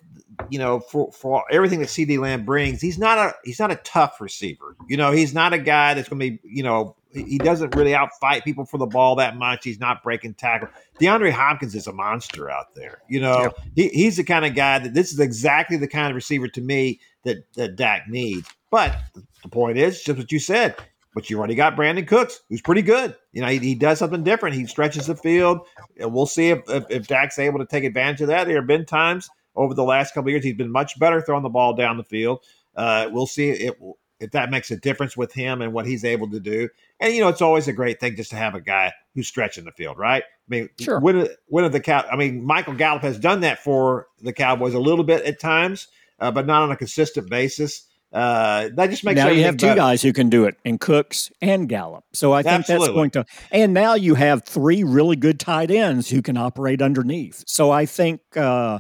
you 0.50 0.60
know, 0.60 0.80
for, 0.80 1.12
for 1.12 1.44
everything 1.52 1.80
that 1.80 1.90
CeeDee 1.90 2.20
Lamb 2.20 2.46
brings, 2.46 2.82
he's 2.82 2.98
not 2.98 3.18
a 3.18 3.34
he's 3.44 3.60
not 3.60 3.72
a 3.72 3.76
tough 3.78 4.22
receiver. 4.22 4.76
You 4.88 4.98
know, 4.98 5.12
he's 5.12 5.34
not 5.34 5.54
a 5.54 5.58
guy 5.58 5.94
that's 5.94 6.10
going 6.10 6.20
to 6.20 6.30
be, 6.32 6.40
you 6.44 6.64
know, 6.64 6.96
he 7.14 7.38
doesn't 7.38 7.76
really 7.76 7.92
outfight 7.92 8.44
people 8.44 8.66
for 8.66 8.78
the 8.78 8.86
ball 8.86 9.16
that 9.16 9.38
much. 9.38 9.64
He's 9.64 9.80
not 9.80 10.04
breaking 10.04 10.36
tackle. 10.36 10.70
DeAndre 11.00 11.32
Hopkins 11.32 11.74
is 11.74 11.88
a 11.88 11.94
monster 11.94 12.50
out 12.50 12.76
there. 12.76 13.02
You 13.10 13.22
know, 13.22 13.42
yeah. 13.42 13.50
he, 13.76 13.88
he's 13.90 14.18
the 14.18 14.24
kind 14.24 14.46
of 14.46 14.56
guy 14.56 14.80
that 14.80 14.94
this 14.94 15.12
is 15.12 15.20
exactly 15.20 15.78
the 15.78 15.88
kind 15.88 16.10
of 16.10 16.16
receiver 16.16 16.48
to 16.50 16.62
me 16.62 17.00
that 17.24 17.52
that 17.54 17.76
Dak 17.76 18.08
needs. 18.08 18.50
But 18.70 18.96
the 19.44 19.50
point 19.50 19.78
is, 19.78 20.04
just 20.04 20.20
what 20.20 20.32
you 20.32 20.40
said. 20.40 20.76
But 21.14 21.32
you 21.32 21.40
already 21.40 21.56
got 21.56 21.76
Brandin 21.76 22.08
Cooks, 22.08 22.42
who's 22.48 22.62
pretty 22.62 22.84
good. 22.84 23.16
You 23.32 23.42
know, 23.42 23.48
he, 23.48 23.58
he 23.58 23.74
does 23.74 23.98
something 23.98 24.24
different. 24.24 24.56
He 24.56 24.68
stretches 24.68 25.08
the 25.08 25.16
field. 25.16 25.62
And 26.00 26.14
we'll 26.14 26.28
see 26.28 26.50
if, 26.50 26.70
if, 26.70 26.86
if 26.92 27.08
Dak's 27.08 27.40
able 27.40 27.58
to 27.58 27.66
take 27.66 27.86
advantage 27.86 28.22
of 28.22 28.28
that. 28.28 28.46
There 28.46 28.58
have 28.58 28.68
been 28.68 28.86
times 28.86 29.28
over 29.58 29.74
the 29.74 29.84
last 29.84 30.14
couple 30.14 30.32
years. 30.32 30.44
He's 30.44 30.56
been 30.56 30.72
much 30.72 30.98
better 31.00 31.20
throwing 31.20 31.44
the 31.44 31.50
ball 31.50 31.74
down 31.74 31.98
the 31.98 32.04
field. 32.04 32.40
Uh, 32.76 33.10
we'll 33.12 33.28
see 33.28 33.50
if, 33.50 33.74
if 34.20 34.32
that 34.32 34.50
makes 34.52 34.72
a 34.72 34.78
difference 34.78 35.18
with 35.18 35.34
him 35.34 35.62
and 35.62 35.74
what 35.74 35.86
he's 35.86 36.06
able 36.06 36.30
to 36.30 36.40
do. 36.40 36.70
And 37.00 37.14
you 37.14 37.22
know, 37.22 37.28
it's 37.28 37.42
always 37.42 37.68
a 37.68 37.74
great 37.74 38.00
thing 38.00 38.16
just 38.16 38.30
to 38.30 38.36
have 38.38 38.56
a 38.56 38.62
guy 38.62 38.94
who's 39.16 39.28
stretching 39.28 39.66
the 39.66 39.72
field, 39.72 39.98
right? 39.98 40.24
I 40.24 40.48
mean, 40.48 40.70
sure. 40.80 41.00
When 41.00 41.28
when 41.48 41.66
of 41.66 41.72
the 41.72 41.80
cow? 41.80 42.06
I 42.10 42.16
mean, 42.16 42.46
Michael 42.46 42.76
Gallup 42.76 43.02
has 43.02 43.20
done 43.20 43.42
that 43.42 43.60
for 43.60 44.08
the 44.22 44.32
Cowboys 44.32 44.74
a 44.74 44.80
little 44.80 45.04
bit 45.04 45.26
at 45.26 45.40
times, 45.40 45.88
uh, 46.20 46.32
but 46.32 46.46
not 46.46 46.64
on 46.64 46.72
a 46.72 46.78
consistent 46.78 47.30
basis. 47.30 47.84
Uh, 48.14 48.70
that 48.76 48.90
just 48.90 49.04
makes 49.04 49.18
now 49.18 49.28
you 49.28 49.44
have 49.44 49.58
two 49.58 49.68
better. 49.68 49.76
guys 49.76 50.02
who 50.02 50.14
can 50.14 50.30
do 50.30 50.46
it, 50.46 50.56
and 50.64 50.80
Cooks 50.80 51.30
and 51.42 51.68
Gallup. 51.68 52.06
So 52.14 52.32
I 52.32 52.42
think 52.42 52.60
Absolutely. 52.60 52.88
that's 52.88 52.96
going 52.96 53.12
to. 53.12 53.26
And 53.52 53.74
now 53.74 53.96
you 53.96 54.16
have 54.16 54.44
three 54.44 54.84
really 54.84 55.18
good 55.18 55.40
tight 55.40 55.70
ends 55.70 56.10
who 56.10 56.22
can 56.22 56.38
operate 56.38 56.82
underneath. 56.82 57.44
So 57.48 57.72
I 57.72 57.86
think. 57.86 58.22
Uh, 58.36 58.80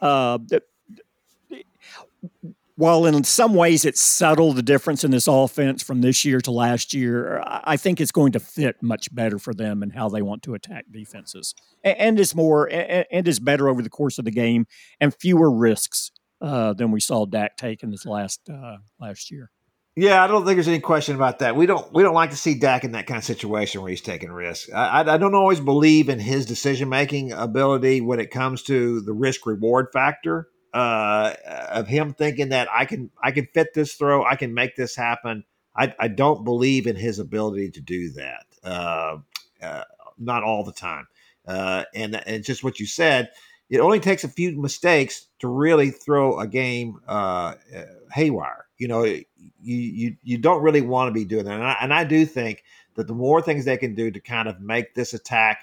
uh, 0.00 0.38
while 2.78 3.06
in 3.06 3.24
some 3.24 3.54
ways 3.54 3.84
it's 3.84 4.00
subtle 4.00 4.52
the 4.52 4.62
difference 4.62 5.02
in 5.02 5.10
this 5.10 5.26
offense 5.26 5.82
from 5.82 6.00
this 6.00 6.24
year 6.24 6.40
to 6.40 6.52
last 6.52 6.94
year, 6.94 7.42
I 7.44 7.76
think 7.76 8.00
it's 8.00 8.12
going 8.12 8.30
to 8.32 8.40
fit 8.40 8.80
much 8.80 9.12
better 9.12 9.40
for 9.40 9.52
them 9.52 9.82
and 9.82 9.92
how 9.92 10.08
they 10.08 10.22
want 10.22 10.44
to 10.44 10.54
attack 10.54 10.84
defenses, 10.88 11.56
and 11.82 12.20
is 12.20 12.36
more 12.36 12.68
and 12.70 13.26
is 13.26 13.40
better 13.40 13.68
over 13.68 13.82
the 13.82 13.90
course 13.90 14.18
of 14.18 14.24
the 14.24 14.30
game 14.30 14.66
and 15.00 15.12
fewer 15.12 15.50
risks 15.50 16.12
uh, 16.40 16.72
than 16.72 16.92
we 16.92 17.00
saw 17.00 17.26
Dak 17.26 17.56
take 17.56 17.82
in 17.82 17.90
this 17.90 18.06
last 18.06 18.48
uh, 18.48 18.76
last 19.00 19.30
year. 19.32 19.50
Yeah, 20.00 20.22
I 20.22 20.28
don't 20.28 20.44
think 20.44 20.54
there's 20.54 20.68
any 20.68 20.78
question 20.78 21.16
about 21.16 21.40
that. 21.40 21.56
We 21.56 21.66
don't 21.66 21.92
we 21.92 22.04
don't 22.04 22.14
like 22.14 22.30
to 22.30 22.36
see 22.36 22.54
Dak 22.54 22.84
in 22.84 22.92
that 22.92 23.08
kind 23.08 23.18
of 23.18 23.24
situation 23.24 23.82
where 23.82 23.90
he's 23.90 24.00
taking 24.00 24.30
risks. 24.30 24.72
I, 24.72 25.00
I, 25.00 25.16
don't 25.16 25.34
always 25.34 25.58
believe 25.58 26.08
in 26.08 26.20
his 26.20 26.46
decision 26.46 26.88
making 26.88 27.32
ability 27.32 28.00
when 28.00 28.20
it 28.20 28.30
comes 28.30 28.62
to 28.64 29.00
the 29.00 29.12
risk 29.12 29.44
reward 29.44 29.88
factor 29.92 30.50
uh, 30.72 31.34
of 31.44 31.88
him 31.88 32.14
thinking 32.14 32.50
that 32.50 32.68
I 32.72 32.84
can 32.84 33.10
I 33.20 33.32
can 33.32 33.46
fit 33.46 33.74
this 33.74 33.94
throw, 33.94 34.24
I 34.24 34.36
can 34.36 34.54
make 34.54 34.76
this 34.76 34.94
happen. 34.94 35.42
I, 35.76 35.92
I 35.98 36.06
don't 36.06 36.44
believe 36.44 36.86
in 36.86 36.94
his 36.94 37.18
ability 37.18 37.72
to 37.72 37.80
do 37.80 38.10
that. 38.10 38.46
Uh, 38.62 39.16
uh, 39.60 39.82
not 40.16 40.44
all 40.44 40.62
the 40.62 40.70
time. 40.70 41.08
Uh, 41.44 41.82
and 41.92 42.14
and 42.14 42.44
just 42.44 42.62
what 42.62 42.78
you 42.78 42.86
said, 42.86 43.30
it 43.68 43.80
only 43.80 43.98
takes 43.98 44.22
a 44.22 44.28
few 44.28 44.56
mistakes 44.60 45.26
to 45.40 45.48
really 45.48 45.90
throw 45.90 46.38
a 46.38 46.46
game 46.46 47.00
uh, 47.08 47.54
haywire. 48.12 48.67
You 48.78 48.88
know, 48.88 49.04
you 49.04 49.24
you 49.62 50.16
you 50.22 50.38
don't 50.38 50.62
really 50.62 50.80
want 50.80 51.08
to 51.08 51.12
be 51.12 51.24
doing 51.24 51.44
that. 51.44 51.54
And 51.54 51.64
I, 51.64 51.76
and 51.80 51.94
I 51.94 52.04
do 52.04 52.24
think 52.24 52.64
that 52.94 53.06
the 53.06 53.14
more 53.14 53.42
things 53.42 53.64
they 53.64 53.76
can 53.76 53.94
do 53.94 54.10
to 54.10 54.20
kind 54.20 54.48
of 54.48 54.60
make 54.60 54.94
this 54.94 55.14
attack 55.14 55.60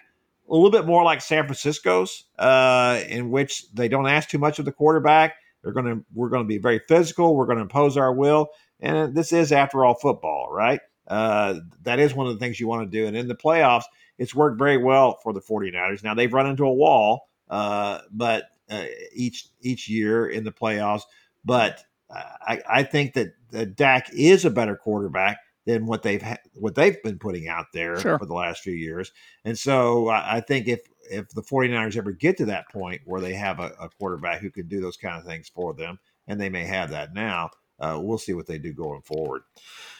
a 0.50 0.54
little 0.54 0.72
bit 0.72 0.86
more 0.86 1.04
like 1.04 1.22
San 1.22 1.46
Francisco's, 1.46 2.26
uh, 2.38 3.02
in 3.08 3.32
which 3.32 3.72
they 3.74 3.88
don't 3.88 4.08
ask 4.08 4.30
too 4.30 4.38
much 4.38 4.60
of 4.60 4.66
the 4.66 4.72
quarterback. 4.72 5.36
They're 5.64 5.74
going 5.74 5.86
to 5.86 6.06
we're 6.14 6.30
going 6.30 6.44
to 6.44 6.48
be 6.48 6.60
very 6.60 6.80
physical. 6.88 7.36
We're 7.36 7.48
going 7.48 7.58
to 7.58 7.64
impose 7.64 7.98
our 7.98 8.14
will, 8.14 8.50
and 8.80 9.16
this 9.16 9.34
is 9.34 9.52
after 9.52 9.84
all 9.84 9.96
football, 9.96 10.50
right? 10.52 10.80
Uh, 11.08 11.56
that 11.84 12.00
is 12.00 12.14
one 12.14 12.28
of 12.28 12.34
the 12.34 12.40
things 12.40 12.60
you 12.60 12.68
want 12.68 12.90
to 12.90 12.98
do. 12.98 13.08
And 13.08 13.16
in 13.16 13.28
the 13.28 13.36
playoffs, 13.36 13.84
it's 14.18 14.36
worked 14.36 14.58
very 14.58 14.78
well 14.78 15.20
for 15.24 15.34
the 15.34 15.42
49ers. 15.42 16.04
Now 16.04 16.14
they've 16.14 16.32
run 16.32 16.48
into 16.48 16.66
a 16.66 16.74
wall, 16.74 17.30
uh, 17.50 18.02
but 18.12 18.46
uh, 18.70 18.86
each 19.14 19.48
each 19.62 19.90
year 19.90 20.28
in 20.28 20.44
the 20.44 20.52
playoffs, 20.52 21.04
but 21.44 21.84
I, 22.10 22.62
I 22.70 22.84
think 22.84 23.14
that, 23.14 23.30
that 23.52 23.76
Dak 23.76 24.10
is 24.14 24.46
a 24.46 24.50
better 24.50 24.76
quarterback 24.76 25.40
than 25.66 25.86
what 25.86 26.04
they've 26.04 26.22
ha- 26.22 26.38
what 26.54 26.76
they've 26.76 27.02
been 27.04 27.18
putting 27.18 27.48
out 27.48 27.66
there 27.74 28.00
sure. 28.00 28.20
for 28.20 28.26
the 28.26 28.34
last 28.34 28.62
few 28.62 28.74
years. 28.74 29.12
And 29.44 29.58
so 29.58 30.10
I, 30.10 30.38
I, 30.38 30.42
think 30.42 30.68
if 30.68 30.82
if 31.10 31.30
the 31.30 31.42
49ers 31.42 31.98
ever 31.98 32.12
get 32.12 32.38
to 32.38 32.46
that 32.46 32.70
point 32.70 33.02
where 33.06 33.22
they 33.22 33.34
have 33.34 33.60
a, 33.60 33.72
a, 33.80 33.90
quarterback 33.90 34.42
who 34.42 34.52
can 34.52 34.68
do 34.68 34.80
those 34.80 34.98
kind 34.98 35.18
of 35.18 35.26
things 35.26 35.50
for 35.50 35.74
them, 35.74 36.00
and 36.28 36.40
they 36.40 36.50
may 36.50 36.66
have 36.66 36.92
that 36.92 37.14
now, 37.14 37.50
uh, 37.80 38.00
we'll 38.02 38.18
see 38.18 38.34
what 38.34 38.48
they 38.48 38.58
do 38.58 38.74
going 38.74 39.02
forward. 39.02 39.42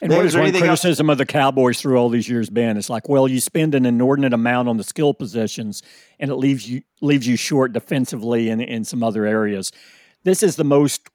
And 0.02 0.12
what 0.12 0.26
is 0.26 0.36
one 0.36 0.52
criticism 0.52 1.10
else? 1.10 1.16
of 1.16 1.18
the 1.18 1.26
Cowboys 1.26 1.82
through 1.82 1.98
all 1.98 2.10
these 2.10 2.30
years 2.30 2.50
been? 2.50 2.78
It's 2.78 2.90
like, 2.90 3.10
well, 3.10 3.28
you 3.28 3.40
spend 3.40 3.76
an 3.76 3.86
inordinate 3.86 4.34
amount 4.34 4.70
on 4.70 4.78
the 4.78 4.84
skill 4.84 5.14
positions, 5.14 5.82
and 6.20 6.30
it 6.30 6.36
leaves 6.36 6.70
you 6.70 6.84
leaves 7.02 7.28
you 7.28 7.36
short 7.36 7.74
defensively 7.74 8.50
and 8.50 8.62
in 8.62 8.86
some 8.86 9.04
other 9.04 9.26
areas. 9.26 9.72
This 10.24 10.42
is 10.42 10.56
the 10.56 10.64
most 10.64 11.10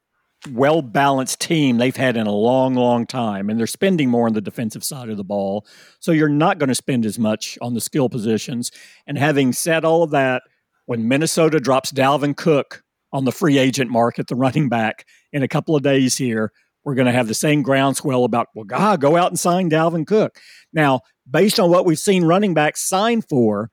well 0.48 0.82
balanced 0.82 1.40
team 1.40 1.76
they've 1.76 1.96
had 1.96 2.16
in 2.16 2.26
a 2.26 2.32
long, 2.32 2.74
long 2.74 3.06
time, 3.06 3.50
and 3.50 3.58
they're 3.58 3.66
spending 3.66 4.08
more 4.08 4.26
on 4.26 4.32
the 4.32 4.40
defensive 4.40 4.84
side 4.84 5.08
of 5.10 5.16
the 5.16 5.24
ball. 5.24 5.66
So 5.98 6.12
you're 6.12 6.28
not 6.28 6.58
going 6.58 6.68
to 6.68 6.74
spend 6.74 7.04
as 7.04 7.18
much 7.18 7.58
on 7.60 7.74
the 7.74 7.80
skill 7.80 8.08
positions. 8.08 8.70
And 9.06 9.18
having 9.18 9.52
said 9.52 9.84
all 9.84 10.02
of 10.02 10.10
that, 10.10 10.42
when 10.86 11.08
Minnesota 11.08 11.60
drops 11.60 11.92
Dalvin 11.92 12.36
Cook 12.36 12.82
on 13.12 13.24
the 13.24 13.32
free 13.32 13.58
agent 13.58 13.90
market, 13.90 14.28
the 14.28 14.34
running 14.34 14.68
back, 14.68 15.06
in 15.32 15.42
a 15.42 15.48
couple 15.48 15.76
of 15.76 15.82
days 15.82 16.16
here, 16.16 16.52
we're 16.84 16.94
going 16.94 17.06
to 17.06 17.12
have 17.12 17.28
the 17.28 17.34
same 17.34 17.62
groundswell 17.62 18.24
about, 18.24 18.48
well, 18.54 18.64
God, 18.64 19.00
go 19.00 19.16
out 19.16 19.28
and 19.28 19.38
sign 19.38 19.70
Dalvin 19.70 20.06
Cook. 20.06 20.38
Now, 20.72 21.00
based 21.30 21.60
on 21.60 21.70
what 21.70 21.84
we've 21.84 21.98
seen 21.98 22.24
running 22.24 22.54
backs 22.54 22.80
sign 22.80 23.20
for, 23.20 23.70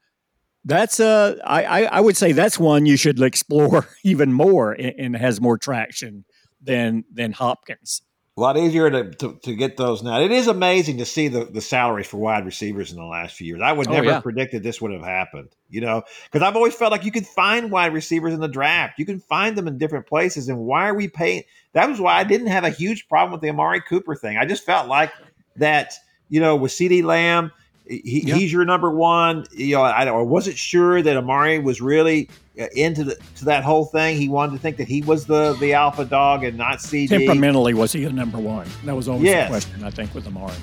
that's 0.66 1.00
uh, 1.00 1.38
a 1.40 1.48
I, 1.48 1.84
I 1.84 2.02
would 2.02 2.18
say 2.18 2.34
that's 2.34 2.60
one 2.60 2.86
you 2.86 2.98
should 2.98 3.22
explore 3.22 3.88
even 4.04 4.34
more 4.34 4.74
and, 4.74 4.94
and 5.00 5.16
has 5.16 5.40
more 5.40 5.58
traction 5.58 6.26
than 6.68 7.06
than 7.12 7.32
Hopkins. 7.32 8.02
A 8.36 8.40
lot 8.40 8.56
easier 8.56 8.92
to, 8.92 9.10
to, 9.16 9.40
to, 9.42 9.56
get 9.56 9.78
those 9.78 10.04
now. 10.04 10.22
It 10.22 10.30
is 10.32 10.46
amazing 10.46 11.00
to 11.00 11.06
see 11.06 11.28
the, 11.28 11.46
the 11.46 11.60
salaries 11.60 12.06
for 12.06 12.18
wide 12.18 12.46
receivers 12.46 12.92
in 12.92 12.98
the 12.98 13.04
last 13.04 13.36
few 13.36 13.48
years. 13.48 13.62
I 13.64 13.72
would 13.72 13.88
Oh, 13.88 13.94
never 13.94 14.06
yeah. 14.06 14.14
have 14.14 14.22
predicted 14.24 14.62
this 14.62 14.80
would 14.80 14.92
have 14.92 15.02
happened, 15.02 15.50
you 15.72 15.82
know, 15.82 16.04
because 16.26 16.48
I've 16.48 16.56
always 16.56 16.76
felt 16.76 16.92
like 16.92 17.04
you 17.04 17.12
could 17.12 17.26
find 17.26 17.72
wide 17.72 17.96
receivers 17.96 18.36
in 18.36 18.40
the 18.40 18.48
draft. 18.48 19.00
You 19.00 19.08
can 19.08 19.20
find 19.22 19.58
them 19.58 19.68
in 19.68 19.80
different 19.80 20.06
places. 20.06 20.50
And 20.50 20.60
why 20.60 20.88
are 20.88 20.94
we 20.94 21.08
paying? 21.08 21.46
That 21.74 21.90
was 21.90 22.00
why 22.00 22.14
I 22.20 22.24
didn't 22.24 22.48
have 22.48 22.64
a 22.64 22.70
huge 22.70 23.08
problem 23.08 23.32
with 23.32 23.42
the 23.42 23.50
Amari 23.50 23.82
Cooper 23.82 24.14
thing. 24.14 24.38
I 24.38 24.46
just 24.46 24.64
felt 24.64 24.88
like 24.88 25.12
that, 25.56 25.96
you 26.30 26.40
know, 26.40 26.56
with 26.56 26.72
CeeDee 26.72 27.04
Lamb, 27.04 27.52
he, 27.88 28.22
Yeah. 28.24 28.36
he's 28.36 28.54
your 28.54 28.66
number 28.66 28.92
one. 28.92 29.46
You 29.52 29.78
know, 29.78 29.82
I, 29.82 30.04
I 30.06 30.12
wasn't 30.22 30.58
sure 30.60 31.02
that 31.02 31.18
Amari 31.18 31.58
was 31.58 31.82
really 31.82 32.30
into 32.76 33.04
the, 33.04 33.18
to 33.36 33.46
that 33.46 33.64
whole 33.64 33.86
thing. 33.86 34.18
He 34.18 34.30
wanted 34.30 34.54
to 34.54 34.60
think 34.60 34.78
that 34.78 34.88
he 34.88 35.02
was 35.02 35.26
the 35.26 35.54
the 35.60 35.74
alpha 35.74 36.06
dog 36.06 36.44
and 36.44 36.58
not 36.58 36.80
CeeDee. 36.80 37.10
Temperamentally, 37.10 37.74
was 37.74 37.92
he 37.94 38.04
a 38.06 38.10
number 38.12 38.38
one? 38.40 38.68
That 38.86 38.96
was 38.96 39.08
always 39.08 39.24
Yes. 39.26 39.48
the 39.48 39.52
question, 39.52 39.84
I 39.84 39.90
think, 39.92 40.14
with 40.14 40.28
Amari. 40.28 40.54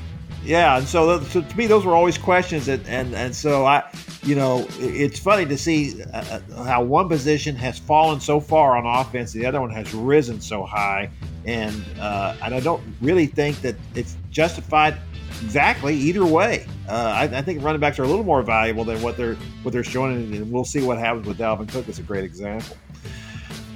Yeah, 0.45 0.77
and 0.77 0.87
so, 0.87 1.23
so 1.23 1.41
to 1.41 1.57
me, 1.57 1.67
those 1.67 1.87
were 1.87 1.95
always 1.95 2.19
questions, 2.19 2.69
and 2.69 2.87
and, 2.87 3.15
and 3.15 3.35
so 3.35 3.65
I, 3.65 3.83
you 4.25 4.35
know, 4.35 4.67
it's 4.79 5.19
funny 5.19 5.47
to 5.47 5.57
see 5.57 6.03
uh, 6.13 6.41
uh, 6.55 6.65
how 6.65 6.83
one 6.83 7.09
position 7.09 7.57
has 7.57 7.79
fallen 7.79 8.21
so 8.21 8.41
far 8.41 8.77
on 8.77 8.85
offense, 8.85 9.33
the 9.33 9.47
other 9.47 9.61
one 9.61 9.71
has 9.71 9.95
risen 9.95 10.43
so 10.43 10.63
high, 10.65 11.09
and 11.47 11.83
uh, 11.99 12.37
and 12.43 12.55
I 12.55 12.61
don't 12.61 12.83
really 13.01 13.25
think 13.25 13.63
that 13.63 13.75
it's 13.95 14.19
justified 14.31 14.97
exactly 15.43 15.95
either 15.95 16.25
way. 16.25 16.67
Uh, 16.89 16.93
I, 16.93 17.23
I 17.25 17.43
think 17.43 17.63
running 17.63 17.81
backs 17.81 17.99
are 17.99 18.05
a 18.05 18.09
little 18.09 18.25
more 18.25 18.43
valuable 18.43 18.85
than 18.85 19.01
what 19.03 19.17
they're 19.17 19.35
what 19.63 19.73
they're 19.73 19.85
showing, 19.85 20.35
and 20.35 20.51
we'll 20.51 20.65
see 20.65 20.83
what 20.83 20.99
happens 20.99 21.27
with 21.27 21.39
Dalvin 21.39 21.69
Cook. 21.69 21.89
Is 21.89 21.99
a 21.99 22.03
great 22.03 22.25
example. 22.25 22.77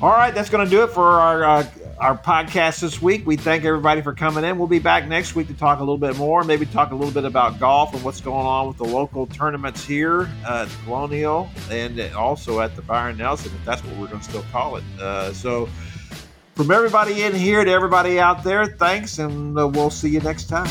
All 0.01 0.11
right, 0.11 0.33
that's 0.33 0.49
going 0.49 0.65
to 0.65 0.71
do 0.71 0.85
it 0.85 0.91
for 0.91 1.05
our 1.05 1.45
uh, 1.45 1.67
our 1.99 2.17
podcast 2.17 2.81
this 2.81 3.03
week. 3.03 3.27
We 3.27 3.37
thank 3.37 3.65
everybody 3.65 4.01
for 4.01 4.15
coming 4.15 4.45
in. 4.45 4.59
We'll 4.59 4.69
be 4.69 4.79
back 4.79 5.09
next 5.09 5.35
week 5.35 5.49
to 5.49 5.55
talk 5.55 5.79
a 5.79 5.83
little 5.83 5.99
bit 5.99 6.17
more, 6.17 6.45
maybe 6.45 6.67
talk 6.67 6.93
a 6.93 6.95
little 6.95 7.13
bit 7.13 7.25
about 7.25 7.59
golf 7.59 7.95
and 7.95 8.05
what's 8.05 8.21
going 8.21 8.47
on 8.47 8.69
with 8.69 8.77
the 8.77 8.85
local 8.85 9.27
tournaments 9.27 9.85
here 9.85 10.29
at 10.47 10.69
Colonial 10.85 11.49
and 11.71 12.01
also 12.15 12.61
at 12.61 12.77
the 12.77 12.83
Byron 12.83 13.17
Nelson, 13.17 13.53
if 13.55 13.65
that's 13.65 13.83
what 13.85 13.97
we're 13.97 14.07
going 14.07 14.21
to 14.21 14.25
still 14.25 14.45
call 14.53 14.77
it. 14.77 14.85
Uh, 15.01 15.33
so, 15.33 15.69
from 16.55 16.71
everybody 16.71 17.23
in 17.23 17.35
here 17.35 17.65
to 17.65 17.71
everybody 17.71 18.21
out 18.21 18.45
there, 18.45 18.67
thanks, 18.67 19.19
and 19.19 19.59
uh, 19.59 19.67
we'll 19.67 19.91
see 19.91 20.11
you 20.11 20.21
next 20.21 20.45
time. 20.45 20.69